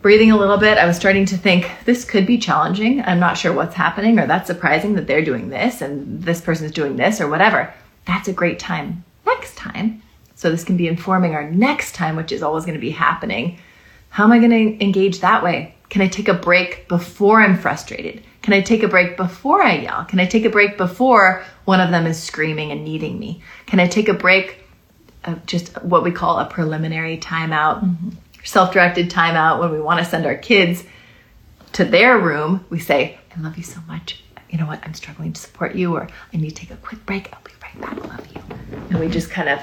breathing 0.00 0.30
a 0.30 0.36
little 0.36 0.56
bit. 0.56 0.78
I 0.78 0.86
was 0.86 0.96
starting 0.96 1.26
to 1.26 1.36
think 1.36 1.70
this 1.84 2.04
could 2.04 2.26
be 2.26 2.38
challenging. 2.38 3.02
I'm 3.02 3.20
not 3.20 3.36
sure 3.36 3.52
what's 3.52 3.74
happening, 3.74 4.20
or 4.20 4.26
that's 4.26 4.46
surprising 4.46 4.94
that 4.94 5.08
they're 5.08 5.24
doing 5.24 5.48
this 5.48 5.82
and 5.82 6.22
this 6.22 6.40
person's 6.40 6.70
doing 6.70 6.96
this, 6.96 7.20
or 7.20 7.28
whatever 7.28 7.74
that's 8.06 8.28
a 8.28 8.32
great 8.32 8.58
time 8.58 9.04
next 9.26 9.56
time. 9.56 10.02
So 10.34 10.50
this 10.50 10.64
can 10.64 10.76
be 10.76 10.88
informing 10.88 11.34
our 11.34 11.48
next 11.50 11.94
time, 11.94 12.16
which 12.16 12.32
is 12.32 12.42
always 12.42 12.64
going 12.64 12.74
to 12.74 12.80
be 12.80 12.90
happening. 12.90 13.58
How 14.08 14.24
am 14.24 14.32
I 14.32 14.38
going 14.38 14.50
to 14.50 14.84
engage 14.84 15.20
that 15.20 15.42
way? 15.42 15.74
Can 15.88 16.02
I 16.02 16.08
take 16.08 16.28
a 16.28 16.34
break 16.34 16.88
before 16.88 17.40
I'm 17.40 17.56
frustrated? 17.56 18.22
Can 18.42 18.54
I 18.54 18.60
take 18.60 18.82
a 18.82 18.88
break 18.88 19.16
before 19.16 19.62
I 19.62 19.78
yell? 19.78 20.04
Can 20.04 20.18
I 20.18 20.26
take 20.26 20.44
a 20.44 20.50
break 20.50 20.76
before 20.76 21.44
one 21.64 21.80
of 21.80 21.90
them 21.90 22.06
is 22.06 22.20
screaming 22.20 22.72
and 22.72 22.84
needing 22.84 23.18
me? 23.18 23.42
Can 23.66 23.78
I 23.78 23.86
take 23.86 24.08
a 24.08 24.14
break, 24.14 24.58
of 25.24 25.46
just 25.46 25.80
what 25.82 26.02
we 26.02 26.10
call 26.10 26.38
a 26.38 26.46
preliminary 26.46 27.18
timeout, 27.18 27.84
mm-hmm. 27.84 28.08
self 28.42 28.72
directed 28.72 29.10
timeout 29.10 29.60
when 29.60 29.70
we 29.70 29.80
want 29.80 30.00
to 30.00 30.04
send 30.04 30.26
our 30.26 30.34
kids 30.34 30.82
to 31.74 31.84
their 31.84 32.18
room? 32.18 32.64
We 32.68 32.80
say, 32.80 33.18
I 33.36 33.40
love 33.40 33.56
you 33.56 33.62
so 33.62 33.80
much. 33.86 34.24
You 34.50 34.58
know 34.58 34.66
what? 34.66 34.82
I'm 34.84 34.94
struggling 34.94 35.32
to 35.32 35.40
support 35.40 35.74
you, 35.76 35.94
or 35.94 36.08
I 36.32 36.36
need 36.36 36.50
to 36.50 36.56
take 36.56 36.70
a 36.70 36.76
quick 36.76 37.06
break. 37.06 37.32
I'll 37.32 37.42
be 37.44 37.52
I 37.80 37.94
love 37.94 38.26
you. 38.34 38.42
And 38.90 39.00
we 39.00 39.08
just 39.08 39.30
kind 39.30 39.48
of 39.48 39.60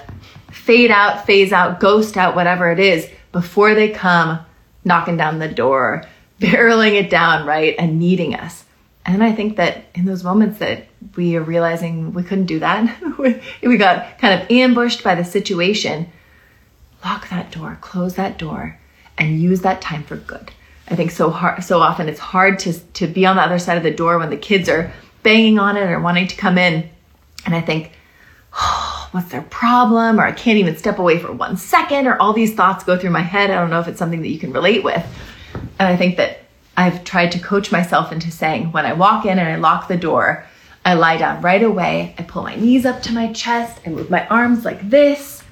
fade 0.52 0.92
out, 0.92 1.26
phase 1.26 1.52
out, 1.52 1.80
ghost 1.80 2.18
out, 2.18 2.36
whatever 2.36 2.72
it 2.72 2.80
is, 2.80 3.10
before 3.32 3.76
they 3.76 3.90
come 3.90 4.40
knocking 4.84 5.18
down 5.18 5.40
the 5.40 5.48
door, 5.48 6.04
barreling 6.40 6.94
it 6.94 7.10
down, 7.10 7.46
right, 7.46 7.76
and 7.78 8.00
needing 8.00 8.36
us. 8.36 8.64
And 9.06 9.24
I 9.24 9.32
think 9.32 9.58
that 9.58 9.86
in 9.96 10.06
those 10.06 10.24
moments 10.24 10.60
that 10.60 10.88
we 11.16 11.36
are 11.36 11.42
realizing 11.42 12.14
we 12.14 12.24
couldn't 12.24 12.46
do 12.46 12.60
that, 12.60 13.02
we 13.64 13.78
got 13.78 14.20
kind 14.20 14.40
of 14.40 14.50
ambushed 14.52 15.04
by 15.04 15.16
the 15.16 15.24
situation, 15.24 16.10
lock 17.04 17.30
that 17.30 17.52
door, 17.52 17.78
close 17.82 18.16
that 18.16 18.38
door, 18.38 18.80
and 19.18 19.42
use 19.42 19.62
that 19.62 19.82
time 19.82 20.04
for 20.04 20.16
good. 20.16 20.52
I 20.90 20.96
think 20.96 21.12
so 21.12 21.30
hard, 21.30 21.64
so 21.64 21.82
often 21.82 22.10
it's 22.10 22.20
hard 22.20 22.60
to 22.60 22.74
to 22.74 23.08
be 23.08 23.26
on 23.26 23.36
the 23.36 23.44
other 23.44 23.60
side 23.60 23.78
of 23.78 23.84
the 23.84 23.92
door 23.92 24.18
when 24.18 24.32
the 24.32 24.38
kids 24.38 24.68
are 24.70 24.92
banging 25.22 25.60
on 25.60 25.78
it 25.78 25.90
or 25.90 26.00
wanting 26.00 26.28
to 26.28 26.36
come 26.36 26.58
in. 26.58 26.90
And 27.46 27.56
I 27.56 27.62
think 27.62 27.92
what's 29.12 29.30
their 29.30 29.42
problem? 29.44 30.20
Or 30.20 30.24
I 30.24 30.32
can't 30.32 30.58
even 30.58 30.78
step 30.78 31.00
away 31.00 31.20
for 31.20 31.32
one 31.32 31.58
second, 31.58 32.08
or 32.08 32.20
all 32.22 32.34
these 32.34 32.54
thoughts 32.54 32.84
go 32.84 32.98
through 32.98 33.12
my 33.12 33.22
head. 33.22 33.50
I 33.50 33.56
don't 33.56 33.70
know 33.70 33.80
if 33.80 33.88
it's 33.88 34.00
something 34.00 34.22
that 34.22 34.30
you 34.30 34.40
can 34.40 34.54
relate 34.54 34.84
with. 34.84 35.06
And 35.54 35.88
I 35.88 35.96
think 35.96 36.18
that 36.18 36.40
I've 36.78 37.04
tried 37.04 37.32
to 37.34 37.40
coach 37.40 37.72
myself 37.72 38.12
into 38.12 38.32
saying 38.32 38.72
when 38.72 38.86
I 38.86 38.94
walk 38.94 39.26
in 39.26 39.40
and 39.40 39.48
I 39.48 39.56
lock 39.56 39.88
the 39.88 39.98
door, 39.98 40.46
I 40.86 40.94
lie 40.94 41.18
down 41.18 41.42
right 41.42 41.62
away. 41.62 42.16
I 42.18 42.24
pull 42.24 42.44
my 42.44 42.56
knees 42.56 42.86
up 42.86 43.02
to 43.04 43.14
my 43.14 43.34
chest. 43.34 43.82
I 43.86 43.90
move 43.90 44.10
my 44.10 44.26
arms 44.28 44.66
like 44.66 44.90
this. 44.90 45.44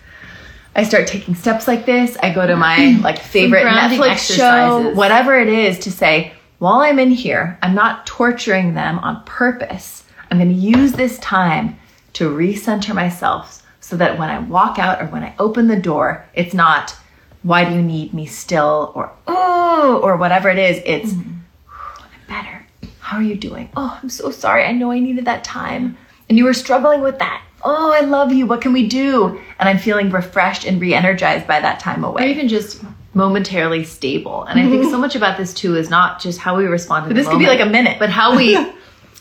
I 0.75 0.83
start 0.83 1.07
taking 1.07 1.35
steps 1.35 1.67
like 1.67 1.85
this. 1.85 2.17
I 2.21 2.31
go 2.33 2.45
to 2.45 2.55
my 2.55 2.97
like 3.01 3.19
favorite 3.19 3.65
Netflix 3.65 4.35
show, 4.35 4.93
whatever 4.93 5.37
it 5.37 5.47
is 5.47 5.79
to 5.79 5.91
say, 5.91 6.33
while 6.59 6.79
I'm 6.79 6.97
in 6.97 7.11
here, 7.11 7.57
I'm 7.61 7.75
not 7.75 8.07
torturing 8.07 8.73
them 8.73 8.99
on 8.99 9.23
purpose. 9.25 10.03
I'm 10.29 10.37
going 10.37 10.49
to 10.49 10.55
use 10.55 10.93
this 10.93 11.19
time 11.19 11.77
to 12.17 12.31
recenter 12.31 12.95
myself 12.95 13.61
so 13.79 13.95
that 13.95 14.17
when 14.17 14.27
I 14.27 14.39
walk 14.39 14.79
out 14.79 14.99
or 14.99 15.05
when 15.05 15.23
I 15.23 15.35
open 15.37 15.67
the 15.67 15.79
door, 15.79 16.25
it's 16.33 16.55
not, 16.55 16.97
why 17.43 17.63
do 17.63 17.75
you 17.75 17.81
need 17.81 18.11
me 18.11 18.25
still? 18.25 18.91
Or, 18.95 19.11
oh, 19.27 19.99
or 20.01 20.17
whatever 20.17 20.49
it 20.49 20.57
is. 20.57 20.81
It's, 20.83 21.13
mm-hmm. 21.13 21.33
I'm 21.69 22.27
better. 22.27 22.65
How 23.01 23.17
are 23.17 23.23
you 23.23 23.35
doing? 23.35 23.69
Oh, 23.77 23.99
I'm 24.01 24.09
so 24.09 24.31
sorry. 24.31 24.65
I 24.65 24.71
know 24.71 24.89
I 24.89 24.99
needed 24.99 25.25
that 25.25 25.43
time. 25.43 25.95
And 26.27 26.39
you 26.39 26.45
were 26.45 26.55
struggling 26.55 27.01
with 27.01 27.19
that. 27.19 27.43
Oh, 27.63 27.93
I 27.93 28.01
love 28.01 28.33
you. 28.33 28.47
What 28.47 28.61
can 28.61 28.73
we 28.73 28.87
do? 28.87 29.39
And 29.59 29.69
I'm 29.69 29.77
feeling 29.77 30.09
refreshed 30.09 30.65
and 30.65 30.81
re 30.81 30.95
energized 30.95 31.45
by 31.45 31.59
that 31.59 31.79
time 31.79 32.03
away. 32.03 32.23
Or 32.23 32.25
even 32.25 32.47
just 32.47 32.83
momentarily 33.13 33.83
stable. 33.83 34.43
And 34.45 34.59
I 34.59 34.67
think 34.67 34.85
so 34.85 34.97
much 34.97 35.15
about 35.15 35.37
this 35.37 35.53
too 35.53 35.75
is 35.75 35.89
not 35.89 36.19
just 36.19 36.39
how 36.39 36.57
we 36.57 36.65
respond 36.65 37.07
to 37.07 37.13
this 37.13 37.25
moment, 37.25 37.45
could 37.45 37.45
be 37.45 37.57
like 37.57 37.67
a 37.67 37.71
minute, 37.71 37.99
but 37.99 38.09
how 38.09 38.35
we 38.35 38.55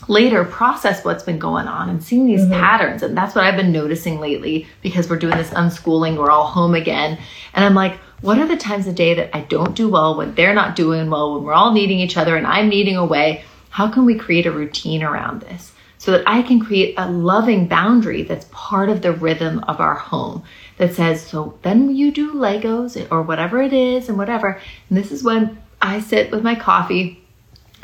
later 0.09 0.45
process 0.45 1.05
what's 1.05 1.25
been 1.25 1.38
going 1.38 1.66
on 1.66 1.88
and 1.88 2.03
seeing 2.03 2.27
these 2.27 2.42
mm-hmm. 2.42 2.53
patterns. 2.53 3.03
And 3.03 3.16
that's 3.16 3.35
what 3.35 3.45
I've 3.45 3.57
been 3.57 3.73
noticing 3.73 4.21
lately 4.21 4.66
because 4.83 5.09
we're 5.11 5.19
doing 5.19 5.37
this 5.37 5.51
unschooling, 5.51 6.16
we're 6.16 6.31
all 6.31 6.47
home 6.47 6.75
again. 6.75 7.19
And 7.55 7.64
I'm 7.64 7.75
like, 7.75 7.99
what 8.21 8.38
are 8.38 8.47
the 8.47 8.57
times 8.57 8.87
of 8.87 8.95
day 8.95 9.14
that 9.14 9.37
I 9.37 9.42
don't 9.42 9.75
do 9.75 9.88
well 9.88 10.16
when 10.16 10.35
they're 10.35 10.55
not 10.55 10.77
doing 10.77 11.11
well, 11.11 11.35
when 11.35 11.45
we're 11.45 11.53
all 11.53 11.73
needing 11.73 11.99
each 11.99 12.16
other 12.16 12.37
and 12.37 12.47
I'm 12.47 12.69
needing 12.69 12.97
away? 12.97 13.45
How 13.71 13.88
can 13.88 14.07
we 14.07 14.16
create 14.16 14.47
a 14.47 14.53
routine 14.53 15.03
around 15.03 15.42
this 15.42 15.73
so 15.99 16.12
that 16.12 16.25
I 16.27 16.42
can 16.42 16.61
create 16.61 16.95
a 16.97 17.11
loving 17.11 17.69
boundary 17.69 18.23
that's 18.23 18.47
part 18.53 18.88
of 18.88 19.03
the 19.03 19.12
rhythm 19.12 19.59
of 19.64 19.81
our 19.81 19.95
home 19.95 20.45
that 20.79 20.95
says, 20.95 21.27
so 21.27 21.59
then 21.62 21.95
you 21.95 22.12
do 22.12 22.35
Legos 22.35 23.07
or 23.11 23.23
whatever 23.23 23.61
it 23.61 23.73
is 23.73 24.09
and 24.09 24.16
whatever. 24.16 24.61
And 24.88 24.97
this 24.97 25.11
is 25.11 25.23
when 25.23 25.61
I 25.83 26.01
sit 26.01 26.31
with 26.31 26.42
my 26.42 26.55
coffee 26.55 27.26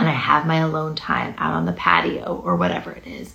and 0.03 0.11
I 0.11 0.15
have 0.15 0.47
my 0.47 0.59
alone 0.59 0.97
time 0.97 1.35
out 1.39 1.55
on 1.55 1.65
the 1.65 1.73
patio 1.73 2.43
or 2.45 2.57
whatever 2.57 2.91
it 2.91 3.07
is. 3.07 3.35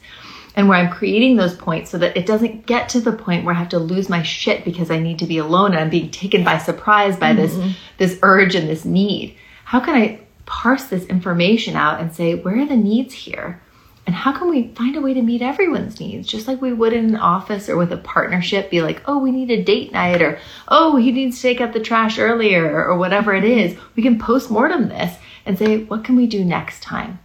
And 0.53 0.67
where 0.67 0.77
I'm 0.77 0.91
creating 0.91 1.37
those 1.37 1.55
points 1.55 1.91
so 1.91 1.97
that 1.99 2.17
it 2.17 2.25
doesn't 2.25 2.65
get 2.65 2.89
to 2.89 2.99
the 2.99 3.13
point 3.13 3.45
where 3.45 3.55
I 3.55 3.59
have 3.59 3.69
to 3.69 3.79
lose 3.79 4.09
my 4.09 4.23
shit 4.23 4.65
because 4.65 4.91
I 4.91 4.99
need 4.99 5.19
to 5.19 5.25
be 5.25 5.37
alone 5.37 5.71
and 5.71 5.79
I'm 5.79 5.89
being 5.89 6.11
taken 6.11 6.43
by 6.43 6.57
surprise 6.57 7.15
by 7.15 7.33
mm-hmm. 7.33 7.61
this 7.61 7.75
this 7.97 8.19
urge 8.21 8.55
and 8.55 8.67
this 8.67 8.83
need. 8.83 9.37
How 9.63 9.79
can 9.79 9.95
I 9.95 10.19
parse 10.45 10.85
this 10.85 11.05
information 11.05 11.75
out 11.75 12.01
and 12.01 12.13
say 12.13 12.35
where 12.35 12.59
are 12.59 12.65
the 12.65 12.75
needs 12.75 13.13
here? 13.13 13.61
And 14.07 14.15
how 14.15 14.31
can 14.31 14.49
we 14.49 14.69
find 14.69 14.95
a 14.95 15.01
way 15.01 15.13
to 15.13 15.21
meet 15.21 15.41
everyone's 15.41 15.99
needs? 15.99 16.27
Just 16.27 16.47
like 16.47 16.61
we 16.61 16.73
would 16.73 16.93
in 16.93 17.05
an 17.05 17.17
office 17.17 17.69
or 17.69 17.75
with 17.77 17.91
a 17.91 17.97
partnership, 17.97 18.71
be 18.71 18.81
like, 18.81 19.01
oh, 19.05 19.19
we 19.19 19.31
need 19.31 19.51
a 19.51 19.61
date 19.61 19.91
night, 19.91 20.21
or 20.21 20.39
oh, 20.69 20.95
he 20.95 21.11
needs 21.11 21.35
to 21.35 21.41
take 21.41 21.59
out 21.59 21.73
the 21.73 21.81
trash 21.81 22.17
earlier, 22.17 22.85
or 22.85 22.97
whatever 22.97 23.33
it 23.33 23.43
is. 23.43 23.77
We 23.97 24.03
can 24.03 24.17
post 24.17 24.49
mortem 24.49 24.87
this 24.87 25.17
and 25.47 25.57
say, 25.57 25.83
what 25.85 26.03
can 26.03 26.15
we 26.15 26.27
do 26.27 26.43
next 26.43 26.83
time? 26.83 27.19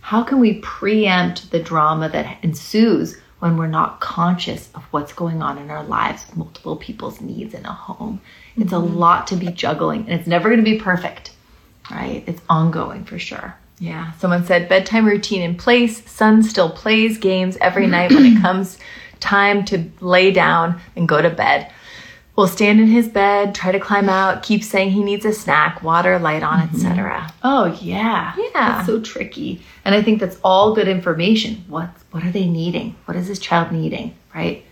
How 0.00 0.22
can 0.22 0.40
we 0.40 0.60
preempt 0.60 1.50
the 1.50 1.62
drama 1.62 2.08
that 2.08 2.38
ensues 2.42 3.18
when 3.40 3.56
we're 3.56 3.66
not 3.66 4.00
conscious 4.00 4.70
of 4.74 4.84
what's 4.92 5.12
going 5.12 5.42
on 5.42 5.58
in 5.58 5.70
our 5.70 5.84
lives, 5.84 6.24
with 6.26 6.36
multiple 6.36 6.76
people's 6.76 7.20
needs 7.20 7.54
in 7.54 7.64
a 7.66 7.72
home? 7.72 8.20
It's 8.56 8.72
a 8.72 8.76
mm-hmm. 8.76 8.96
lot 8.96 9.26
to 9.28 9.36
be 9.36 9.48
juggling, 9.48 10.02
and 10.08 10.18
it's 10.18 10.28
never 10.28 10.48
going 10.48 10.64
to 10.64 10.70
be 10.70 10.78
perfect, 10.78 11.32
right? 11.90 12.24
It's 12.26 12.40
ongoing 12.48 13.04
for 13.04 13.18
sure. 13.18 13.56
Yeah. 13.78 14.12
Someone 14.12 14.46
said 14.46 14.68
bedtime 14.68 15.04
routine 15.04 15.42
in 15.42 15.56
place. 15.56 16.08
Son 16.10 16.42
still 16.42 16.70
plays 16.70 17.18
games 17.18 17.58
every 17.60 17.86
night 17.86 18.10
when 18.10 18.24
it 18.24 18.40
comes 18.40 18.78
time 19.20 19.64
to 19.66 19.90
lay 20.00 20.30
down 20.30 20.80
and 20.94 21.08
go 21.08 21.20
to 21.20 21.30
bed 21.30 21.70
will 22.36 22.46
stand 22.46 22.80
in 22.80 22.86
his 22.86 23.08
bed, 23.08 23.54
try 23.54 23.72
to 23.72 23.80
climb 23.80 24.08
out, 24.08 24.42
keep 24.42 24.62
saying 24.62 24.90
he 24.90 25.02
needs 25.02 25.24
a 25.24 25.32
snack, 25.32 25.82
water, 25.82 26.18
light 26.18 26.42
on, 26.42 26.60
mm-hmm. 26.60 26.76
etc. 26.76 27.32
Oh 27.42 27.66
yeah. 27.80 28.34
Yeah. 28.36 28.50
That's 28.52 28.86
so 28.86 29.00
tricky. 29.00 29.62
And 29.84 29.94
I 29.94 30.02
think 30.02 30.20
that's 30.20 30.38
all 30.44 30.74
good 30.74 30.88
information. 30.88 31.64
What 31.68 31.90
what 32.10 32.24
are 32.24 32.30
they 32.30 32.46
needing? 32.46 32.94
What 33.06 33.16
is 33.16 33.26
this 33.26 33.38
child 33.38 33.72
needing? 33.72 34.14
Right? 34.34 34.64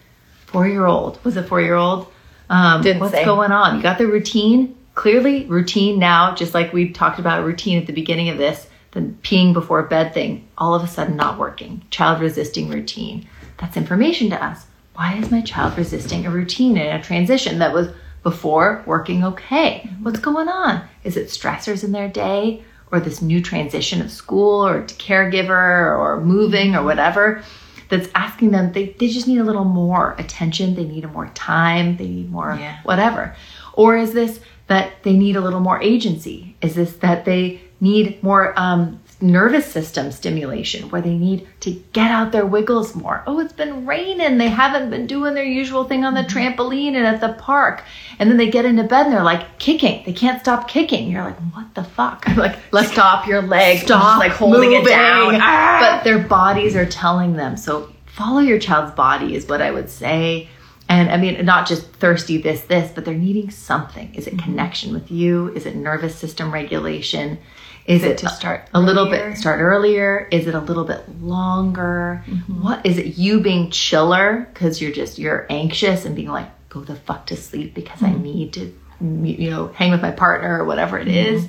Four 0.47 0.69
year 0.69 0.87
old. 0.87 1.23
Was 1.25 1.37
it 1.37 1.49
four 1.49 1.61
year 1.61 1.75
old? 1.75 2.07
Um, 2.51 2.85
what's 2.99 3.13
say. 3.13 3.25
going 3.25 3.51
on? 3.51 3.77
You 3.77 3.83
got 3.83 3.99
the 3.99 4.07
routine? 4.07 4.77
Clearly 4.95 5.47
routine 5.47 5.99
now, 5.99 6.35
just 6.35 6.55
like 6.55 6.73
we 6.73 6.91
talked 6.91 7.19
about 7.19 7.45
routine 7.45 7.81
at 7.81 7.87
the 7.87 7.93
beginning 7.93 8.29
of 8.29 8.39
this, 8.39 8.69
the 8.93 9.01
peeing 9.01 9.53
before 9.53 9.83
bed 9.83 10.15
thing, 10.15 10.47
all 10.57 10.73
of 10.73 10.85
a 10.85 10.87
sudden 10.87 11.17
not 11.17 11.37
working. 11.37 11.83
Child 11.91 12.21
resisting 12.21 12.69
routine. 12.69 13.27
That's 13.57 13.77
information 13.77 14.31
to 14.31 14.45
us 14.45 14.67
why 14.95 15.15
is 15.15 15.31
my 15.31 15.41
child 15.41 15.77
resisting 15.77 16.25
a 16.25 16.31
routine 16.31 16.79
and 16.79 17.01
a 17.01 17.05
transition 17.05 17.59
that 17.59 17.73
was 17.73 17.89
before 18.23 18.83
working 18.87 19.25
okay? 19.25 19.83
Mm-hmm. 19.85 20.05
What's 20.05 20.21
going 20.21 20.49
on? 20.49 20.87
Is 21.03 21.17
it 21.17 21.29
stressors 21.29 21.85
in 21.85 21.93
their 21.93 22.09
day 22.09 22.65
or 22.91 23.01
this 23.01 23.21
new 23.21 23.43
transition 23.43 24.01
of 24.01 24.11
school 24.11 24.67
or 24.67 24.83
caregiver 24.85 25.99
or 25.99 26.21
moving 26.21 26.75
or 26.75 26.85
whatever 26.85 27.43
that's 27.89 28.09
asking 28.15 28.51
them, 28.51 28.73
they, 28.73 28.97
they 28.99 29.09
just 29.09 29.29
need 29.29 29.39
a 29.39 29.45
little 29.45 29.65
more 29.65 30.15
attention, 30.19 30.75
they 30.75 30.85
need 30.85 31.11
more 31.13 31.29
time, 31.35 31.97
they 31.97 32.09
need 32.09 32.31
more 32.31 32.57
yeah. 32.59 32.79
whatever. 32.85 33.37
Or 33.75 33.97
is 33.97 34.13
this 34.13 34.41
that 34.69 35.03
they 35.03 35.13
need 35.13 35.37
a 35.37 35.41
little 35.41 35.61
more 35.61 35.83
agency? 35.83 36.57
Is 36.63 36.75
this 36.75 36.95
that 36.97 37.25
they 37.25 37.61
need 37.81 38.23
more 38.23 38.59
um, 38.59 39.01
nervous 39.21 39.71
system 39.71 40.11
stimulation 40.13 40.91
where 40.91 41.01
they 41.01 41.15
need 41.15 41.47
to 41.61 41.71
get 41.93 42.11
out 42.11 42.33
their 42.33 42.47
wiggles 42.47 42.95
more. 42.95 43.23
Oh, 43.27 43.41
it's 43.41 43.53
been 43.53 43.87
raining. 43.87 44.39
They 44.39 44.49
haven't 44.49 44.91
been 44.91 45.07
doing 45.07 45.35
their 45.35 45.45
usual 45.45 45.85
thing 45.85 46.05
on 46.05 46.15
the 46.15 46.21
mm-hmm. 46.23 46.39
trampoline 46.39 46.95
and 46.95 47.07
at 47.07 47.21
the 47.21 47.33
park. 47.35 47.85
And 48.19 48.31
then 48.31 48.37
they 48.37 48.51
get 48.51 48.65
into 48.65 48.85
bed 48.85 49.07
and 49.07 49.15
they're 49.15 49.23
like 49.23 49.59
kicking. 49.59 50.05
They 50.05 50.13
can't 50.13 50.41
stop 50.41 50.69
kicking. 50.69 51.11
You're 51.11 51.25
like, 51.25 51.39
what 51.55 51.75
the 51.75 51.85
fuck? 51.85 52.29
I'm 52.29 52.37
like, 52.39 52.59
let's 52.73 52.93
stop 52.93 53.27
your 53.27 53.43
leg. 53.43 53.79
Stop 53.79 54.19
like 54.19 54.33
holding 54.33 54.71
moving. 54.71 54.87
it 54.87 54.89
down. 54.89 55.37
Ah! 55.41 55.79
But 55.81 56.05
their 56.05 56.19
bodies 56.19 56.77
are 56.77 56.87
telling 56.87 57.35
them. 57.35 57.57
So 57.57 57.93
follow 58.07 58.41
your 58.41 58.59
child's 58.59 58.95
body 58.95 59.35
is 59.35 59.47
what 59.47 59.63
I 59.63 59.71
would 59.71 59.91
say. 59.91 60.49
And 60.89 61.11
I 61.11 61.17
mean, 61.17 61.45
not 61.47 61.67
just 61.67 61.87
thirsty, 61.95 62.37
this, 62.37 62.63
this, 62.63 62.93
but 62.93 63.05
they're 63.05 63.15
needing 63.15 63.51
something. 63.51 64.15
Is 64.15 64.27
it 64.27 64.37
mm-hmm. 64.37 64.45
connection 64.45 64.93
with 64.93 65.11
you? 65.11 65.49
Is 65.55 65.67
it 65.67 65.77
nervous 65.77 66.15
system 66.15 66.53
regulation? 66.53 67.39
Is 67.87 68.03
it, 68.03 68.19
to 68.19 68.29
start 68.31 68.69
a, 68.73 68.79
a 68.79 68.81
little 68.81 69.11
bit 69.11 69.37
start 69.37 69.61
earlier? 69.61 70.27
Is 70.31 70.47
it 70.47 70.55
a 70.55 70.61
little 70.61 70.85
bit 70.85 71.21
longer? 71.21 72.25
Mm-hmm. 72.27 72.63
What 72.63 72.85
is 72.87 72.97
it? 72.97 73.19
You 73.19 73.41
being 73.41 73.71
chiller 73.71 74.49
because 74.53 74.81
you're 74.81 74.93
just 74.93 75.19
you're 75.19 75.47
anxious 75.51 76.05
and 76.05 76.17
being 76.17 76.29
like, 76.29 76.49
go 76.71 76.81
the 76.81 76.97
fuck 76.97 77.27
to 77.27 77.37
sleep 77.37 77.75
because 77.75 78.01
mm-hmm. 78.01 78.19
I 78.19 78.23
need 78.23 78.53
to, 78.55 78.75
you 79.01 79.51
know, 79.51 79.69
hang 79.69 79.91
with 79.91 80.01
my 80.01 80.11
partner 80.11 80.63
or 80.63 80.65
whatever 80.65 80.99
it 80.99 81.09
mm-hmm. 81.09 81.35
is, 81.35 81.49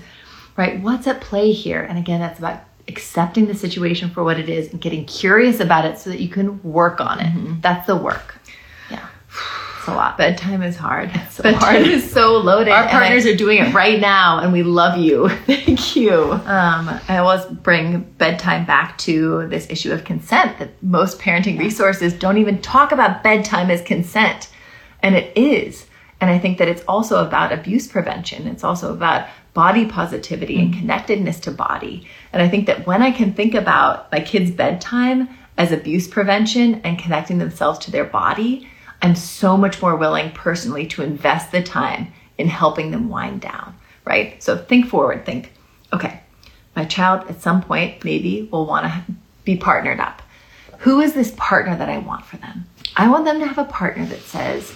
right? 0.58 0.82
What's 0.82 1.08
at 1.08 1.22
play 1.22 1.54
here? 1.54 1.82
And 1.82 1.98
again, 1.98 2.20
that's 2.20 2.40
about 2.40 2.62
accepting 2.88 3.48
the 3.48 3.56
situation 3.56 4.10
for 4.10 4.24
what 4.24 4.40
it 4.40 4.50
is 4.50 4.72
and 4.72 4.80
getting 4.80 5.06
curious 5.06 5.60
about 5.60 5.86
it 5.86 5.98
so 5.98 6.10
that 6.10 6.20
you 6.20 6.30
can 6.30 6.62
work 6.64 7.02
on 7.02 7.20
it. 7.20 7.28
Mm-hmm. 7.28 7.62
That's 7.62 7.88
the 7.88 7.96
work. 7.96 8.36
It's 9.86 9.94
a 9.94 9.96
lot. 9.96 10.18
Bedtime 10.18 10.64
is 10.64 10.76
hard. 10.76 11.12
It's 11.14 11.36
so 11.36 11.44
Bedtime 11.44 11.62
hard. 11.62 11.88
is 11.88 12.12
so 12.12 12.38
loaded. 12.40 12.72
Our 12.72 12.88
partners 12.88 13.28
I, 13.28 13.30
are 13.30 13.36
doing 13.36 13.60
it 13.60 13.72
right 13.72 14.00
now, 14.00 14.40
and 14.40 14.52
we 14.52 14.64
love 14.64 14.98
you. 14.98 15.30
Thank 15.46 15.96
you. 15.96 16.32
Um, 16.32 17.00
I 17.08 17.18
always 17.20 17.46
bring 17.46 18.02
bedtime 18.18 18.66
back 18.66 18.98
to 19.00 19.48
this 19.48 19.70
issue 19.70 19.92
of 19.92 20.04
consent. 20.04 20.58
That 20.58 20.82
most 20.82 21.20
parenting 21.20 21.60
resources 21.60 22.14
don't 22.14 22.40
even 22.40 22.64
talk 22.64 22.94
about 22.94 23.22
bedtime 23.22 23.70
as 23.70 23.84
consent, 23.84 24.50
and 25.04 25.14
it 25.14 25.32
is. 25.38 25.86
And 26.20 26.32
I 26.32 26.40
think 26.40 26.58
that 26.58 26.68
it's 26.68 26.84
also 26.88 27.24
about 27.24 27.54
abuse 27.54 27.88
prevention. 27.88 28.48
It's 28.48 28.64
also 28.64 28.92
about 28.92 29.28
body 29.54 29.86
positivity 29.86 30.56
mm-hmm. 30.56 30.74
and 30.74 30.80
connectedness 30.80 31.40
to 31.42 31.52
body. 31.52 32.08
And 32.34 32.42
I 32.42 32.50
think 32.50 32.66
that 32.66 32.88
when 32.88 33.04
I 33.04 33.12
can 33.12 33.34
think 33.34 33.54
about 33.54 34.12
my 34.12 34.20
kids' 34.20 34.50
bedtime 34.50 35.30
as 35.60 35.72
abuse 35.72 36.08
prevention 36.08 36.82
and 36.84 36.98
connecting 36.98 37.38
themselves 37.38 37.78
to 37.86 37.92
their 37.92 38.06
body, 38.06 38.68
I'm 39.06 39.16
so 39.16 39.56
much 39.56 39.84
more 39.84 39.96
willing 39.96 40.32
personally 40.32 40.88
to 40.88 41.04
invest 41.04 41.52
the 41.52 41.62
time 41.62 42.12
in 42.40 42.48
helping 42.48 42.90
them 42.90 43.08
wind 43.08 43.40
down, 43.40 43.76
right? 44.04 44.42
So 44.42 44.58
think 44.58 44.88
forward, 44.88 45.28
think, 45.28 45.54
okay, 45.94 46.22
my 46.76 46.86
child 46.86 47.30
at 47.30 47.40
some 47.40 47.62
point 47.62 48.04
maybe 48.04 48.50
will 48.52 48.66
want 48.66 48.88
to 48.88 49.04
be 49.44 49.58
partnered 49.58 50.00
up. 50.00 50.24
Who 50.80 51.02
is 51.02 51.14
this 51.14 51.36
partner 51.38 51.78
that 51.78 51.88
I 51.88 52.00
want 52.00 52.26
for 52.26 52.38
them? 52.38 52.66
I 52.96 53.08
want 53.08 53.26
them 53.26 53.40
to 53.42 53.46
have 53.46 53.60
a 53.60 53.66
partner 53.66 54.08
that 54.08 54.22
says, 54.22 54.72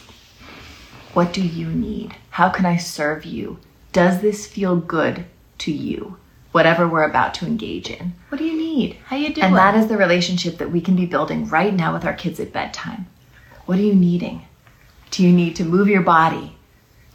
What 1.16 1.34
do 1.34 1.42
you 1.42 1.68
need? 1.68 2.16
How 2.30 2.50
can 2.50 2.68
I 2.68 2.78
serve 2.78 3.26
you? 3.26 3.58
Does 3.94 4.22
this 4.22 4.46
feel 4.46 4.76
good 4.76 5.26
to 5.58 5.72
you? 5.72 6.18
Whatever 6.52 6.88
we're 6.88 7.10
about 7.10 7.34
to 7.36 7.48
engage 7.48 7.90
in. 7.90 8.14
What 8.30 8.38
do 8.38 8.44
you 8.46 8.56
need? 8.56 8.98
How 9.06 9.16
are 9.16 9.20
you 9.20 9.34
doing? 9.34 9.48
And 9.48 9.56
that 9.56 9.74
is 9.74 9.88
the 9.88 9.98
relationship 9.98 10.60
that 10.60 10.72
we 10.72 10.82
can 10.82 10.96
be 10.96 11.08
building 11.08 11.50
right 11.50 11.74
now 11.74 11.94
with 11.94 12.06
our 12.06 12.14
kids 12.14 12.40
at 12.40 12.54
bedtime. 12.54 13.08
What 13.70 13.78
are 13.78 13.84
you 13.84 13.94
needing? 13.94 14.48
Do 15.12 15.22
you 15.22 15.32
need 15.32 15.56
to 15.58 15.64
move 15.64 15.90
your 15.90 16.02
body? 16.02 16.58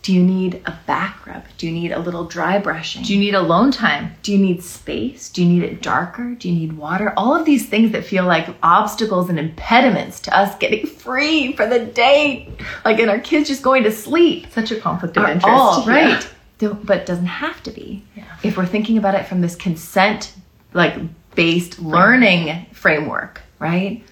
Do 0.03 0.13
you 0.15 0.23
need 0.23 0.63
a 0.67 0.79
back 0.87 1.27
rub? 1.27 1.43
Do 1.59 1.67
you 1.67 1.73
need 1.73 1.91
a 1.91 1.99
little 1.99 2.27
dry 2.27 2.61
brushing? 2.61 3.03
Do 3.03 3.13
you 3.13 3.19
need 3.19 3.35
alone 3.35 3.73
time? 3.73 4.15
Do 4.23 4.31
you 4.31 4.39
need 4.39 4.63
space? 4.63 5.31
Do 5.31 5.43
you 5.43 5.49
need 5.49 5.65
it 5.65 5.83
darker? 5.83 6.37
Do 6.37 6.49
you 6.49 6.55
need 6.55 6.75
water? 6.75 7.13
All 7.17 7.35
of 7.35 7.45
these 7.45 7.69
things 7.69 7.91
that 7.91 8.05
feel 8.05 8.25
like 8.25 8.55
obstacles 8.63 9.29
and 9.31 9.37
impediments 9.37 10.21
to 10.21 10.39
us 10.39 10.57
getting 10.59 10.87
free 11.05 11.57
for 11.57 11.67
the 11.67 11.81
day, 11.87 12.49
like 12.85 13.01
in 13.01 13.09
our 13.09 13.19
kids 13.19 13.49
just 13.49 13.65
going 13.65 13.83
to 13.83 13.91
sleep. 13.91 14.47
Such 14.53 14.71
a 14.71 14.79
conflict 14.79 15.17
of 15.17 15.25
interest. 15.25 15.49
All, 15.49 15.85
right. 15.85 16.25
Yeah. 16.61 16.75
But 16.85 16.99
it 16.99 17.07
doesn't 17.07 17.27
have 17.27 17.65
to 17.65 17.73
be. 17.73 18.05
Yeah. 18.15 18.33
If 18.45 18.57
we're 18.57 18.65
thinking 18.65 18.97
about 18.97 19.17
it 19.17 19.27
from 19.27 19.41
this 19.41 19.57
consent 19.57 20.33
like 20.73 20.95
based 21.35 21.81
learning 21.81 22.67
framework, 22.71 23.43
right? 23.59 24.05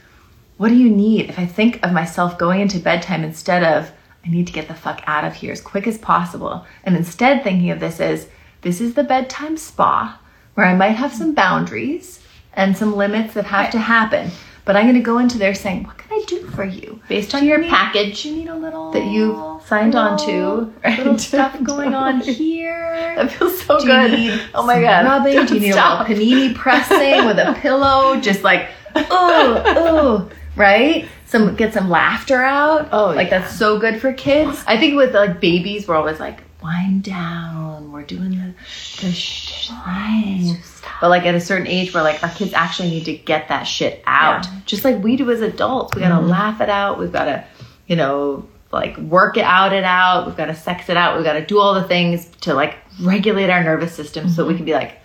What 0.63 0.69
do 0.69 0.77
you 0.77 0.89
need? 0.89 1.29
If 1.29 1.41
I 1.41 1.45
think 1.47 1.85
of 1.85 1.91
myself 1.93 2.39
going 2.39 2.61
into 2.61 2.79
bedtime 2.79 3.25
instead 3.25 3.65
of, 3.65 3.91
I 4.25 4.29
need 4.31 4.47
to 4.47 4.53
get 4.53 4.69
the 4.69 4.75
fuck 4.75 5.03
out 5.09 5.25
of 5.25 5.35
here 5.35 5.51
as 5.51 5.61
quick 5.61 5.89
as 5.89 5.99
possible, 5.99 6.65
and 6.85 6.95
instead 6.95 7.43
thinking 7.43 7.71
of 7.71 7.81
this 7.81 7.99
as, 7.99 8.29
this 8.61 8.81
is 8.81 8.95
the 8.95 9.03
bedtime 9.03 9.57
spa 9.57 10.21
where 10.55 10.65
I 10.67 10.77
might 10.77 10.91
have 11.03 11.13
some 11.13 11.35
boundaries 11.35 12.21
and 12.53 12.77
some 12.77 12.95
limits 12.95 13.35
that 13.35 13.45
have 13.47 13.73
to 13.73 13.79
happen. 13.81 14.31
But 14.65 14.77
I'm 14.77 14.85
going 14.85 14.95
to 14.95 15.01
go 15.03 15.19
into 15.19 15.37
there 15.37 15.53
saying, 15.57 15.83
what 15.83 15.99
can 15.99 16.13
I 16.13 16.23
do 16.29 16.47
for 16.51 16.63
you? 16.65 17.01
Based 17.09 17.35
on 17.35 17.45
your 17.45 17.59
need- 17.59 17.69
package 17.71 18.25
You 18.25 18.37
need 18.37 18.49
a 18.49 18.55
little 18.55 18.93
that 18.93 19.05
you've 19.07 19.61
signed 19.67 19.97
on 19.97 20.17
to. 20.19 20.73
little 20.97 21.19
stuff 21.31 21.61
going 21.65 21.93
on 21.93 22.21
here. 22.21 23.15
That 23.17 23.33
feels 23.33 23.61
so 23.63 23.81
Do 23.81 23.87
you 23.87 23.91
good. 23.93 24.11
need 24.13 24.41
oh 24.55 24.65
my 24.65 24.81
god. 24.81 25.07
rubbing? 25.07 25.47
Do 25.47 25.55
you 25.55 25.61
need 25.61 25.73
Stop. 25.73 26.07
a 26.09 26.13
little 26.13 26.25
panini 26.25 26.55
pressing 26.55 27.27
with 27.27 27.39
a 27.41 27.55
pillow? 27.61 28.21
Just 28.21 28.45
like, 28.45 28.69
oh, 28.95 29.63
oh, 29.67 30.31
right? 30.57 31.07
Some 31.27 31.57
get 31.57 31.73
some 31.75 31.89
laughter 31.91 32.43
out. 32.43 32.89
Oh, 32.93 33.07
like 33.07 33.31
yeah. 33.31 33.41
that's 33.41 33.57
so 33.59 33.79
good 33.79 34.01
for 34.01 34.13
kids. 34.13 34.63
I 34.67 34.77
think 34.77 34.97
with 34.97 35.15
like 35.15 35.41
babies, 35.41 35.89
we're 35.89 35.97
always 35.97 36.21
like, 36.21 36.41
wind 36.63 37.03
down. 37.03 37.91
We're 37.91 38.03
doing 38.05 38.31
the 38.31 38.55
the 39.01 39.13
shh 39.13 39.69
thing. 39.69 40.57
But 41.01 41.09
like 41.11 41.25
at 41.25 41.35
a 41.35 41.41
certain 41.41 41.67
age, 41.67 41.93
where 41.93 42.03
like 42.03 42.23
our 42.23 42.31
kids 42.31 42.53
actually 42.55 42.91
need 42.91 43.05
to 43.07 43.15
get 43.15 43.49
that 43.49 43.65
shit 43.65 44.03
out, 44.07 44.45
Yeah. 44.47 44.61
just 44.67 44.85
like 44.85 45.03
we 45.03 45.17
do 45.17 45.31
as 45.31 45.41
adults. 45.41 45.95
We 45.95 46.03
gotta 46.03 46.25
laugh 46.25 46.61
it 46.61 46.69
out. 46.69 46.99
We've 46.99 47.11
gotta, 47.13 47.45
you 47.87 47.97
know, 47.97 48.47
like 48.73 48.97
work 48.99 49.37
it 49.37 49.45
out, 49.45 49.73
it 49.73 49.85
out. 49.85 50.27
We've 50.27 50.37
gotta 50.37 50.55
sex 50.55 50.89
it 50.89 50.97
out. 50.97 51.17
We've 51.17 51.25
gotta 51.25 51.45
do 51.45 51.59
all 51.59 51.75
the 51.75 51.85
things 51.85 52.27
to 52.43 52.55
like 52.55 52.77
regulate 53.01 53.51
our 53.51 53.65
nervous 53.65 53.93
system 53.95 54.29
so 54.29 54.47
we 54.47 54.55
can 54.55 54.65
be 54.65 54.73
like, 54.75 54.99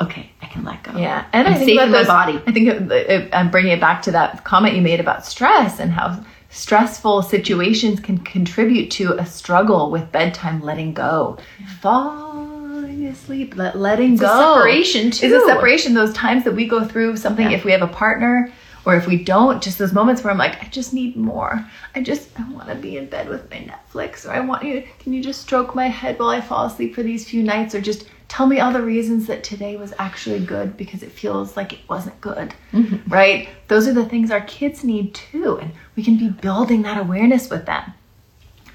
okay, 0.00 0.27
can 0.58 0.64
let 0.64 0.82
go. 0.82 0.98
Yeah, 0.98 1.24
and 1.32 1.46
I'm 1.48 1.54
I 1.54 1.58
think 1.58 1.72
about 1.80 1.86
in 1.86 1.92
my 1.92 2.04
body. 2.04 2.42
I 2.46 2.52
think 2.52 2.68
it, 2.68 2.92
it, 2.92 3.34
I'm 3.34 3.50
bringing 3.50 3.72
it 3.72 3.80
back 3.80 4.02
to 4.02 4.10
that 4.12 4.44
comment 4.44 4.74
you 4.74 4.82
made 4.82 5.00
about 5.00 5.24
stress 5.24 5.78
and 5.80 5.90
how 5.92 6.22
stressful 6.50 7.22
situations 7.22 8.00
can 8.00 8.18
contribute 8.18 8.90
to 8.92 9.12
a 9.18 9.26
struggle 9.26 9.90
with 9.90 10.10
bedtime 10.12 10.60
letting 10.62 10.94
go, 10.94 11.38
falling 11.80 13.06
asleep, 13.06 13.56
let, 13.56 13.78
letting 13.78 14.12
It's 14.14 14.22
go. 14.22 14.54
separation, 14.56 15.10
too. 15.10 15.36
a 15.36 15.46
separation. 15.46 15.94
Those 15.94 16.12
times 16.14 16.44
that 16.44 16.54
we 16.54 16.66
go 16.66 16.84
through 16.84 17.16
something, 17.16 17.50
Yeah. 17.50 17.56
if 17.56 17.64
we 17.64 17.72
have 17.72 17.82
a 17.82 17.86
partner. 17.88 18.52
Or 18.86 18.94
if 18.94 19.06
we 19.06 19.22
don't, 19.22 19.62
just 19.62 19.76
those 19.76 19.92
moments 19.92 20.24
where 20.24 20.30
I'm 20.30 20.38
like, 20.38 20.62
I 20.62 20.68
just 20.68 20.94
need 20.94 21.14
more. 21.14 21.62
I 21.94 22.00
just 22.00 22.30
I 22.40 22.48
want 22.50 22.68
to 22.68 22.74
be 22.74 22.96
in 22.96 23.04
bed 23.06 23.28
with 23.28 23.50
my 23.50 23.58
Netflix, 23.58 24.24
or 24.26 24.30
I 24.30 24.40
want 24.40 24.62
you. 24.64 24.82
Can 25.00 25.12
you 25.12 25.22
just 25.22 25.42
stroke 25.42 25.74
my 25.74 25.88
head 25.88 26.18
while 26.18 26.30
I 26.30 26.40
fall 26.40 26.64
asleep 26.64 26.94
for 26.94 27.02
these 27.02 27.28
few 27.28 27.42
nights, 27.42 27.74
or 27.74 27.82
just 27.82 28.06
tell 28.28 28.46
me 28.46 28.60
all 28.60 28.72
the 28.72 28.82
reasons 28.82 29.26
that 29.26 29.42
today 29.42 29.76
was 29.76 29.92
actually 29.98 30.40
good 30.40 30.76
because 30.76 31.02
it 31.02 31.10
feels 31.12 31.56
like 31.56 31.72
it 31.72 31.80
wasn't 31.88 32.20
good, 32.20 32.54
Mm-hmm. 32.72 33.10
right? 33.10 33.48
Those 33.68 33.88
are 33.88 33.92
the 33.94 34.04
things 34.04 34.30
our 34.30 34.42
kids 34.42 34.84
need 34.84 35.14
too, 35.14 35.58
and 35.58 35.72
we 35.96 36.02
can 36.04 36.16
be 36.18 36.28
building 36.28 36.82
that 36.82 36.98
awareness 37.00 37.48
with 37.50 37.66
them. 37.66 37.94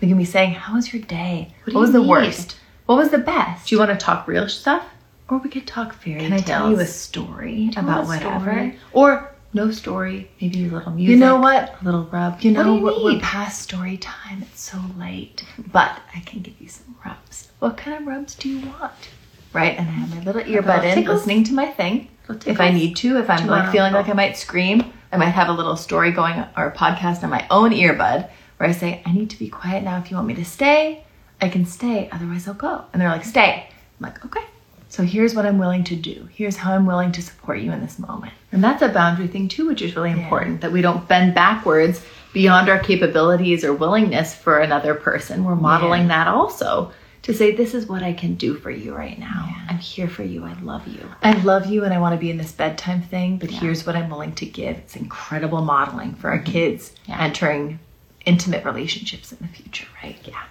We 0.01 0.07
can 0.09 0.17
be 0.17 0.25
saying, 0.25 0.53
"How 0.53 0.75
was 0.75 0.91
your 0.91 1.01
day? 1.03 1.53
What 1.65 1.75
What, 1.75 1.81
was 1.81 1.89
you 1.93 2.01
the 2.01 2.07
worst? 2.07 2.57
What 2.87 2.97
was 2.97 3.09
the 3.11 3.17
best?" 3.19 3.67
Do 3.69 3.75
you 3.75 3.79
want 3.79 3.91
to 3.91 4.05
talk 4.05 4.27
real 4.27 4.49
stuff? 4.49 4.83
or 5.29 5.37
we 5.37 5.49
could 5.49 5.65
talk 5.65 5.93
fairy 5.93 6.19
Can 6.19 6.33
I 6.33 6.39
tell 6.39 6.69
you 6.69 6.79
a 6.79 6.85
story 6.85 7.69
Tell 7.71 7.83
about 7.85 8.03
a 8.03 8.07
whatever? 8.07 8.51
story. 8.51 8.79
Or 8.91 9.33
no 9.53 9.71
story, 9.71 10.29
maybe 10.41 10.67
a 10.67 10.67
little 10.69 10.91
music. 10.91 11.11
You 11.13 11.15
know 11.17 11.37
what? 11.37 11.75
A 11.81 11.85
little 11.85 12.03
rub. 12.11 12.41
You 12.41 12.53
What 12.53 12.65
know, 12.65 12.73
do 12.73 12.79
you 12.79 12.83
we're, 12.85 13.03
we're 13.03 13.11
need? 13.13 13.21
past 13.21 13.61
story 13.61 13.97
time. 13.97 14.41
It's 14.41 14.61
so 14.61 14.77
late. 14.99 15.45
But 15.71 16.01
I 16.13 16.19
can 16.19 16.41
give 16.41 16.59
you 16.59 16.67
some 16.67 16.95
rubs. 17.05 17.49
What 17.59 17.77
kind 17.77 17.97
of 17.99 18.05
rubs 18.05 18.35
do 18.35 18.49
you 18.49 18.67
want? 18.67 19.09
Right? 19.53 19.77
And 19.77 19.87
I 19.87 19.91
have 19.91 20.15
my 20.15 20.23
little 20.23 20.41
earbud 20.41 20.83
in, 20.83 20.95
tickles? 20.95 21.19
listening 21.19 21.43
to 21.45 21.53
my 21.53 21.67
thing. 21.67 22.09
If 22.45 22.59
I 22.59 22.71
need 22.71 22.95
to, 22.97 23.17
if 23.17 23.29
I'm 23.29 23.47
like 23.47 23.71
feeling 23.71 23.93
like 23.93 24.09
I 24.09 24.13
might 24.13 24.37
scream, 24.37 24.91
I 25.11 25.17
might 25.17 25.29
have 25.29 25.49
a 25.49 25.53
little 25.53 25.75
story 25.75 26.11
going 26.11 26.43
or 26.57 26.67
a 26.67 26.71
podcast 26.71 27.23
on 27.23 27.29
my 27.29 27.45
own 27.51 27.71
earbud 27.71 28.29
where 28.57 28.69
I 28.69 28.71
say, 28.71 29.03
I 29.05 29.13
need 29.13 29.29
to 29.29 29.37
be 29.37 29.49
quiet 29.49 29.83
now. 29.83 29.99
If 29.99 30.09
you 30.09 30.15
want 30.15 30.27
me 30.27 30.35
to 30.35 30.45
stay, 30.45 31.03
I 31.41 31.49
can 31.49 31.65
stay. 31.65 32.09
Otherwise, 32.11 32.47
I'll 32.47 32.53
go. 32.53 32.85
And 32.93 33.01
they're 33.01 33.09
like, 33.09 33.25
stay. 33.25 33.67
I'm 33.99 34.03
like, 34.03 34.25
okay. 34.25 34.45
So 34.89 35.03
here's 35.03 35.33
what 35.35 35.45
I'm 35.45 35.57
willing 35.57 35.83
to 35.85 35.95
do. 35.95 36.29
Here's 36.31 36.55
how 36.55 36.73
I'm 36.73 36.85
willing 36.85 37.11
to 37.13 37.21
support 37.21 37.59
you 37.59 37.71
in 37.71 37.81
this 37.81 37.97
moment. 37.97 38.31
And 38.51 38.63
that's 38.63 38.83
a 38.83 38.89
boundary 38.89 39.27
thing 39.27 39.47
too, 39.47 39.67
which 39.67 39.81
is 39.81 39.95
really 39.95 40.11
important 40.11 40.61
that 40.61 40.71
we 40.71 40.81
don't 40.81 41.07
bend 41.07 41.33
backwards 41.33 42.05
beyond 42.31 42.69
our 42.69 42.79
capabilities 42.79 43.63
or 43.63 43.73
willingness 43.73 44.35
for 44.35 44.59
another 44.59 44.93
person. 44.93 45.43
We're 45.43 45.55
modeling 45.55 46.07
that 46.09 46.27
also 46.27 46.91
to 47.23 47.33
say, 47.33 47.55
this 47.55 47.73
is 47.73 47.87
what 47.87 48.03
I 48.03 48.13
can 48.13 48.35
do 48.35 48.55
for 48.55 48.69
you 48.69 48.93
right 48.93 49.17
now. 49.17 49.49
I'm 49.69 49.77
here 49.77 50.09
for 50.09 50.23
you. 50.23 50.43
I 50.43 50.53
love 50.61 50.85
you. 50.87 50.99
I 51.21 51.31
love 51.41 51.65
you 51.65 51.85
and 51.85 51.93
I 51.93 51.99
want 51.99 52.13
to 52.13 52.19
be 52.19 52.29
in 52.29 52.37
this 52.37 52.51
bedtime 52.51 53.01
thing, 53.01 53.37
but 53.37 53.49
here's 53.49 53.85
what 53.85 53.95
I'm 53.95 54.09
willing 54.09 54.35
to 54.35 54.45
give. 54.45 54.77
It's 54.77 54.97
incredible 54.97 55.61
modeling 55.61 56.15
for 56.15 56.29
our 56.29 56.39
mm-hmm. 56.39 56.51
kids 56.51 56.93
Yeah. 57.05 57.21
entering 57.21 57.79
intimate 58.25 58.65
relationships 58.65 59.31
in 59.31 59.37
the 59.41 59.47
future, 59.47 59.87
right? 60.03 60.17
Yeah. 60.25 60.43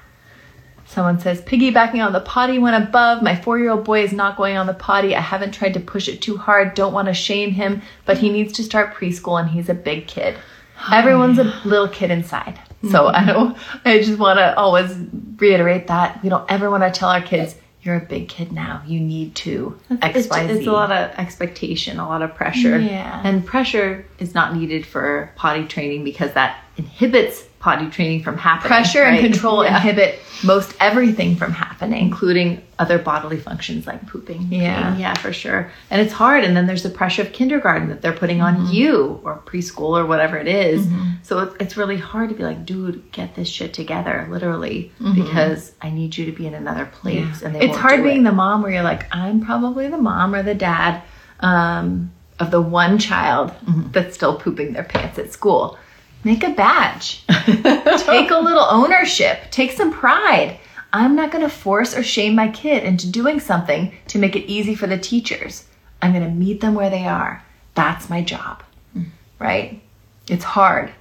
Someone 0.86 1.20
says, 1.20 1.40
piggybacking 1.42 2.04
on 2.04 2.12
the 2.12 2.20
potty 2.20 2.58
went 2.58 2.82
above. 2.82 3.22
My 3.22 3.36
four 3.36 3.58
year 3.58 3.70
old 3.70 3.84
boy 3.84 4.02
is 4.02 4.12
not 4.12 4.36
going 4.36 4.56
on 4.56 4.66
the 4.66 4.74
potty. 4.74 5.14
I 5.14 5.20
haven't 5.20 5.52
tried 5.52 5.74
to 5.74 5.80
push 5.80 6.08
it 6.08 6.20
too 6.20 6.36
hard. 6.36 6.74
Don't 6.74 6.92
want 6.92 7.08
to 7.08 7.14
shame 7.14 7.52
him, 7.52 7.82
but 8.04 8.18
he 8.18 8.30
needs 8.30 8.52
to 8.54 8.62
start 8.62 8.94
preschool 8.94 9.40
and 9.40 9.50
he's 9.50 9.68
a 9.68 9.74
big 9.74 10.06
kid. 10.06 10.36
Oh, 10.78 10.90
Everyone's 10.96 11.38
a 11.38 11.44
little 11.66 11.88
kid 11.88 12.10
inside. 12.10 12.58
So 12.90 13.04
mm-hmm. 13.04 13.16
I 13.16 13.32
don't, 13.32 13.58
I 13.84 14.02
just 14.02 14.18
want 14.18 14.38
to 14.38 14.56
always 14.56 14.92
reiterate 15.36 15.86
that 15.86 16.22
we 16.22 16.28
don't 16.28 16.50
ever 16.50 16.70
want 16.70 16.82
to 16.82 16.90
tell 16.90 17.08
our 17.08 17.22
kids, 17.22 17.54
you're 17.82 17.96
a 17.96 18.00
big 18.00 18.28
kid 18.28 18.52
now. 18.52 18.82
You 18.86 19.00
need 19.00 19.34
to 19.36 19.78
X, 20.00 20.18
It's, 20.18 20.28
Y, 20.28 20.46
Z. 20.46 20.52
it's 20.52 20.66
a 20.66 20.72
lot 20.72 20.92
of 20.92 21.10
expectation, 21.18 21.98
a 21.98 22.08
lot 22.08 22.22
of 22.22 22.34
pressure. 22.34 22.78
Yeah. 22.78 23.20
And 23.24 23.44
pressure 23.44 24.06
is 24.18 24.34
not 24.34 24.54
needed 24.54 24.86
for 24.86 25.32
potty 25.36 25.66
training 25.66 26.04
because 26.04 26.32
that 26.34 26.62
inhibits 26.76 27.44
potty 27.62 27.88
training 27.88 28.22
from 28.24 28.36
happening. 28.36 28.66
pressure 28.68 29.04
and 29.04 29.20
control 29.20 29.64
Yeah. 29.64 29.76
inhibit 29.76 30.18
most 30.42 30.74
everything 30.80 31.36
from 31.36 31.52
happening. 31.52 32.02
including 32.06 32.60
other 32.80 32.98
bodily 32.98 33.36
functions 33.38 33.86
like 33.86 34.04
pooping. 34.08 34.48
Yeah. 34.50 34.96
yeah, 34.96 35.14
for 35.14 35.32
sure. 35.32 35.70
And 35.90 36.00
it's 36.02 36.12
hard. 36.12 36.42
And 36.42 36.56
then 36.56 36.66
there's 36.66 36.82
the 36.82 36.90
pressure 36.90 37.22
of 37.22 37.32
kindergarten 37.32 37.88
that 37.90 38.02
they're 38.02 38.12
putting 38.24 38.40
on 38.42 38.54
Mm-hmm. 38.56 38.72
you 38.72 39.20
or 39.24 39.40
preschool 39.46 39.92
or 40.00 40.04
whatever 40.06 40.36
it 40.36 40.48
is. 40.48 40.86
So 41.22 41.38
it, 41.38 41.52
it's 41.60 41.76
really 41.76 41.96
hard 41.96 42.28
to 42.30 42.34
be 42.34 42.42
like, 42.42 42.66
dude, 42.66 43.10
get 43.12 43.36
this 43.36 43.48
shit 43.48 43.72
together, 43.74 44.26
literally, 44.28 44.90
because 45.14 45.72
I 45.80 45.90
need 45.90 46.16
you 46.16 46.26
to 46.26 46.32
be 46.32 46.46
in 46.48 46.54
another 46.54 46.86
place. 46.86 47.42
And 47.42 47.54
they 47.54 47.60
Mm-hmm. 47.60 47.70
It's 47.70 47.78
hard 47.78 47.98
do 47.98 48.02
being 48.02 48.22
it. 48.22 48.24
the 48.30 48.32
mom 48.32 48.62
where 48.62 48.72
you're 48.72 48.82
like, 48.82 49.06
I'm 49.14 49.40
probably 49.40 49.86
the 49.88 49.98
mom 49.98 50.34
or 50.34 50.42
the 50.42 50.54
dad 50.56 51.02
um, 51.40 52.10
of 52.40 52.50
the 52.50 52.60
one 52.60 52.98
child 52.98 53.50
Mm-hmm. 53.50 53.92
that's 53.92 54.14
still 54.16 54.36
pooping 54.38 54.72
their 54.72 54.84
pants 54.84 55.18
at 55.20 55.32
school. 55.32 55.78
Make 56.24 56.44
a 56.44 56.50
badge. 56.50 57.24
Take 57.26 58.30
a 58.30 58.38
little 58.38 58.66
ownership. 58.70 59.50
Take 59.50 59.72
some 59.72 59.92
pride. 59.92 60.58
I'm 60.92 61.16
not 61.16 61.32
going 61.32 61.42
to 61.42 61.48
force 61.48 61.96
or 61.96 62.02
shame 62.02 62.34
my 62.34 62.48
kid 62.48 62.84
into 62.84 63.10
doing 63.10 63.40
something 63.40 63.92
to 64.08 64.18
make 64.18 64.36
it 64.36 64.50
easy 64.50 64.74
for 64.74 64.86
the 64.86 64.98
teachers. 64.98 65.66
I'm 66.00 66.12
going 66.12 66.24
to 66.24 66.30
meet 66.30 66.60
them 66.60 66.74
where 66.74 66.90
they 66.90 67.06
are. 67.06 67.42
That's 67.74 68.10
my 68.10 68.22
job. 68.22 68.62
Mm. 68.96 69.06
Right? 69.38 69.82
It's 70.28 70.44
hard, 70.44 70.92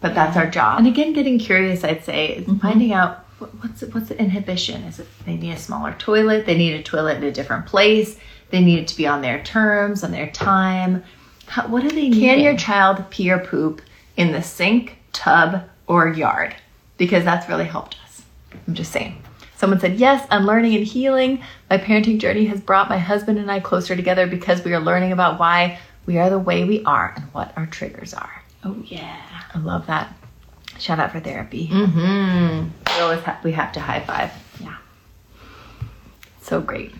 but 0.00 0.14
that's 0.14 0.36
our 0.36 0.48
job. 0.48 0.78
And 0.78 0.86
again, 0.86 1.12
getting 1.12 1.38
curious, 1.38 1.84
I'd 1.84 2.04
say, 2.04 2.28
is 2.36 2.44
Mm-hmm. 2.46 2.58
finding 2.58 2.92
out 2.92 3.24
what, 3.38 3.50
what's 3.62 3.82
what's 3.82 4.08
the 4.08 4.18
inhibition. 4.18 4.84
Is 4.84 5.00
it 5.00 5.08
they 5.26 5.36
need 5.36 5.52
a 5.52 5.58
smaller 5.58 5.94
toilet? 5.98 6.46
They 6.46 6.56
need 6.56 6.74
a 6.74 6.82
toilet 6.82 7.16
in 7.18 7.24
a 7.24 7.32
different 7.32 7.66
place. 7.66 8.16
They 8.50 8.60
need 8.62 8.78
it 8.78 8.88
to 8.88 8.96
be 8.96 9.06
on 9.06 9.20
their 9.22 9.42
terms, 9.42 10.04
on 10.04 10.12
their 10.12 10.30
time. 10.30 11.02
How, 11.46 11.66
what 11.66 11.82
do 11.82 11.90
they 11.90 12.08
need? 12.08 12.20
Can 12.20 12.38
your 12.40 12.56
child 12.56 13.04
pee 13.10 13.30
or 13.30 13.38
poop 13.40 13.82
in 14.16 14.32
the 14.32 14.42
sink, 14.42 14.98
tub, 15.12 15.64
or 15.86 16.08
yard? 16.08 16.54
Because 16.96 17.24
that's 17.24 17.48
really 17.48 17.64
helped 17.64 17.96
us. 18.04 18.22
I'm 18.66 18.74
just 18.74 18.92
saying. 18.92 19.20
Someone 19.56 19.80
said, 19.80 19.96
Yes, 19.96 20.26
unlearning 20.30 20.74
and 20.74 20.84
healing. 20.84 21.42
My 21.70 21.78
parenting 21.78 22.18
journey 22.18 22.44
has 22.46 22.60
brought 22.60 22.88
my 22.88 22.98
husband 22.98 23.38
and 23.38 23.50
I 23.50 23.60
closer 23.60 23.96
together 23.96 24.26
because 24.26 24.64
we 24.64 24.74
are 24.74 24.80
learning 24.80 25.12
about 25.12 25.38
why 25.38 25.78
we 26.06 26.18
are 26.18 26.28
the 26.28 26.38
way 26.38 26.64
we 26.64 26.84
are 26.84 27.14
and 27.16 27.24
what 27.32 27.52
our 27.56 27.66
triggers 27.66 28.14
are. 28.14 28.42
Oh 28.64 28.76
yeah. 28.84 29.22
I 29.54 29.58
love 29.58 29.86
that. 29.86 30.14
Shout 30.78 30.98
out 30.98 31.12
for 31.12 31.20
therapy. 31.20 31.68
Mm-hmm. 31.68 32.68
We 32.94 33.00
always 33.00 33.22
we 33.42 33.52
have 33.52 33.72
to 33.72 33.80
high 33.80 34.00
five. 34.00 34.32
Yeah. 34.60 34.76
So 36.42 36.60
great. 36.60 36.92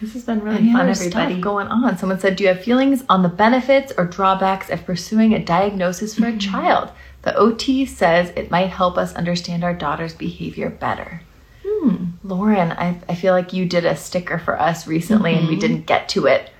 This 0.00 0.12
has 0.12 0.24
been 0.24 0.42
really 0.42 0.58
Any 0.58 0.72
fun, 0.72 0.88
everybody. 0.88 1.34
stuff 1.34 1.42
going 1.42 1.68
on? 1.68 1.96
Someone 1.96 2.20
said, 2.20 2.36
"Do 2.36 2.44
you 2.44 2.48
have 2.48 2.62
feelings 2.62 3.04
on 3.08 3.22
the 3.22 3.28
benefits 3.28 3.92
or 3.96 4.04
drawbacks 4.04 4.68
of 4.70 4.84
pursuing 4.84 5.32
a 5.32 5.38
diagnosis 5.38 6.14
for 6.14 6.26
a 6.26 6.36
child?" 6.36 6.90
The 7.22 7.34
OT 7.36 7.86
says 7.86 8.32
it 8.36 8.50
might 8.50 8.68
help 8.68 8.98
us 8.98 9.14
understand 9.14 9.64
our 9.64 9.74
daughter's 9.74 10.14
behavior 10.14 10.70
better. 10.70 11.22
Hmm. 11.66 12.04
Lauren, 12.22 12.72
I, 12.72 12.98
I 13.08 13.14
feel 13.14 13.32
like 13.32 13.52
you 13.52 13.66
did 13.66 13.84
a 13.84 13.96
sticker 13.96 14.38
for 14.38 14.60
us 14.60 14.86
recently, 14.86 15.34
and 15.34 15.48
we 15.48 15.56
didn't 15.56 15.86
get 15.86 16.08
to 16.10 16.26
it 16.26 16.50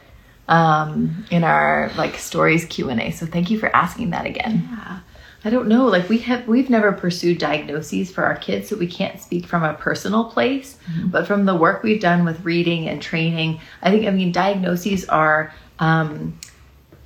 um, 0.49 1.25
in 1.31 1.45
our 1.45 1.91
like 1.97 2.17
stories 2.17 2.65
Q 2.65 2.91
and 2.91 3.01
A. 3.01 3.11
So 3.11 3.27
thank 3.27 3.51
you 3.51 3.59
for 3.59 3.75
asking 3.75 4.11
that 4.11 4.27
again. 4.27 4.69
Yeah. 4.71 4.99
I 5.47 5.51
don't 5.51 5.69
know. 5.69 5.87
Like 5.87 6.09
we 6.09 6.19
have, 6.19 6.49
we've 6.49 6.69
never 6.69 6.91
pursued 6.91 7.39
diagnoses 7.39 8.11
for 8.11 8.25
our 8.25 8.35
kids, 8.35 8.69
so 8.69 8.77
we 8.77 8.89
can't 8.89 9.21
speak 9.21 9.47
from 9.47 9.63
a 9.63 9.75
personal 9.75 10.25
place. 10.25 10.77
But 11.05 11.25
from 11.29 11.45
the 11.45 11.55
work 11.55 11.85
we've 11.85 12.01
done 12.01 12.25
with 12.25 12.45
reading 12.45 12.89
and 12.89 13.01
training, 13.01 13.61
I 13.81 13.93
think 13.93 14.09
I 14.09 14.11
mean 14.11 14.33
diagnoses 14.33 15.05
are 15.09 15.55
um, 15.79 16.37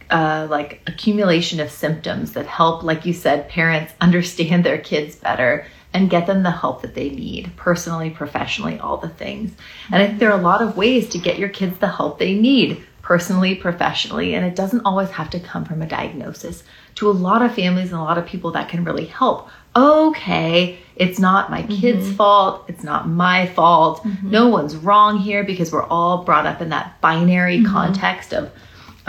uh, 0.09 0.47
like 0.49 0.80
accumulation 0.86 1.61
of 1.61 1.70
symptoms 1.70 2.32
that 2.32 2.47
help, 2.47 2.82
like 2.82 3.05
you 3.05 3.12
said, 3.12 3.51
parents 3.51 3.93
understand 4.01 4.64
their 4.64 4.78
kids 4.78 5.16
better 5.16 5.66
and 5.93 6.09
get 6.09 6.26
them 6.26 6.43
the 6.43 6.51
help 6.51 6.80
that 6.80 6.95
they 6.95 7.11
need 7.11 7.55
personally, 7.57 8.09
professionally, 8.09 8.78
all 8.78 8.97
the 8.97 9.11
things. 9.11 9.53
And 9.93 10.03
I 10.03 10.07
think 10.07 10.18
there 10.18 10.32
are 10.32 10.38
a 10.38 10.43
lot 10.43 10.62
of 10.62 10.78
ways 10.78 11.11
to 11.11 11.18
get 11.18 11.38
your 11.38 11.51
kids 11.51 11.76
the 11.76 11.88
help 11.88 12.18
they 12.18 12.32
need 12.32 12.86
personally, 13.11 13.56
professionally, 13.56 14.36
and 14.36 14.46
it 14.46 14.54
doesn't 14.54 14.82
always 14.86 15.11
have 15.11 15.28
to 15.28 15.40
come 15.40 15.64
from 15.64 15.82
a 15.82 15.86
diagnosis. 15.86 16.62
To 16.94 17.11
a 17.11 17.18
lot 17.26 17.42
of 17.42 17.52
families 17.52 17.90
and 17.90 18.00
a 18.00 18.04
lot 18.04 18.18
of 18.18 18.24
people, 18.24 18.52
that 18.52 18.68
can 18.68 18.84
really 18.84 19.06
help. 19.06 19.48
Okay, 19.74 20.78
it's 20.94 21.18
not 21.18 21.50
my 21.50 21.64
kid's 21.64 22.06
mm-hmm. 22.06 22.14
fault. 22.14 22.66
It's 22.68 22.84
not 22.84 23.08
my 23.08 23.46
fault. 23.46 24.04
Mm-hmm. 24.04 24.30
No 24.30 24.46
one's 24.46 24.76
wrong 24.76 25.18
here 25.18 25.42
because 25.42 25.72
we're 25.72 25.82
all 25.86 26.22
brought 26.22 26.46
up 26.46 26.61
in 26.61 26.68
that 26.68 27.00
binary 27.00 27.58
mm-hmm. 27.58 27.72
context 27.72 28.32
of 28.32 28.52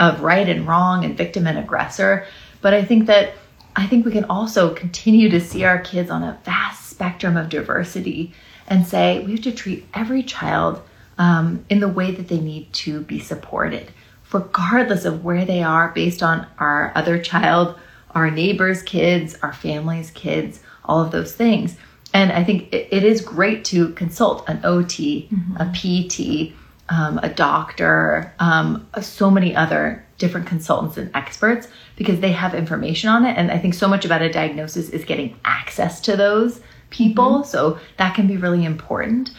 of 0.00 0.20
right 0.20 0.48
and 0.48 0.66
wrong 0.66 1.04
and 1.04 1.16
victim 1.16 1.46
and 1.46 1.56
aggressor. 1.56 2.26
But 2.60 2.74
I 2.74 2.84
think 2.84 3.06
that 3.06 3.34
I 3.76 3.86
think 3.86 4.04
we 4.04 4.10
can 4.10 4.24
also 4.24 4.74
continue 4.74 5.28
to 5.28 5.40
see 5.40 5.62
our 5.62 5.78
kids 5.78 6.10
on 6.10 6.24
a 6.24 6.40
vast 6.44 6.90
spectrum 6.90 7.36
of 7.36 7.50
diversity 7.50 8.34
and 8.66 8.84
say 8.84 9.20
we 9.24 9.30
have 9.30 9.42
to 9.42 9.52
treat 9.52 9.86
every 9.94 10.24
child 10.24 10.82
um, 11.18 11.64
in 11.68 11.80
the 11.80 11.88
way 11.88 12.10
that 12.10 12.28
they 12.28 12.40
need 12.40 12.72
to 12.72 13.00
be 13.02 13.20
supported, 13.20 13.92
regardless 14.32 15.04
of 15.04 15.24
where 15.24 15.44
they 15.44 15.62
are 15.62 15.90
based 15.90 16.22
on 16.22 16.46
our 16.58 16.92
other 16.94 17.18
child, 17.18 17.78
our 18.14 18.30
neighbor's 18.30 18.82
kids, 18.82 19.36
our 19.42 19.52
family's 19.52 20.10
kids, 20.10 20.60
all 20.84 21.00
of 21.00 21.12
those 21.12 21.34
things. 21.34 21.76
And 22.14 22.32
I 22.32 22.44
think 22.44 22.72
it, 22.72 22.88
it 22.90 23.04
is 23.04 23.20
great 23.20 23.64
to 23.66 23.90
consult 23.90 24.48
an 24.48 24.60
OT, 24.64 25.28
mm-hmm. 25.32 25.56
a 25.56 25.72
PT, 25.72 26.54
um, 26.88 27.18
a 27.22 27.28
doctor, 27.28 28.34
um, 28.38 28.86
so 29.00 29.30
many 29.30 29.56
other 29.56 30.04
different 30.18 30.46
consultants 30.46 30.96
and 30.96 31.10
experts 31.16 31.68
because 31.96 32.20
they 32.20 32.32
have 32.32 32.54
information 32.54 33.08
on 33.08 33.24
it. 33.24 33.36
And 33.36 33.50
I 33.50 33.58
think 33.58 33.74
so 33.74 33.88
much 33.88 34.04
about 34.04 34.22
a 34.22 34.30
diagnosis 34.30 34.90
is 34.90 35.04
getting 35.04 35.38
access 35.44 36.00
to 36.02 36.16
those 36.16 36.60
people. 36.90 37.40
Mm-hmm. 37.40 37.48
So 37.48 37.78
that 37.96 38.14
can 38.14 38.26
be 38.26 38.36
really 38.36 38.64
important. 38.64 39.30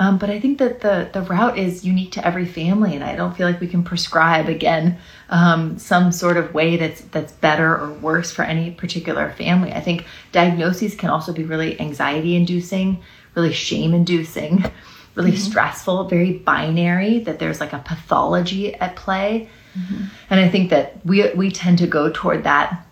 Um, 0.00 0.16
but 0.16 0.30
I 0.30 0.40
think 0.40 0.58
that 0.58 0.80
the 0.80 1.10
the 1.12 1.20
route 1.20 1.58
is 1.58 1.84
unique 1.84 2.12
to 2.12 2.26
every 2.26 2.46
family, 2.46 2.94
and 2.94 3.04
I 3.04 3.14
don't 3.14 3.36
feel 3.36 3.46
like 3.46 3.60
we 3.60 3.68
can 3.68 3.84
prescribe 3.84 4.48
again 4.48 4.96
um, 5.28 5.78
some 5.78 6.10
sort 6.10 6.38
of 6.38 6.54
way 6.54 6.78
that's 6.78 7.02
that's 7.02 7.34
better 7.34 7.76
or 7.76 7.92
worse 7.92 8.32
for 8.32 8.42
any 8.42 8.70
particular 8.70 9.30
family. 9.32 9.72
I 9.72 9.82
think 9.82 10.06
diagnoses 10.32 10.94
can 10.94 11.10
also 11.10 11.34
be 11.34 11.44
really 11.44 11.78
anxiety 11.78 12.34
inducing, 12.34 13.02
really 13.34 13.52
shame 13.52 13.92
inducing, 13.92 14.64
really 15.16 15.32
mm-hmm. 15.32 15.50
stressful, 15.50 16.08
very 16.08 16.32
binary. 16.32 17.18
That 17.18 17.38
there's 17.38 17.60
like 17.60 17.74
a 17.74 17.80
pathology 17.80 18.74
at 18.74 18.96
play, 18.96 19.50
mm-hmm. 19.78 20.04
and 20.30 20.40
I 20.40 20.48
think 20.48 20.70
that 20.70 21.04
we 21.04 21.30
we 21.34 21.50
tend 21.50 21.76
to 21.76 21.86
go 21.86 22.10
toward 22.10 22.44
that 22.44 22.86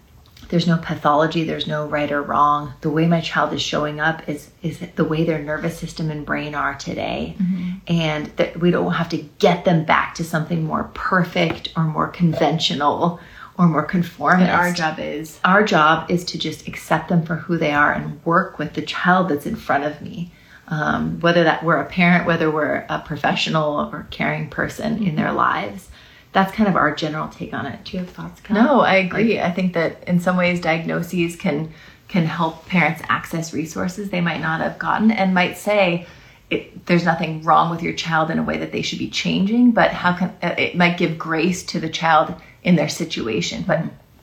there's 0.48 0.66
no 0.66 0.78
pathology 0.78 1.44
there's 1.44 1.66
no 1.66 1.86
right 1.86 2.10
or 2.10 2.22
wrong 2.22 2.72
the 2.80 2.90
way 2.90 3.06
my 3.06 3.20
child 3.20 3.52
is 3.52 3.62
showing 3.62 4.00
up 4.00 4.26
is 4.28 4.50
is 4.62 4.80
the 4.96 5.04
way 5.04 5.24
their 5.24 5.42
nervous 5.42 5.78
system 5.78 6.10
and 6.10 6.24
brain 6.26 6.54
are 6.54 6.74
today 6.74 7.36
mm-hmm. 7.38 7.72
and 7.86 8.26
that 8.36 8.58
we 8.58 8.70
don't 8.70 8.92
have 8.92 9.08
to 9.08 9.18
get 9.38 9.64
them 9.64 9.84
back 9.84 10.14
to 10.14 10.24
something 10.24 10.64
more 10.64 10.84
perfect 10.94 11.72
or 11.76 11.84
more 11.84 12.08
conventional 12.08 13.20
or 13.58 13.66
more 13.66 13.82
conformist. 13.82 14.48
And 14.48 14.52
our 14.52 14.72
job 14.72 14.98
is 15.00 15.40
our 15.44 15.64
job 15.64 16.10
is 16.10 16.24
to 16.26 16.38
just 16.38 16.68
accept 16.68 17.08
them 17.08 17.24
for 17.24 17.36
who 17.36 17.58
they 17.58 17.72
are 17.72 17.92
and 17.92 18.24
work 18.24 18.58
with 18.58 18.74
the 18.74 18.82
child 18.82 19.28
that's 19.28 19.46
in 19.46 19.56
front 19.56 19.84
of 19.84 20.00
me 20.00 20.32
um, 20.68 21.18
whether 21.20 21.44
that 21.44 21.64
we're 21.64 21.80
a 21.80 21.86
parent 21.86 22.26
whether 22.26 22.50
we're 22.50 22.86
a 22.88 23.02
professional 23.04 23.90
or 23.92 24.06
caring 24.10 24.48
person 24.48 24.96
mm-hmm. 24.96 25.06
in 25.06 25.16
their 25.16 25.32
lives 25.32 25.87
that's 26.38 26.54
kind 26.54 26.68
of 26.68 26.76
our 26.76 26.94
general 26.94 27.28
take 27.28 27.52
on 27.52 27.66
it. 27.66 27.84
Do 27.84 27.96
you 27.96 27.98
have 28.04 28.10
thoughts? 28.10 28.40
Kat? 28.40 28.54
No, 28.54 28.80
I 28.80 28.94
agree. 28.94 29.36
Like, 29.38 29.50
I 29.50 29.50
think 29.50 29.74
that 29.74 30.04
in 30.06 30.20
some 30.20 30.36
ways 30.36 30.60
diagnoses 30.60 31.34
can 31.34 31.72
can 32.06 32.24
help 32.24 32.64
parents 32.66 33.02
access 33.08 33.52
resources 33.52 34.08
they 34.08 34.20
might 34.20 34.40
not 34.40 34.60
have 34.60 34.78
gotten 34.78 35.10
and 35.10 35.34
might 35.34 35.58
say 35.58 36.06
it, 36.48 36.86
there's 36.86 37.04
nothing 37.04 37.42
wrong 37.42 37.70
with 37.70 37.82
your 37.82 37.92
child 37.92 38.30
in 38.30 38.38
a 38.38 38.42
way 38.42 38.56
that 38.56 38.72
they 38.72 38.80
should 38.80 38.98
be 38.98 39.10
changing, 39.10 39.72
but 39.72 39.90
how 39.90 40.14
can 40.14 40.28
uh, 40.42 40.54
it 40.56 40.74
might 40.74 40.96
give 40.96 41.18
grace 41.18 41.62
to 41.64 41.80
the 41.80 41.88
child 41.88 42.34
in 42.62 42.76
their 42.76 42.88
situation. 42.88 43.64
But 43.66 43.82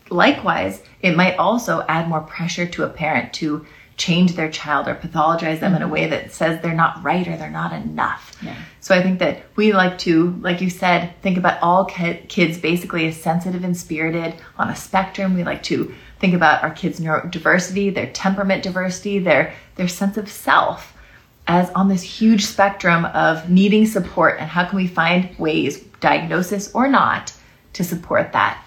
likewise, 0.09 0.81
it 1.01 1.15
might 1.15 1.35
also 1.37 1.85
add 1.87 2.07
more 2.07 2.21
pressure 2.21 2.65
to 2.65 2.83
a 2.83 2.89
parent 2.89 3.33
to 3.33 3.65
change 3.97 4.33
their 4.33 4.49
child 4.51 4.87
or 4.87 4.95
pathologize 4.95 5.59
them 5.59 5.73
mm-hmm. 5.73 5.75
in 5.77 5.81
a 5.81 5.85
mm-hmm. 5.85 5.93
way 5.93 6.07
that 6.07 6.31
says 6.33 6.61
they're 6.61 6.73
not 6.73 7.01
right 7.03 7.27
or 7.27 7.37
they're 7.37 7.49
not 7.49 7.71
enough. 7.71 8.37
Yeah. 8.41 8.55
So 8.81 8.93
I 8.93 9.01
think 9.01 9.19
that 9.19 9.43
we 9.55 9.73
like 9.73 9.97
to, 9.99 10.31
like 10.41 10.61
you 10.61 10.69
said, 10.69 11.13
think 11.21 11.37
about 11.37 11.61
all 11.61 11.85
kids 11.85 12.57
basically 12.57 13.07
as 13.07 13.19
sensitive 13.19 13.63
and 13.63 13.75
spirited 13.75 14.35
on 14.57 14.69
a 14.69 14.75
spectrum. 14.75 15.33
We 15.33 15.43
like 15.43 15.63
to 15.63 15.93
think 16.19 16.33
about 16.33 16.63
our 16.63 16.71
kids' 16.71 16.99
neurodiversity, 16.99 17.93
their 17.93 18.11
temperament 18.11 18.63
diversity, 18.63 19.19
their 19.19 19.53
their 19.75 19.87
sense 19.87 20.17
of 20.17 20.29
self 20.29 20.93
as 21.47 21.69
on 21.71 21.87
this 21.87 22.01
huge 22.01 22.45
spectrum 22.45 23.05
of 23.05 23.49
needing 23.49 23.85
support 23.85 24.37
and 24.39 24.49
how 24.49 24.65
can 24.65 24.77
we 24.77 24.87
find 24.87 25.37
ways, 25.37 25.79
diagnosis 25.99 26.73
or 26.73 26.87
not, 26.87 27.31
to 27.73 27.83
support 27.83 28.33
that 28.33 28.61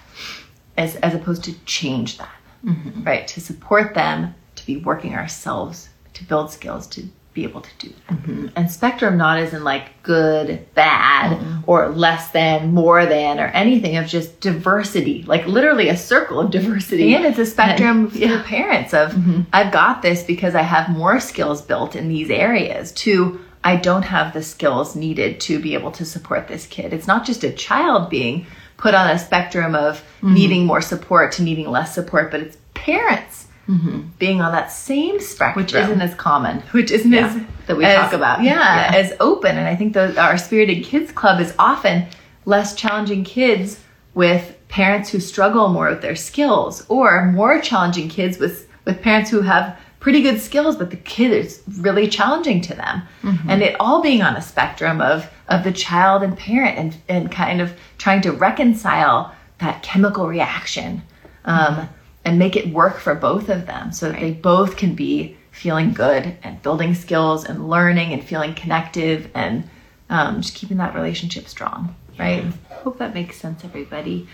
as 0.77 0.95
as 0.97 1.13
opposed 1.13 1.43
to 1.43 1.53
change 1.65 2.17
that. 2.17 2.35
Mm-hmm. 2.65 3.03
Right? 3.03 3.27
To 3.27 3.39
support 3.39 3.93
them 3.93 4.33
be 4.69 4.77
working 4.77 5.15
ourselves 5.15 5.89
to 6.13 6.23
build 6.25 6.51
skills 6.51 6.85
to 6.87 7.09
be 7.33 7.43
able 7.43 7.61
to 7.61 7.69
do 7.79 7.89
that. 7.89 8.17
Mm-hmm. 8.17 8.47
And 8.55 8.71
spectrum 8.71 9.17
not 9.17 9.39
as 9.39 9.53
in 9.53 9.63
like 9.63 10.03
good, 10.03 10.67
bad, 10.73 11.37
mm-hmm. 11.37 11.61
or 11.65 11.89
less 11.89 12.31
than, 12.31 12.73
more 12.73 13.05
than, 13.05 13.39
or 13.39 13.47
anything 13.47 13.97
of 13.97 14.07
just 14.07 14.39
diversity, 14.39 15.23
like 15.23 15.45
literally 15.47 15.89
a 15.89 15.97
circle 15.97 16.39
of 16.39 16.51
diversity. 16.51 17.15
And 17.15 17.25
it's 17.25 17.39
a 17.39 17.45
spectrum 17.45 18.05
and, 18.05 18.11
for 18.11 18.17
yeah. 18.17 18.43
parents 18.45 18.93
of 18.93 19.11
mm-hmm. 19.11 19.41
I've 19.53 19.71
got 19.71 20.01
this 20.01 20.23
because 20.23 20.55
I 20.55 20.61
have 20.61 20.89
more 20.89 21.19
skills 21.19 21.61
built 21.61 21.95
in 21.95 22.09
these 22.09 22.29
areas 22.29 22.91
to 23.03 23.39
I 23.63 23.75
don't 23.75 24.03
have 24.03 24.33
the 24.33 24.43
skills 24.43 24.95
needed 24.95 25.39
to 25.41 25.59
be 25.59 25.73
able 25.73 25.91
to 25.93 26.05
support 26.05 26.47
this 26.47 26.65
kid. 26.65 26.93
It's 26.93 27.07
not 27.07 27.25
just 27.25 27.43
a 27.43 27.51
child 27.51 28.09
being 28.09 28.45
put 28.77 28.93
on 28.93 29.09
a 29.09 29.19
spectrum 29.19 29.75
of 29.75 29.97
mm-hmm. 29.97 30.33
needing 30.33 30.65
more 30.65 30.81
support 30.81 31.33
to 31.33 31.43
needing 31.43 31.69
less 31.69 31.93
support, 31.93 32.31
but 32.31 32.39
it's 32.39 32.57
parents 32.73 33.48
mm-hmm. 33.69 34.01
being 34.17 34.41
on 34.41 34.51
that 34.51 34.71
same 34.71 35.19
spectrum, 35.19 35.63
which 35.63 35.73
isn't 35.73 36.01
as 36.01 36.15
common, 36.15 36.61
which 36.71 36.91
isn't 36.91 37.11
yeah. 37.11 37.27
as 37.27 37.41
that 37.67 37.77
we 37.77 37.85
as, 37.85 37.95
talk 37.95 38.13
about, 38.13 38.43
yeah, 38.43 38.91
yeah, 38.91 38.97
as 38.97 39.13
open. 39.19 39.57
And 39.57 39.67
I 39.67 39.75
think 39.75 39.93
the, 39.93 40.19
our 40.19 40.37
Spirited 40.37 40.83
Kids 40.83 41.11
Club 41.11 41.39
is 41.39 41.53
often 41.59 42.07
less 42.45 42.75
challenging 42.75 43.23
kids 43.23 43.79
with 44.15 44.57
parents 44.69 45.09
who 45.09 45.19
struggle 45.19 45.69
more 45.69 45.89
with 45.89 46.01
their 46.01 46.15
skills, 46.15 46.85
or 46.89 47.27
more 47.27 47.61
challenging 47.61 48.09
kids 48.09 48.39
with 48.39 48.67
with 48.85 49.01
parents 49.01 49.29
who 49.29 49.41
have 49.41 49.77
pretty 49.99 50.21
good 50.21 50.39
skills, 50.39 50.75
but 50.75 50.89
the 50.89 50.97
kid 50.97 51.31
is 51.31 51.61
really 51.79 52.07
challenging 52.07 52.61
to 52.61 52.73
them. 52.73 53.03
Mm-hmm. 53.21 53.49
And 53.49 53.61
it 53.61 53.75
all 53.79 54.01
being 54.01 54.21
on 54.23 54.35
a 54.35 54.41
spectrum 54.41 54.99
of 54.99 55.29
of 55.47 55.63
the 55.63 55.71
child 55.71 56.23
and 56.23 56.35
parent 56.35 56.77
and 56.77 56.97
and 57.07 57.31
kind 57.31 57.61
of 57.61 57.77
trying 57.99 58.21
to 58.21 58.31
reconcile 58.31 59.35
that 59.59 59.83
chemical 59.83 60.27
reaction. 60.27 61.03
Um, 61.45 61.75
mm-hmm 61.75 61.93
and 62.29 62.37
make 62.37 62.55
it 62.55 62.71
work 62.71 62.99
for 62.99 63.15
both 63.15 63.49
of 63.49 63.65
them 63.65 63.91
so 63.91 64.05
that 64.05 64.13
right. 64.13 64.21
they 64.21 64.31
both 64.31 64.77
can 64.77 64.93
be 64.93 65.35
feeling 65.49 65.91
good 65.91 66.37
and 66.43 66.61
building 66.61 66.93
skills 66.93 67.43
and 67.43 67.67
learning 67.67 68.13
and 68.13 68.23
feeling 68.23 68.53
connective 68.53 69.31
and 69.33 69.67
um, 70.11 70.39
just 70.39 70.53
keeping 70.53 70.77
that 70.77 70.93
relationship 70.93 71.47
strong, 71.47 71.95
right? 72.19 72.43
Yeah. 72.43 72.51
Hope 72.83 72.99
that 72.99 73.15
makes 73.15 73.37
sense, 73.37 73.65
everybody. 73.65 74.27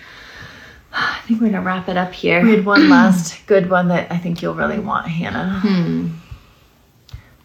I 0.91 1.21
think 1.25 1.39
we're 1.39 1.51
gonna 1.51 1.61
wrap 1.61 1.87
it 1.87 1.95
up 1.95 2.11
here. 2.11 2.43
We 2.43 2.51
had 2.51 2.65
one 2.65 2.89
last 2.89 3.47
good 3.47 3.69
one 3.69 3.87
that 3.87 4.11
I 4.11 4.17
think 4.17 4.41
you'll 4.41 4.55
really 4.55 4.79
want, 4.79 5.07
Hannah. 5.07 5.61
Hmm. 5.61 6.09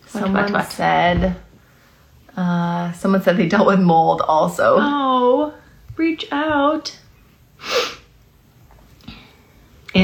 Someone 0.08 0.32
what, 0.32 0.42
what, 0.46 0.52
what? 0.52 0.72
said. 0.72 1.36
Uh, 2.36 2.90
someone 2.92 3.22
said 3.22 3.36
they 3.36 3.46
dealt 3.46 3.68
with 3.68 3.78
mold 3.78 4.20
also. 4.22 4.78
Oh, 4.80 5.54
reach 5.96 6.26
out 6.32 6.98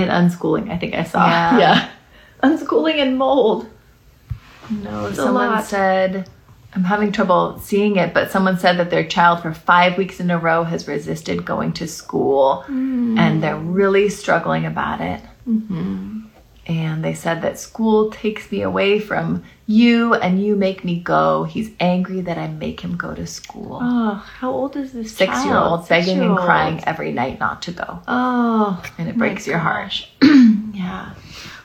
and 0.07 0.31
unschooling. 0.31 0.71
I 0.71 0.79
think 0.79 0.95
I 0.95 1.05
saw. 1.05 1.27
Yeah, 1.27 1.59
yeah. 1.59 1.91
unschooling 2.43 2.97
and 2.97 3.17
mold. 3.19 3.69
No, 4.71 5.07
it's 5.07 5.17
someone 5.17 5.63
said 5.63 6.29
I'm 6.77 6.85
having 6.85 7.11
trouble 7.11 7.59
seeing 7.59 7.97
it, 7.97 8.13
but 8.13 8.31
someone 8.31 8.59
said 8.59 8.79
that 8.79 8.91
their 8.91 9.05
child 9.07 9.41
for 9.41 9.55
five 9.55 9.97
weeks 9.97 10.21
in 10.21 10.31
a 10.31 10.39
row 10.39 10.63
has 10.63 10.87
resisted 10.87 11.43
going 11.45 11.73
to 11.75 11.89
school, 11.89 12.65
mm. 12.69 13.19
and 13.19 13.43
they're 13.43 13.57
really 13.57 14.11
struggling 14.11 14.67
about 14.67 15.01
it. 15.01 15.23
Mm-hmm. 15.49 16.16
And 16.67 17.05
they 17.05 17.15
said 17.15 17.43
that 17.43 17.59
school 17.59 18.11
takes 18.11 18.51
me 18.51 18.63
away 18.63 18.99
from 18.99 19.45
you 19.67 20.15
and 20.15 20.45
you 20.45 20.57
make 20.57 20.85
me 20.85 20.99
go. 20.99 21.45
He's 21.45 21.71
angry 21.79 22.21
that 22.23 22.39
I 22.39 22.49
make 22.49 22.81
him 22.81 22.97
go 22.97 23.15
to 23.15 23.27
school. 23.27 23.79
Oh, 23.81 24.15
how 24.15 24.51
old 24.51 24.77
is 24.77 24.93
this 24.93 25.15
Six 25.15 25.45
year 25.45 25.57
old 25.57 25.89
begging 25.89 26.21
and 26.21 26.37
crying 26.37 26.83
every 26.85 27.13
night 27.13 27.39
not 27.39 27.63
to 27.63 27.73
go. 27.73 28.01
Oh. 28.09 28.83
And 28.99 29.09
it 29.09 29.17
breaks 29.17 29.47
your 29.47 29.59
heart. 29.59 30.09
yeah. 30.23 31.15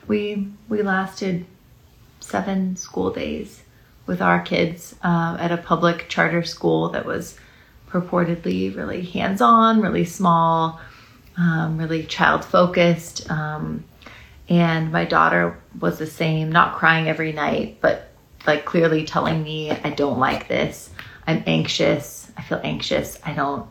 We 0.08 0.47
we 0.70 0.84
lasted 0.84 1.45
seven 2.20 2.76
school 2.76 3.12
days 3.12 3.64
with 4.06 4.22
our 4.22 4.41
kids 4.41 4.95
uh, 5.04 5.38
at 5.39 5.52
a 5.52 5.58
public 5.58 6.10
charter 6.10 6.43
school 6.43 6.89
that 6.89 7.06
was 7.06 7.38
purportedly 7.89 8.76
really 8.76 9.02
hands 9.02 9.41
on, 9.41 9.82
really 9.82 10.06
small 10.06 10.80
um, 11.38 11.78
really 11.78 12.04
child 12.04 12.43
focused. 12.43 13.30
Um, 13.30 13.84
and 14.52 14.91
my 14.91 15.06
daughter 15.06 15.58
was 15.80 15.97
the 15.97 16.06
same, 16.06 16.52
not 16.52 16.76
crying 16.76 17.08
every 17.08 17.32
night, 17.32 17.78
but 17.80 18.10
like 18.45 18.66
clearly 18.66 19.06
telling 19.06 19.41
me, 19.41 19.72
I 19.72 19.91
don't 19.91 20.20
like 20.20 20.49
this. 20.49 20.89
I'm 21.26 21.41
anxious. 21.47 22.30
I 22.36 22.41
feel 22.41 22.60
anxious. 22.62 23.18
I 23.26 23.32
don't, 23.34 23.66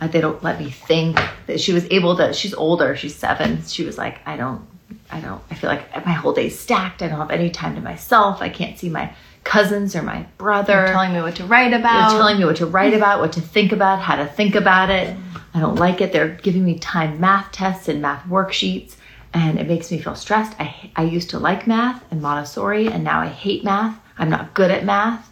uh, 0.00 0.08
they 0.08 0.20
don't 0.20 0.42
let 0.42 0.58
me 0.58 0.70
think. 0.70 1.20
That 1.46 1.60
she 1.60 1.72
was 1.72 1.84
able 1.88 2.16
to, 2.16 2.32
she's 2.32 2.52
older, 2.52 2.96
she's 2.96 3.14
seven. 3.14 3.64
She 3.64 3.84
was 3.84 3.96
like, 3.96 4.26
I 4.26 4.36
don't, 4.36 4.66
I 5.08 5.20
don't, 5.20 5.40
I 5.52 5.54
feel 5.54 5.70
like 5.70 5.94
my 6.04 6.12
whole 6.12 6.32
day's 6.32 6.58
stacked. 6.58 7.00
I 7.00 7.06
don't 7.06 7.18
have 7.18 7.30
any 7.30 7.50
time 7.50 7.76
to 7.76 7.80
myself. 7.80 8.42
I 8.42 8.48
can't 8.48 8.76
see 8.76 8.88
my 8.88 9.14
cousins 9.44 9.94
or 9.94 10.02
my 10.02 10.26
brother. 10.36 10.72
You're 10.72 10.86
telling 10.88 11.12
me 11.12 11.20
what 11.20 11.36
to 11.36 11.44
write 11.44 11.72
about. 11.72 12.10
They're 12.10 12.18
telling 12.18 12.38
me 12.38 12.44
what 12.44 12.56
to 12.56 12.66
write 12.66 12.94
about, 12.94 13.20
what 13.20 13.34
to 13.34 13.40
think 13.40 13.70
about, 13.70 14.00
how 14.00 14.16
to 14.16 14.26
think 14.26 14.56
about 14.56 14.90
it. 14.90 15.16
I 15.54 15.60
don't 15.60 15.76
like 15.76 16.00
it. 16.00 16.12
They're 16.12 16.30
giving 16.42 16.64
me 16.64 16.80
timed 16.80 17.20
math 17.20 17.52
tests 17.52 17.86
and 17.86 18.02
math 18.02 18.24
worksheets, 18.26 18.96
and 19.34 19.58
it 19.58 19.66
makes 19.66 19.90
me 19.90 19.98
feel 19.98 20.14
stressed. 20.14 20.58
I, 20.60 20.90
I 20.94 21.02
used 21.02 21.30
to 21.30 21.38
like 21.38 21.66
math 21.66 22.04
and 22.10 22.22
Montessori, 22.22 22.86
and 22.86 23.02
now 23.02 23.20
I 23.20 23.26
hate 23.26 23.64
math. 23.64 23.98
I'm 24.16 24.30
not 24.30 24.54
good 24.54 24.70
at 24.70 24.84
math. 24.84 25.28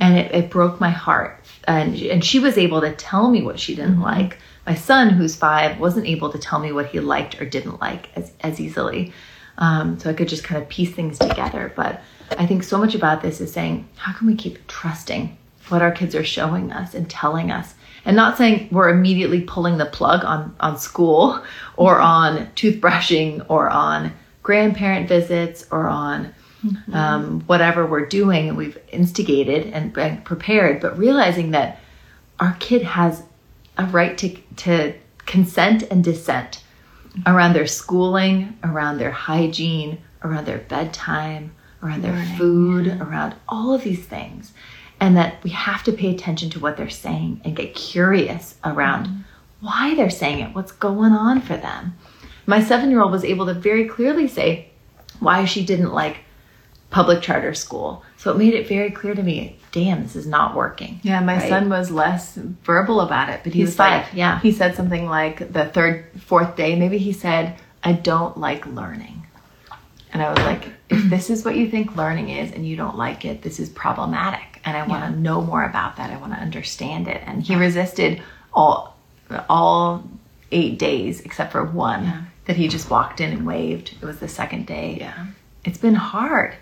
And 0.00 0.18
it, 0.18 0.34
it 0.34 0.50
broke 0.50 0.80
my 0.80 0.90
heart. 0.90 1.44
And, 1.64 1.94
and 1.96 2.24
she 2.24 2.40
was 2.40 2.58
able 2.58 2.80
to 2.80 2.92
tell 2.92 3.30
me 3.30 3.42
what 3.42 3.60
she 3.60 3.76
didn't 3.76 4.00
like. 4.00 4.38
My 4.66 4.74
son, 4.74 5.10
who's 5.10 5.36
five, 5.36 5.78
wasn't 5.78 6.06
able 6.06 6.30
to 6.32 6.38
tell 6.38 6.58
me 6.58 6.72
what 6.72 6.86
he 6.86 7.00
liked 7.00 7.40
or 7.40 7.44
didn't 7.44 7.80
like 7.80 8.08
as, 8.16 8.32
as 8.40 8.60
easily. 8.60 9.12
Um, 9.58 9.98
so 10.00 10.10
I 10.10 10.14
could 10.14 10.28
just 10.28 10.42
kind 10.42 10.60
of 10.60 10.68
piece 10.68 10.92
things 10.92 11.18
together. 11.18 11.72
But 11.76 12.02
I 12.38 12.46
think 12.46 12.64
so 12.64 12.78
much 12.78 12.94
about 12.94 13.22
this 13.22 13.40
is 13.40 13.52
saying, 13.52 13.88
how 13.96 14.12
can 14.12 14.26
we 14.26 14.34
keep 14.34 14.66
trusting 14.66 15.36
what 15.68 15.82
our 15.82 15.92
kids 15.92 16.14
are 16.14 16.24
showing 16.24 16.72
us 16.72 16.94
and 16.94 17.08
telling 17.08 17.52
us? 17.52 17.74
And 18.04 18.16
not 18.16 18.38
saying 18.38 18.68
we're 18.70 18.88
immediately 18.88 19.42
pulling 19.42 19.78
the 19.78 19.86
plug 19.86 20.24
on, 20.24 20.54
on 20.60 20.78
school 20.78 21.42
or 21.76 21.94
mm-hmm. 21.94 22.04
on 22.04 22.46
toothbrushing 22.54 23.44
or 23.48 23.68
on 23.68 24.12
grandparent 24.42 25.08
visits 25.08 25.66
or 25.70 25.86
on 25.86 26.34
mm-hmm. 26.64 26.94
um, 26.94 27.40
whatever 27.42 27.86
we're 27.86 28.06
doing 28.06 28.48
and 28.48 28.56
we've 28.56 28.78
instigated 28.90 29.66
and, 29.72 29.96
and 29.98 30.24
prepared, 30.24 30.80
but 30.80 30.98
realizing 30.98 31.50
that 31.50 31.78
our 32.38 32.56
kid 32.58 32.82
has 32.82 33.22
a 33.76 33.84
right 33.86 34.16
to, 34.18 34.36
to 34.56 34.94
consent 35.26 35.82
and 35.84 36.02
dissent 36.02 36.62
mm-hmm. 37.08 37.30
around 37.30 37.52
their 37.52 37.66
schooling, 37.66 38.58
around 38.64 38.98
their 38.98 39.10
hygiene, 39.10 39.98
around 40.22 40.46
their 40.46 40.58
bedtime, 40.58 41.52
around 41.82 42.02
their 42.02 42.24
food, 42.36 42.88
around 43.00 43.34
all 43.48 43.72
of 43.72 43.84
these 43.84 44.04
things. 44.04 44.52
And 45.00 45.16
that 45.16 45.42
we 45.42 45.50
have 45.50 45.82
to 45.84 45.92
pay 45.92 46.14
attention 46.14 46.50
to 46.50 46.60
what 46.60 46.76
they're 46.76 46.90
saying 46.90 47.40
and 47.44 47.56
get 47.56 47.74
curious 47.74 48.56
around 48.62 49.06
mm-hmm. 49.06 49.20
why 49.60 49.94
they're 49.94 50.10
saying 50.10 50.40
it, 50.40 50.54
what's 50.54 50.72
going 50.72 51.12
on 51.12 51.40
for 51.40 51.56
them. 51.56 51.96
My 52.46 52.62
seven 52.62 52.90
year 52.90 53.00
old 53.00 53.12
was 53.12 53.24
able 53.24 53.46
to 53.46 53.54
very 53.54 53.88
clearly 53.88 54.28
say 54.28 54.68
why 55.18 55.44
she 55.46 55.64
didn't 55.64 55.92
like 55.92 56.18
public 56.90 57.22
charter 57.22 57.54
school. 57.54 58.04
So 58.18 58.30
it 58.32 58.36
made 58.36 58.54
it 58.54 58.68
very 58.68 58.90
clear 58.90 59.14
to 59.14 59.22
me 59.22 59.60
damn, 59.72 60.02
this 60.02 60.16
is 60.16 60.26
not 60.26 60.54
working. 60.54 61.00
Yeah, 61.02 61.20
my 61.20 61.36
Right? 61.36 61.48
son 61.48 61.68
was 61.68 61.90
less 61.90 62.34
verbal 62.34 63.00
about 63.00 63.30
it, 63.30 63.40
but 63.44 63.52
he 63.52 63.60
He's 63.60 63.68
was 63.70 63.78
like, 63.78 64.06
five, 64.06 64.14
yeah. 64.14 64.40
He 64.40 64.52
said 64.52 64.74
something 64.74 65.06
like 65.06 65.52
the 65.52 65.66
third, 65.66 66.06
fourth 66.20 66.56
day, 66.56 66.76
maybe 66.76 66.98
he 66.98 67.12
said, 67.12 67.56
I 67.82 67.92
don't 67.92 68.36
like 68.36 68.66
learning. 68.66 69.26
And 70.12 70.22
I 70.22 70.30
was 70.30 70.38
like, 70.40 70.68
if 70.88 71.08
this 71.08 71.30
is 71.30 71.44
what 71.44 71.56
you 71.56 71.70
think 71.70 71.96
learning 71.96 72.30
is 72.30 72.50
and 72.52 72.66
you 72.66 72.76
don't 72.76 72.96
like 72.96 73.24
it, 73.24 73.42
this 73.42 73.60
is 73.60 73.68
problematic. 73.68 74.49
And 74.64 74.76
I 74.76 74.86
want 74.86 75.04
to 75.04 75.20
know 75.20 75.40
more 75.40 75.64
about 75.64 75.96
that. 75.96 76.10
I 76.10 76.16
want 76.18 76.32
to 76.34 76.38
understand 76.38 77.08
it. 77.08 77.22
And 77.26 77.42
he 77.42 77.54
resisted 77.56 78.22
all 78.52 78.96
all 79.48 80.02
eight 80.52 80.78
days 80.78 81.20
except 81.20 81.52
for 81.52 81.64
one 81.64 82.26
that 82.46 82.56
he 82.56 82.66
just 82.68 82.90
walked 82.90 83.20
in 83.20 83.30
and 83.32 83.46
waved. 83.46 83.94
It 84.00 84.04
was 84.04 84.18
the 84.18 84.28
second 84.28 84.66
day 84.66 84.96
Yeah. 85.00 85.26
it's 85.64 85.78
been 85.78 85.94
hard. 85.94 86.54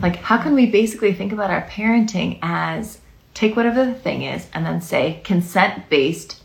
Like, 0.00 0.16
how 0.16 0.38
can 0.42 0.54
we 0.54 0.66
basically 0.66 1.12
think 1.12 1.32
about 1.32 1.50
our 1.50 1.62
parenting 1.68 2.38
as 2.42 2.98
take 3.34 3.54
whatever 3.56 3.84
the 3.84 3.94
thing 3.94 4.22
is 4.22 4.46
and 4.52 4.66
then 4.66 4.80
say 4.80 5.20
consent 5.24 5.88
based 5.88 6.42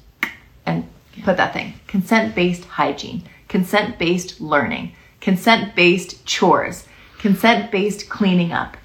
and 0.66 0.88
put 1.24 1.38
that 1.38 1.54
thing 1.54 1.74
consent 1.88 2.36
based 2.36 2.66
hygiene, 2.66 3.24
consent 3.48 3.98
based 3.98 4.40
learning, 4.40 4.94
consent 5.22 5.76
based 5.76 6.24
chores, 6.26 6.88
consent 7.20 7.72
based 7.72 8.10
cleaning 8.10 8.52
up, 8.52 8.78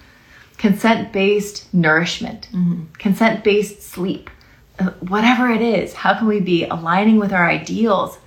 consent 0.58 1.12
based 1.12 1.72
nourishment, 1.72 2.48
consent 2.98 3.42
based 3.44 3.82
sleep, 3.82 4.28
Uh, 4.80 4.90
whatever 5.14 5.50
it 5.50 5.60
is. 5.60 5.92
How 5.94 6.14
can 6.14 6.28
we 6.28 6.40
be 6.40 6.64
aligning 6.76 7.18
with 7.18 7.32
our 7.32 7.46
ideals 7.48 8.18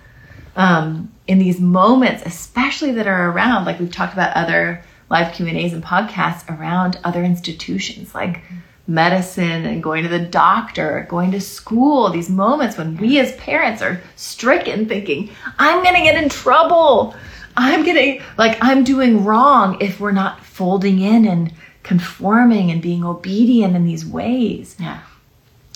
um, 0.57 1.09
in 1.27 1.39
these 1.39 1.61
moments, 1.61 2.23
especially 2.25 2.91
that 2.97 3.07
are 3.07 3.31
around, 3.31 3.63
like 3.65 3.79
we've 3.79 3.97
talked 3.99 4.13
about 4.13 4.35
other 4.35 4.83
live 5.09 5.33
Q 5.33 5.47
and 5.47 5.57
A's 5.57 5.73
and 5.73 5.83
podcasts 5.83 6.43
around 6.53 6.99
other 7.05 7.23
institutions, 7.23 8.13
like 8.13 8.41
medicine 8.85 9.65
and 9.65 9.81
going 9.81 10.03
to 10.03 10.09
the 10.09 10.25
doctor, 10.45 11.05
going 11.09 11.31
to 11.31 11.39
school. 11.39 12.09
These 12.09 12.29
moments 12.29 12.77
when 12.77 12.97
we 12.97 13.19
as 13.19 13.31
parents 13.35 13.81
are 13.81 14.01
stricken, 14.17 14.87
thinking, 14.87 15.29
"I'm 15.57 15.83
going 15.83 15.95
to 15.95 16.07
get 16.09 16.21
in 16.21 16.27
trouble. 16.29 17.15
I'm 17.55 17.83
getting 17.83 18.21
like 18.37 18.57
I'm 18.61 18.83
doing 18.83 19.23
wrong 19.23 19.77
if 19.79 19.99
we're 20.01 20.19
not 20.23 20.43
folding 20.43 20.99
in 20.99 21.25
and 21.25 21.53
conforming 21.83 22.71
and 22.71 22.81
being 22.81 23.03
obedient 23.03 23.75
in 23.75 23.85
these 23.85 24.05
ways." 24.05 24.75
Yeah. 24.79 24.99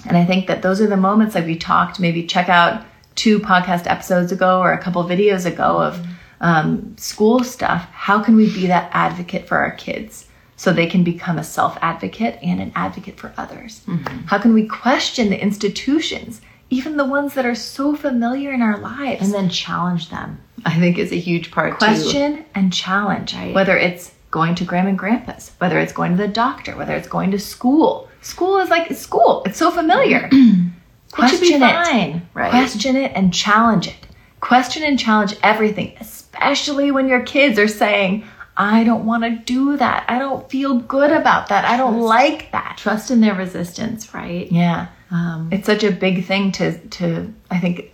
And 0.08 0.18
I 0.18 0.26
think 0.26 0.48
that 0.48 0.62
those 0.62 0.82
are 0.82 0.88
the 0.88 0.98
moments 0.98 1.36
like 1.36 1.46
we 1.46 1.56
talked, 1.56 2.00
maybe 2.00 2.26
check 2.26 2.50
out 2.50 2.86
two 3.16 3.40
podcast 3.40 3.90
episodes 3.90 4.32
ago 4.32 4.60
or 4.60 4.74
a 4.74 4.78
couple 4.78 5.04
videos 5.04 5.46
ago 5.46 5.82
of 5.82 6.06
um, 6.42 6.96
school 6.98 7.44
stuff. 7.44 7.88
How 7.92 8.22
can 8.22 8.36
we 8.36 8.54
be 8.54 8.68
that 8.68 8.90
advocate 8.94 9.48
for 9.48 9.58
our 9.58 9.72
kids 9.72 10.28
so 10.58 10.72
they 10.72 10.88
can 10.88 11.04
become 11.04 11.38
a 11.38 11.44
self 11.44 11.78
advocate 11.82 12.40
and 12.42 12.62
an 12.62 12.72
advocate 12.76 13.18
for 13.18 13.34
others? 13.38 13.82
How 14.28 14.38
can 14.38 14.54
we 14.54 14.68
question 14.68 15.30
the 15.30 15.42
institutions, 15.42 16.42
even 16.70 16.98
the 16.98 17.06
ones 17.06 17.34
that 17.34 17.46
are 17.46 17.56
so 17.56 17.96
familiar 17.96 18.52
in 18.52 18.62
our 18.62 18.78
lives? 18.78 19.24
And 19.24 19.34
then 19.34 19.50
challenge 19.50 20.10
them, 20.10 20.40
I 20.66 20.78
think 20.80 20.98
is 20.98 21.12
a 21.12 21.20
huge 21.20 21.52
part 21.52 21.74
too. 21.74 21.78
question 21.78 22.46
and 22.54 22.72
challenge. 22.72 23.34
Right. 23.34 23.56
Whether 23.56 23.78
it's 23.78 24.12
going 24.36 24.54
to 24.54 24.66
grandma 24.66 24.90
and 24.90 25.00
grandpa's, 25.00 25.54
whether 25.60 25.80
it's 25.80 25.94
going 25.94 26.12
to 26.12 26.18
the 26.18 26.28
doctor, 26.28 26.76
whether 26.76 26.94
it's 26.94 27.08
going 27.08 27.32
to 27.32 27.40
school. 27.40 28.10
School 28.22 28.58
is 28.58 28.70
like 28.70 28.92
it's 28.92 29.00
school. 29.00 29.44
It's 29.46 29.58
so 29.58 29.72
familiar. 29.72 30.30
Question 31.14 31.64
it. 31.64 31.86
fine, 31.86 32.28
right? 32.34 32.50
Question 32.50 32.98
it 32.98 33.14
and 33.16 33.34
challenge 33.34 33.88
it. 33.88 34.08
Question 34.42 34.84
and 34.84 35.00
challenge 35.00 35.38
everything, 35.42 35.96
especially 36.02 36.92
when 36.92 37.08
your 37.08 37.22
kids 37.24 37.58
are 37.58 37.70
saying, 37.70 38.26
I 38.58 38.84
don't 38.84 39.06
want 39.06 39.24
to 39.24 39.38
do 39.54 39.78
that. 39.78 40.04
I 40.10 40.20
don't 40.20 40.50
feel 40.50 40.80
good 40.80 41.12
about 41.12 41.48
that. 41.48 41.64
I 41.64 41.78
don't 41.78 42.02
like 42.02 42.52
that. 42.52 42.76
Trust 42.78 43.12
in 43.12 43.22
their 43.22 43.36
resistance, 43.36 44.14
right? 44.14 44.52
Yeah. 44.52 44.88
Um, 45.12 45.48
It's 45.50 45.66
such 45.66 45.86
a 45.86 45.92
big 45.92 46.26
thing 46.26 46.52
to 46.54 46.78
to 46.98 47.34
I 47.50 47.60
think 47.60 47.94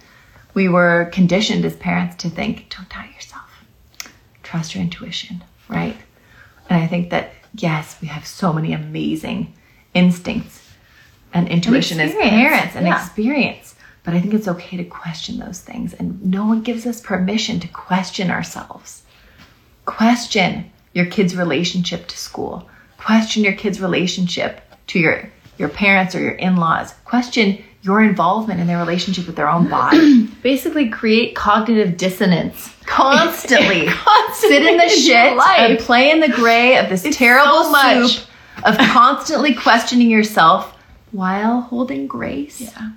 we 0.55 0.67
were 0.67 1.05
conditioned 1.13 1.65
as 1.65 1.75
parents 1.75 2.15
to 2.23 2.29
think, 2.31 2.73
don't 2.75 2.89
doubt 2.89 3.13
yourself. 3.13 3.49
Trust 4.41 4.73
your 4.73 4.83
intuition, 4.83 5.43
right? 5.69 5.95
And 6.71 6.81
I 6.81 6.87
think 6.87 7.09
that 7.09 7.33
yes, 7.53 7.97
we 8.01 8.07
have 8.07 8.25
so 8.25 8.53
many 8.53 8.71
amazing 8.71 9.53
instincts 9.93 10.69
and 11.33 11.49
intuition 11.49 11.99
as 11.99 12.13
parents 12.13 12.77
and 12.77 12.87
yeah. 12.87 12.95
experience. 12.95 13.75
But 14.03 14.13
I 14.13 14.21
think 14.21 14.33
it's 14.33 14.47
okay 14.47 14.77
to 14.77 14.85
question 14.85 15.37
those 15.37 15.59
things 15.59 15.93
and 15.93 16.25
no 16.25 16.45
one 16.45 16.61
gives 16.61 16.85
us 16.85 17.01
permission 17.01 17.59
to 17.59 17.67
question 17.67 18.31
ourselves. 18.31 19.03
Question 19.83 20.71
your 20.93 21.07
kid's 21.07 21.35
relationship 21.35 22.07
to 22.07 22.17
school. 22.17 22.69
Question 22.97 23.43
your 23.43 23.53
kid's 23.53 23.81
relationship 23.81 24.61
to 24.87 24.97
your 24.97 25.29
your 25.57 25.67
parents 25.67 26.15
or 26.15 26.21
your 26.21 26.31
in-laws. 26.31 26.93
Question 27.03 27.61
your 27.83 28.01
involvement 28.01 28.59
in 28.59 28.67
their 28.67 28.77
relationship 28.77 29.25
with 29.27 29.35
their 29.35 29.49
own 29.49 29.67
body. 29.69 30.27
basically 30.43 30.89
create 30.89 31.35
cognitive 31.35 31.97
dissonance. 31.97 32.73
Constantly, 32.85 33.87
Constantly 33.89 34.57
sit 34.57 34.65
in 34.65 34.77
the 34.77 34.83
in 34.83 34.89
shit 34.89 35.37
and 35.39 35.79
play 35.79 36.11
in 36.11 36.19
the 36.19 36.29
gray 36.29 36.77
of 36.77 36.89
this 36.89 37.03
terrible 37.15 37.63
so 37.63 37.71
much. 37.71 38.17
soup 38.19 38.27
of 38.65 38.77
constantly 38.77 39.55
questioning 39.55 40.09
yourself 40.09 40.77
while 41.11 41.61
holding 41.61 42.05
grace 42.07 42.61
Yeah. 42.61 42.91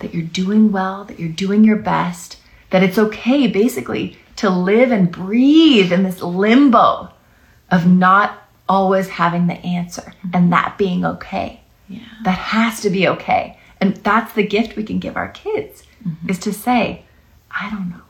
that 0.00 0.12
you're 0.12 0.22
doing 0.22 0.70
well, 0.70 1.04
that 1.04 1.18
you're 1.18 1.28
doing 1.30 1.64
your 1.64 1.76
best, 1.78 2.36
that 2.70 2.82
it's 2.82 2.98
okay 2.98 3.46
basically 3.46 4.18
to 4.36 4.50
live 4.50 4.90
and 4.92 5.10
breathe 5.10 5.92
in 5.92 6.02
this 6.02 6.20
limbo 6.22 7.10
of 7.70 7.86
not 7.86 8.42
always 8.68 9.08
having 9.08 9.46
the 9.46 9.54
answer 9.64 10.12
and 10.34 10.52
that 10.52 10.76
being 10.78 11.04
okay. 11.04 11.60
Yeah. 11.88 12.00
That 12.24 12.38
has 12.38 12.80
to 12.82 12.90
be 12.90 13.08
okay. 13.08 13.56
And 13.80 13.96
that's 13.96 14.32
the 14.34 14.46
gift 14.46 14.76
we 14.76 14.84
can 14.84 14.98
give 14.98 15.16
our 15.16 15.28
kids 15.28 15.84
mm-hmm. 16.06 16.28
is 16.28 16.38
to 16.40 16.52
say, 16.52 17.04
I 17.50 17.70
don't 17.70 17.90
know. 17.90 18.02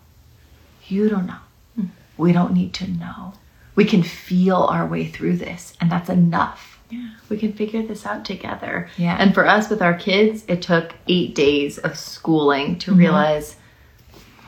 You 0.88 1.08
don't 1.08 1.26
know. 1.26 1.38
Mm-hmm. 1.78 1.88
We 2.16 2.32
don't 2.32 2.52
need 2.52 2.74
to 2.74 2.90
know. 2.90 3.34
We 3.76 3.84
can 3.84 4.02
feel 4.02 4.56
our 4.56 4.86
way 4.86 5.06
through 5.06 5.36
this, 5.36 5.74
and 5.80 5.90
that's 5.90 6.10
enough. 6.10 6.78
Yeah, 6.90 7.10
we 7.28 7.38
can 7.38 7.52
figure 7.52 7.82
this 7.82 8.04
out 8.04 8.24
together. 8.24 8.88
Yeah. 8.96 9.16
And 9.16 9.32
for 9.32 9.46
us 9.46 9.70
with 9.70 9.80
our 9.80 9.94
kids, 9.94 10.44
it 10.48 10.60
took 10.60 10.92
eight 11.06 11.36
days 11.36 11.78
of 11.78 11.96
schooling 11.96 12.78
to 12.80 12.90
mm-hmm. 12.90 12.98
realize 12.98 13.56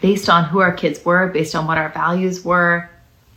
based 0.00 0.28
on 0.28 0.46
who 0.46 0.58
our 0.58 0.72
kids 0.72 1.04
were, 1.04 1.28
based 1.28 1.54
on 1.54 1.68
what 1.68 1.78
our 1.78 1.90
values 1.90 2.44
were, 2.44 2.90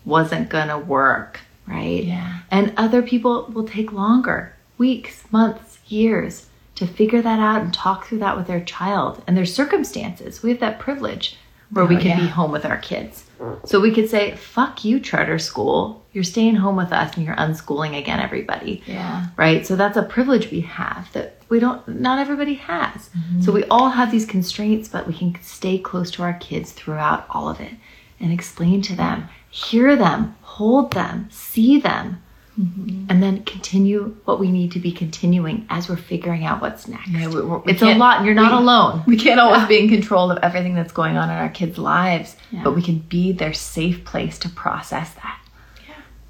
wasn't 0.06 0.50
gonna 0.50 0.80
work, 0.80 1.40
right? 1.68 2.04
Yeah. 2.04 2.40
And 2.50 2.74
other 2.78 3.04
people 3.04 3.46
will 3.54 3.68
take 3.68 3.94
longer 3.94 4.54
weeks, 4.80 5.24
months, 5.32 5.78
years 5.88 6.48
to 6.76 6.86
figure 6.86 7.22
that 7.22 7.40
out 7.40 7.62
and 7.62 7.74
talk 7.74 8.06
through 8.06 8.20
that 8.20 8.36
with 8.38 8.48
their 8.48 8.64
child 8.64 9.24
and 9.28 9.36
their 9.38 9.46
circumstances. 9.46 10.44
We 10.44 10.50
have 10.52 10.60
that 10.60 10.80
privilege 10.80 11.38
where 11.72 11.86
we 11.86 11.98
Oh, 11.98 12.00
can 12.00 12.20
be 12.20 12.28
home 12.28 12.52
with 12.52 12.66
our 12.66 12.78
kids. 12.78 13.24
So 13.66 13.80
we 13.82 13.94
could 13.94 14.10
say, 14.10 14.36
fuck 14.36 14.86
you, 14.86 15.00
charter 15.00 15.40
school. 15.40 16.04
You're 16.14 16.24
staying 16.24 16.56
home 16.56 16.76
with 16.78 16.94
us 16.94 17.16
and 17.18 17.26
you're 17.26 17.36
unschooling 17.36 17.98
again, 17.98 18.20
everybody 18.20 18.82
Yeah. 18.86 19.28
right? 19.36 19.66
So 19.66 19.76
that's 19.76 19.98
a 19.98 20.04
privilege 20.04 20.52
we 20.52 20.62
have 20.62 21.12
that 21.14 21.42
we 21.50 21.60
don't, 21.60 21.86
not 21.88 22.20
everybody 22.20 22.54
has. 22.56 23.10
Mm-hmm. 23.10 23.42
So 23.42 23.52
we 23.52 23.64
all 23.66 23.90
have 23.90 24.12
these 24.12 24.26
constraints, 24.26 24.88
but 24.88 25.06
we 25.08 25.14
can 25.14 25.36
stay 25.42 25.78
close 25.78 26.12
to 26.12 26.24
our 26.24 26.34
kids 26.34 26.72
throughout 26.72 27.26
all 27.30 27.50
of 27.50 27.60
it 27.60 27.74
and 28.20 28.32
explain 28.32 28.82
to 28.84 28.96
them, 28.96 29.28
hear 29.50 29.96
them, 29.96 30.36
hold 30.42 30.92
them, 30.92 31.28
see 31.30 31.80
them, 31.80 32.22
Mm-hmm. 32.60 33.08
and 33.10 33.22
then 33.22 33.44
continue 33.44 34.16
what 34.24 34.40
we 34.40 34.50
need 34.50 34.72
to 34.72 34.80
be 34.80 34.94
continuing 34.94 35.66
as 35.70 35.90
we're 35.90 35.98
figuring 35.98 36.46
out 36.46 36.62
what's 36.62 36.88
next. 36.88 37.10
Yeah, 37.10 37.28
we- 37.28 37.42
we 37.42 37.58
it's 37.72 37.82
a 37.82 37.96
lot, 37.96 38.24
you're 38.24 38.34
not 38.34 38.54
we- 38.54 38.58
alone. 38.60 39.04
We 39.06 39.18
can't 39.18 39.42
always 39.42 39.68
be 39.68 39.78
in 39.78 39.90
control 39.90 40.32
of 40.32 40.38
everything 40.42 40.74
that's 40.74 40.94
going 40.94 41.18
on 41.18 41.30
in 41.30 41.36
our 41.36 41.50
kids' 41.50 41.78
lives, 41.78 42.38
Yeah. 42.52 42.62
but 42.64 42.74
we 42.74 42.82
can 42.82 43.00
be 43.00 43.34
their 43.34 43.52
safe 43.54 44.06
place 44.06 44.40
to 44.40 44.48
process 44.50 45.14
that. 45.16 45.38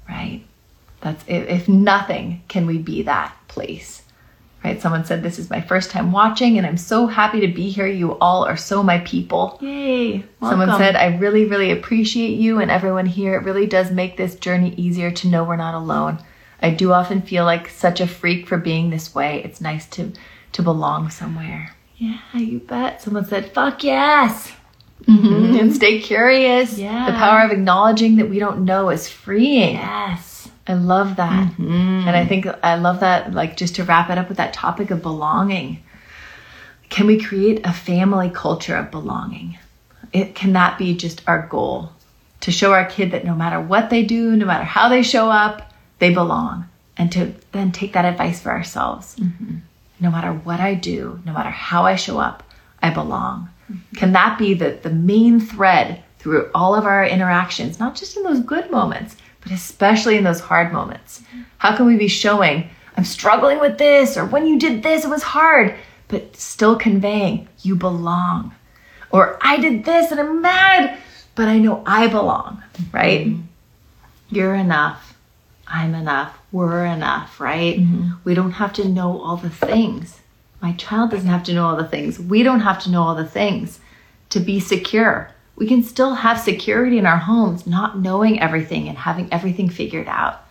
Right? 0.08 0.42
That's 1.00 1.22
if, 1.28 1.48
if 1.48 1.68
nothing, 1.68 2.42
can 2.48 2.66
we 2.66 2.78
be 2.78 3.02
that 3.02 3.32
place? 3.46 4.02
Right? 4.66 4.82
Someone 4.82 5.04
said, 5.04 5.22
This 5.22 5.38
is 5.38 5.48
my 5.48 5.60
first 5.60 5.92
time 5.92 6.10
watching, 6.10 6.58
and 6.58 6.66
I'm 6.66 6.76
so 6.76 7.06
happy 7.06 7.38
to 7.38 7.46
be 7.46 7.70
here. 7.70 7.86
You 7.86 8.18
all 8.18 8.44
are 8.44 8.56
so 8.56 8.82
my 8.82 8.98
people. 8.98 9.58
Yay! 9.60 10.24
Someone 10.40 10.66
Welcome. 10.66 10.78
said, 10.78 10.96
I 10.96 11.16
really, 11.18 11.44
really 11.44 11.70
appreciate 11.70 12.36
you 12.36 12.58
and 12.58 12.68
everyone 12.68 13.06
here. 13.06 13.36
It 13.36 13.44
really 13.44 13.66
does 13.66 13.92
make 13.92 14.16
this 14.16 14.34
journey 14.34 14.74
easier 14.76 15.12
to 15.12 15.28
know 15.28 15.44
we're 15.44 15.54
not 15.54 15.74
alone. 15.74 16.18
I 16.60 16.70
do 16.70 16.92
often 16.92 17.22
feel 17.22 17.44
like 17.44 17.68
such 17.68 18.00
a 18.00 18.08
freak 18.08 18.48
for 18.48 18.56
being 18.56 18.90
this 18.90 19.14
way. 19.14 19.40
It's 19.44 19.60
nice 19.60 19.86
to 19.90 20.12
to 20.52 20.62
belong 20.62 21.10
somewhere. 21.10 21.76
"Yeah, 21.96 22.18
you 22.34 22.58
bet." 22.58 23.00
Someone 23.02 23.26
said, 23.26 23.52
"Fuck 23.52 23.84
yes." 23.84 24.52
Mm-hmm. 25.04 25.28
Mm-hmm. 25.28 25.60
And 25.60 25.74
stay 25.76 26.00
curious. 26.00 26.76
Yeah. 26.76 27.06
The 27.06 27.16
power 27.16 27.44
of 27.44 27.52
acknowledging 27.52 28.16
that 28.16 28.28
we 28.30 28.40
don't 28.40 28.64
know 28.64 28.90
is 28.90 29.08
freeing. 29.08 29.74
Yes. 29.74 30.35
I 30.68 30.74
love 30.74 31.16
that. 31.16 31.52
Mm-hmm. 31.52 32.08
And 32.08 32.16
I 32.16 32.26
think 32.26 32.46
I 32.62 32.76
love 32.76 33.00
that, 33.00 33.32
like, 33.32 33.56
just 33.56 33.76
to 33.76 33.84
wrap 33.84 34.10
it 34.10 34.18
up 34.18 34.28
with 34.28 34.38
that 34.38 34.52
topic 34.52 34.90
of 34.90 35.02
belonging. 35.02 35.82
Can 36.88 37.06
we 37.06 37.20
create 37.22 37.64
a 37.64 37.72
family 37.72 38.30
culture 38.30 38.76
of 38.76 38.90
belonging? 38.90 39.58
It 40.12 40.34
can 40.34 40.52
that 40.54 40.78
be 40.78 40.96
just 40.96 41.22
our 41.26 41.46
goal 41.46 41.92
to 42.40 42.52
show 42.52 42.72
our 42.72 42.84
kid 42.84 43.10
that 43.10 43.24
no 43.24 43.34
matter 43.34 43.60
what 43.60 43.90
they 43.90 44.02
do, 44.02 44.36
no 44.36 44.46
matter 44.46 44.64
how 44.64 44.88
they 44.88 45.02
show 45.02 45.30
up, 45.30 45.72
they 45.98 46.12
belong, 46.12 46.66
and 46.96 47.10
to 47.12 47.34
then 47.52 47.72
take 47.72 47.92
that 47.94 48.04
advice 48.04 48.40
for 48.40 48.50
ourselves. 48.50 49.16
No 49.98 50.10
matter 50.10 50.32
what 50.32 50.60
I 50.60 50.74
do, 50.74 51.20
no 51.24 51.32
matter 51.32 51.50
how 51.50 51.84
I 51.84 51.96
show 51.96 52.18
up, 52.18 52.42
I 52.82 52.90
belong. 52.90 53.48
Can 53.96 54.12
that 54.12 54.38
be 54.38 54.54
the, 54.54 54.78
the 54.82 54.90
main 54.90 55.40
thread 55.40 56.02
through 56.18 56.50
all 56.54 56.74
of 56.74 56.84
our 56.84 57.04
interactions, 57.04 57.80
not 57.80 57.96
just 57.96 58.16
in 58.16 58.22
those 58.22 58.40
good 58.40 58.70
moments, 58.70 59.16
but 59.46 59.52
especially 59.52 60.16
in 60.16 60.24
those 60.24 60.40
hard 60.40 60.72
moments? 60.72 61.22
How 61.58 61.76
can 61.76 61.86
we 61.86 61.96
be 61.96 62.08
showing, 62.08 62.68
I'm 62.96 63.04
struggling 63.04 63.60
with 63.60 63.78
this, 63.78 64.16
or 64.16 64.24
when 64.24 64.44
you 64.44 64.58
did 64.58 64.82
this, 64.82 65.04
it 65.04 65.08
was 65.08 65.22
hard, 65.22 65.76
but 66.08 66.34
still 66.34 66.74
conveying, 66.74 67.48
you 67.62 67.76
belong? 67.76 68.52
Or 69.10 69.38
I 69.40 69.58
did 69.58 69.84
this 69.84 70.10
and 70.10 70.18
I'm 70.18 70.42
mad, 70.42 70.98
but 71.36 71.46
I 71.46 71.58
know 71.58 71.84
I 71.86 72.08
belong, 72.08 72.60
right? 72.92 73.28
Mm-hmm. 73.28 73.42
You're 74.30 74.56
enough. 74.56 75.16
I'm 75.68 75.94
enough. 75.94 76.36
We're 76.50 76.84
enough, 76.84 77.38
right? 77.38 77.78
Mm-hmm. 77.78 78.10
We 78.24 78.34
don't 78.34 78.50
have 78.52 78.72
to 78.74 78.88
know 78.88 79.20
all 79.20 79.36
the 79.36 79.48
things. 79.48 80.20
My 80.60 80.72
child 80.72 81.12
doesn't 81.12 81.28
have 81.28 81.44
to 81.44 81.54
know 81.54 81.66
all 81.66 81.76
the 81.76 81.86
things. 81.86 82.18
We 82.18 82.42
don't 82.42 82.60
have 82.60 82.82
to 82.82 82.90
know 82.90 83.02
all 83.02 83.14
the 83.14 83.24
things 83.24 83.78
to 84.30 84.40
be 84.40 84.58
secure. 84.58 85.30
We 85.56 85.66
can 85.66 85.82
still 85.82 86.14
have 86.14 86.38
security 86.38 86.98
in 86.98 87.06
our 87.06 87.16
homes, 87.16 87.66
not 87.66 87.98
knowing 87.98 88.40
everything 88.40 88.88
and 88.88 88.98
having 88.98 89.32
everything 89.32 89.68
figured 89.68 90.06
out. 90.08 90.42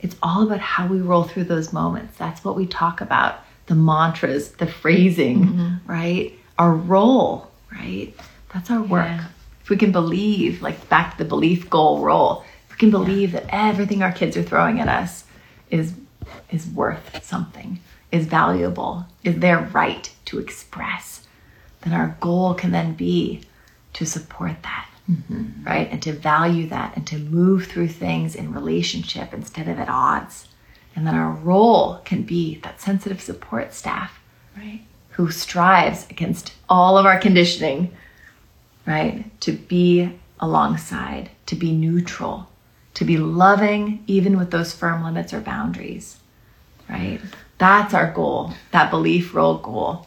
It's 0.00 0.16
all 0.22 0.42
about 0.42 0.60
how 0.60 0.86
we 0.86 1.00
roll 1.00 1.24
through 1.24 1.44
those 1.44 1.72
moments. 1.72 2.18
That's 2.18 2.44
what 2.44 2.56
we 2.56 2.66
talk 2.66 3.00
about 3.00 3.40
the 3.66 3.74
mantras, 3.74 4.50
the 4.52 4.66
phrasing, 4.66 5.46
mm-hmm. 5.46 5.90
right? 5.90 6.34
Our 6.58 6.74
role, 6.74 7.50
right? 7.70 8.12
That's 8.52 8.70
our 8.70 8.82
work. 8.82 9.06
Yeah. 9.06 9.26
If 9.62 9.70
we 9.70 9.76
can 9.76 9.92
believe, 9.92 10.60
like 10.60 10.88
back 10.88 11.12
to 11.12 11.22
the 11.22 11.28
belief 11.28 11.70
goal 11.70 12.00
role, 12.00 12.44
if 12.66 12.72
we 12.72 12.76
can 12.78 12.90
believe 12.90 13.32
that 13.32 13.46
everything 13.48 14.02
our 14.02 14.12
kids 14.12 14.36
are 14.36 14.42
throwing 14.42 14.80
at 14.80 14.88
us 14.88 15.24
is 15.70 15.94
is 16.50 16.66
worth 16.66 17.24
something, 17.24 17.80
is 18.10 18.26
valuable, 18.26 19.06
is 19.24 19.38
their 19.38 19.58
right 19.58 20.12
to 20.26 20.38
express, 20.38 21.26
then 21.82 21.92
our 21.92 22.16
goal 22.20 22.54
can 22.54 22.70
then 22.70 22.94
be 22.94 23.40
to 23.94 24.06
support 24.06 24.62
that, 24.62 24.88
mm-hmm. 25.10 25.64
right? 25.64 25.88
And 25.90 26.02
to 26.02 26.12
value 26.12 26.68
that 26.68 26.96
and 26.96 27.06
to 27.08 27.18
move 27.18 27.66
through 27.66 27.88
things 27.88 28.34
in 28.34 28.52
relationship 28.52 29.32
instead 29.32 29.68
of 29.68 29.78
at 29.78 29.88
odds. 29.88 30.48
And 30.94 31.06
then 31.06 31.14
our 31.14 31.32
role 31.32 32.00
can 32.04 32.22
be 32.22 32.56
that 32.62 32.80
sensitive 32.80 33.20
support 33.20 33.72
staff, 33.72 34.20
right? 34.56 34.82
Who 35.10 35.30
strives 35.30 36.06
against 36.10 36.52
all 36.68 36.98
of 36.98 37.06
our 37.06 37.18
conditioning, 37.18 37.92
right? 38.86 39.40
To 39.42 39.52
be 39.52 40.18
alongside, 40.40 41.30
to 41.46 41.54
be 41.54 41.72
neutral, 41.72 42.48
to 42.94 43.04
be 43.04 43.16
loving, 43.16 44.02
even 44.06 44.36
with 44.36 44.50
those 44.50 44.74
firm 44.74 45.02
limits 45.04 45.32
or 45.32 45.40
boundaries, 45.40 46.18
right? 46.88 47.20
That's 47.58 47.94
our 47.94 48.10
goal, 48.10 48.52
that 48.72 48.90
belief 48.90 49.34
role 49.34 49.58
goal, 49.58 50.06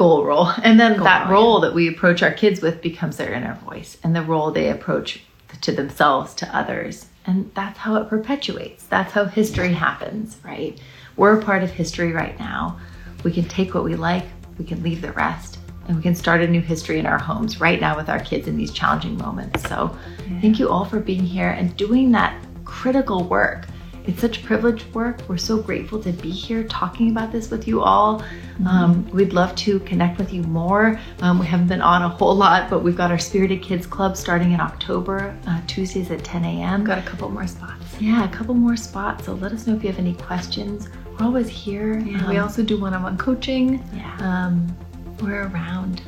goal 0.00 0.24
role. 0.24 0.48
And 0.62 0.80
then 0.80 0.98
that 1.00 1.28
role, 1.28 1.42
role 1.42 1.60
that 1.60 1.74
we 1.74 1.86
approach 1.86 2.22
our 2.22 2.32
kids 2.32 2.62
with 2.62 2.80
becomes 2.80 3.18
their 3.18 3.34
inner 3.34 3.52
voice 3.66 3.98
and 4.02 4.16
the 4.16 4.22
role 4.22 4.50
they 4.50 4.70
approach 4.70 5.22
to 5.60 5.72
themselves, 5.72 6.32
to 6.36 6.56
others. 6.56 7.04
And 7.26 7.50
that's 7.54 7.78
how 7.78 7.96
it 7.96 8.08
perpetuates. 8.08 8.86
That's 8.86 9.12
how 9.12 9.26
history 9.26 9.74
happens, 9.74 10.38
right? 10.42 10.80
We're 11.16 11.38
a 11.38 11.42
part 11.42 11.62
of 11.62 11.70
history 11.70 12.12
right 12.12 12.38
now. 12.38 12.80
We 13.24 13.30
can 13.30 13.44
take 13.44 13.74
what 13.74 13.84
we 13.84 13.94
like, 13.94 14.24
we 14.58 14.64
can 14.64 14.82
leave 14.82 15.02
the 15.02 15.12
rest, 15.12 15.58
and 15.86 15.98
we 15.98 16.02
can 16.02 16.14
start 16.14 16.40
a 16.40 16.48
new 16.48 16.62
history 16.62 16.98
in 16.98 17.04
our 17.04 17.18
homes 17.18 17.60
right 17.60 17.78
now 17.78 17.94
with 17.94 18.08
our 18.08 18.20
kids 18.20 18.48
in 18.48 18.56
these 18.56 18.72
challenging 18.72 19.18
moments. 19.18 19.68
So, 19.68 19.94
thank 20.40 20.58
you 20.58 20.70
all 20.70 20.86
for 20.86 20.98
being 20.98 21.24
here 21.24 21.50
and 21.50 21.76
doing 21.76 22.10
that 22.12 22.42
critical 22.64 23.24
work. 23.24 23.66
It's 24.06 24.20
such 24.20 24.42
privileged 24.44 24.92
work. 24.94 25.20
We're 25.28 25.36
so 25.36 25.60
grateful 25.62 26.02
to 26.02 26.12
be 26.12 26.30
here 26.30 26.64
talking 26.64 27.10
about 27.10 27.30
this 27.32 27.50
with 27.50 27.68
you 27.68 27.82
all. 27.82 28.22
Um, 28.66 29.08
we'd 29.10 29.32
love 29.32 29.54
to 29.56 29.78
connect 29.80 30.18
with 30.18 30.32
you 30.32 30.42
more. 30.44 30.98
Um, 31.20 31.38
we 31.38 31.46
haven't 31.46 31.68
been 31.68 31.82
on 31.82 32.02
a 32.02 32.08
whole 32.08 32.34
lot, 32.34 32.70
but 32.70 32.80
we've 32.82 32.96
got 32.96 33.10
our 33.10 33.18
Spirited 33.18 33.62
Kids 33.62 33.86
Club 33.86 34.16
starting 34.16 34.52
in 34.52 34.60
October, 34.60 35.36
uh, 35.46 35.60
Tuesdays 35.66 36.10
at 36.10 36.24
10 36.24 36.44
a.m. 36.44 36.82
Got 36.82 36.98
a 36.98 37.02
couple 37.02 37.28
more 37.30 37.46
spots. 37.46 38.00
Yeah, 38.00 38.24
a 38.24 38.28
couple 38.28 38.54
more 38.54 38.76
spots. 38.76 39.26
So 39.26 39.34
let 39.34 39.52
us 39.52 39.66
know 39.66 39.74
if 39.76 39.82
you 39.82 39.90
have 39.90 39.98
any 39.98 40.14
questions. 40.14 40.88
We're 41.18 41.26
always 41.26 41.48
here. 41.48 41.98
Yeah, 42.00 42.26
we 42.28 42.38
Um, 42.38 42.44
also 42.44 42.62
do 42.62 42.80
one-on-one 42.80 43.18
coaching. 43.18 43.84
yeah. 43.94 44.16
Um, 44.20 44.74
we're 45.22 45.46
around. 45.48 46.02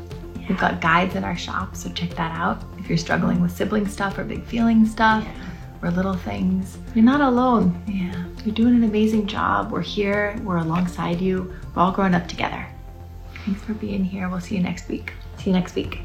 We've 0.48 0.58
got 0.58 0.80
guides 0.80 1.14
in 1.14 1.24
our 1.24 1.36
shop, 1.36 1.76
so 1.76 1.90
check 1.90 2.10
that 2.16 2.36
out. 2.36 2.62
If 2.78 2.88
you're 2.88 2.98
struggling 2.98 3.40
with 3.40 3.52
sibling 3.52 3.86
stuff 3.86 4.18
or 4.18 4.24
big 4.24 4.44
feeling 4.44 4.86
stuff 4.86 5.26
or 5.82 5.90
little 5.90 6.14
things, 6.14 6.78
You're 6.94 7.04
not 7.04 7.20
alone. 7.20 7.82
yeah. 7.86 8.24
You're 8.44 8.54
doing 8.54 8.74
an 8.74 8.84
amazing 8.84 9.26
job. 9.26 9.70
We're 9.70 9.82
here. 9.82 10.36
We're 10.42 10.56
alongside 10.58 11.20
you. 11.20 11.52
We're 11.74 11.82
all 11.82 11.92
growing 11.92 12.14
up 12.14 12.26
together. 12.28 12.66
Thanks 13.44 13.60
for 13.62 13.74
being 13.74 14.04
here. 14.04 14.28
We'll 14.28 14.40
see 14.40 14.56
you 14.56 14.62
next 14.62 14.88
week. 14.88 15.12
See 15.38 15.50
you 15.50 15.52
next 15.56 15.74
week. 15.74 16.00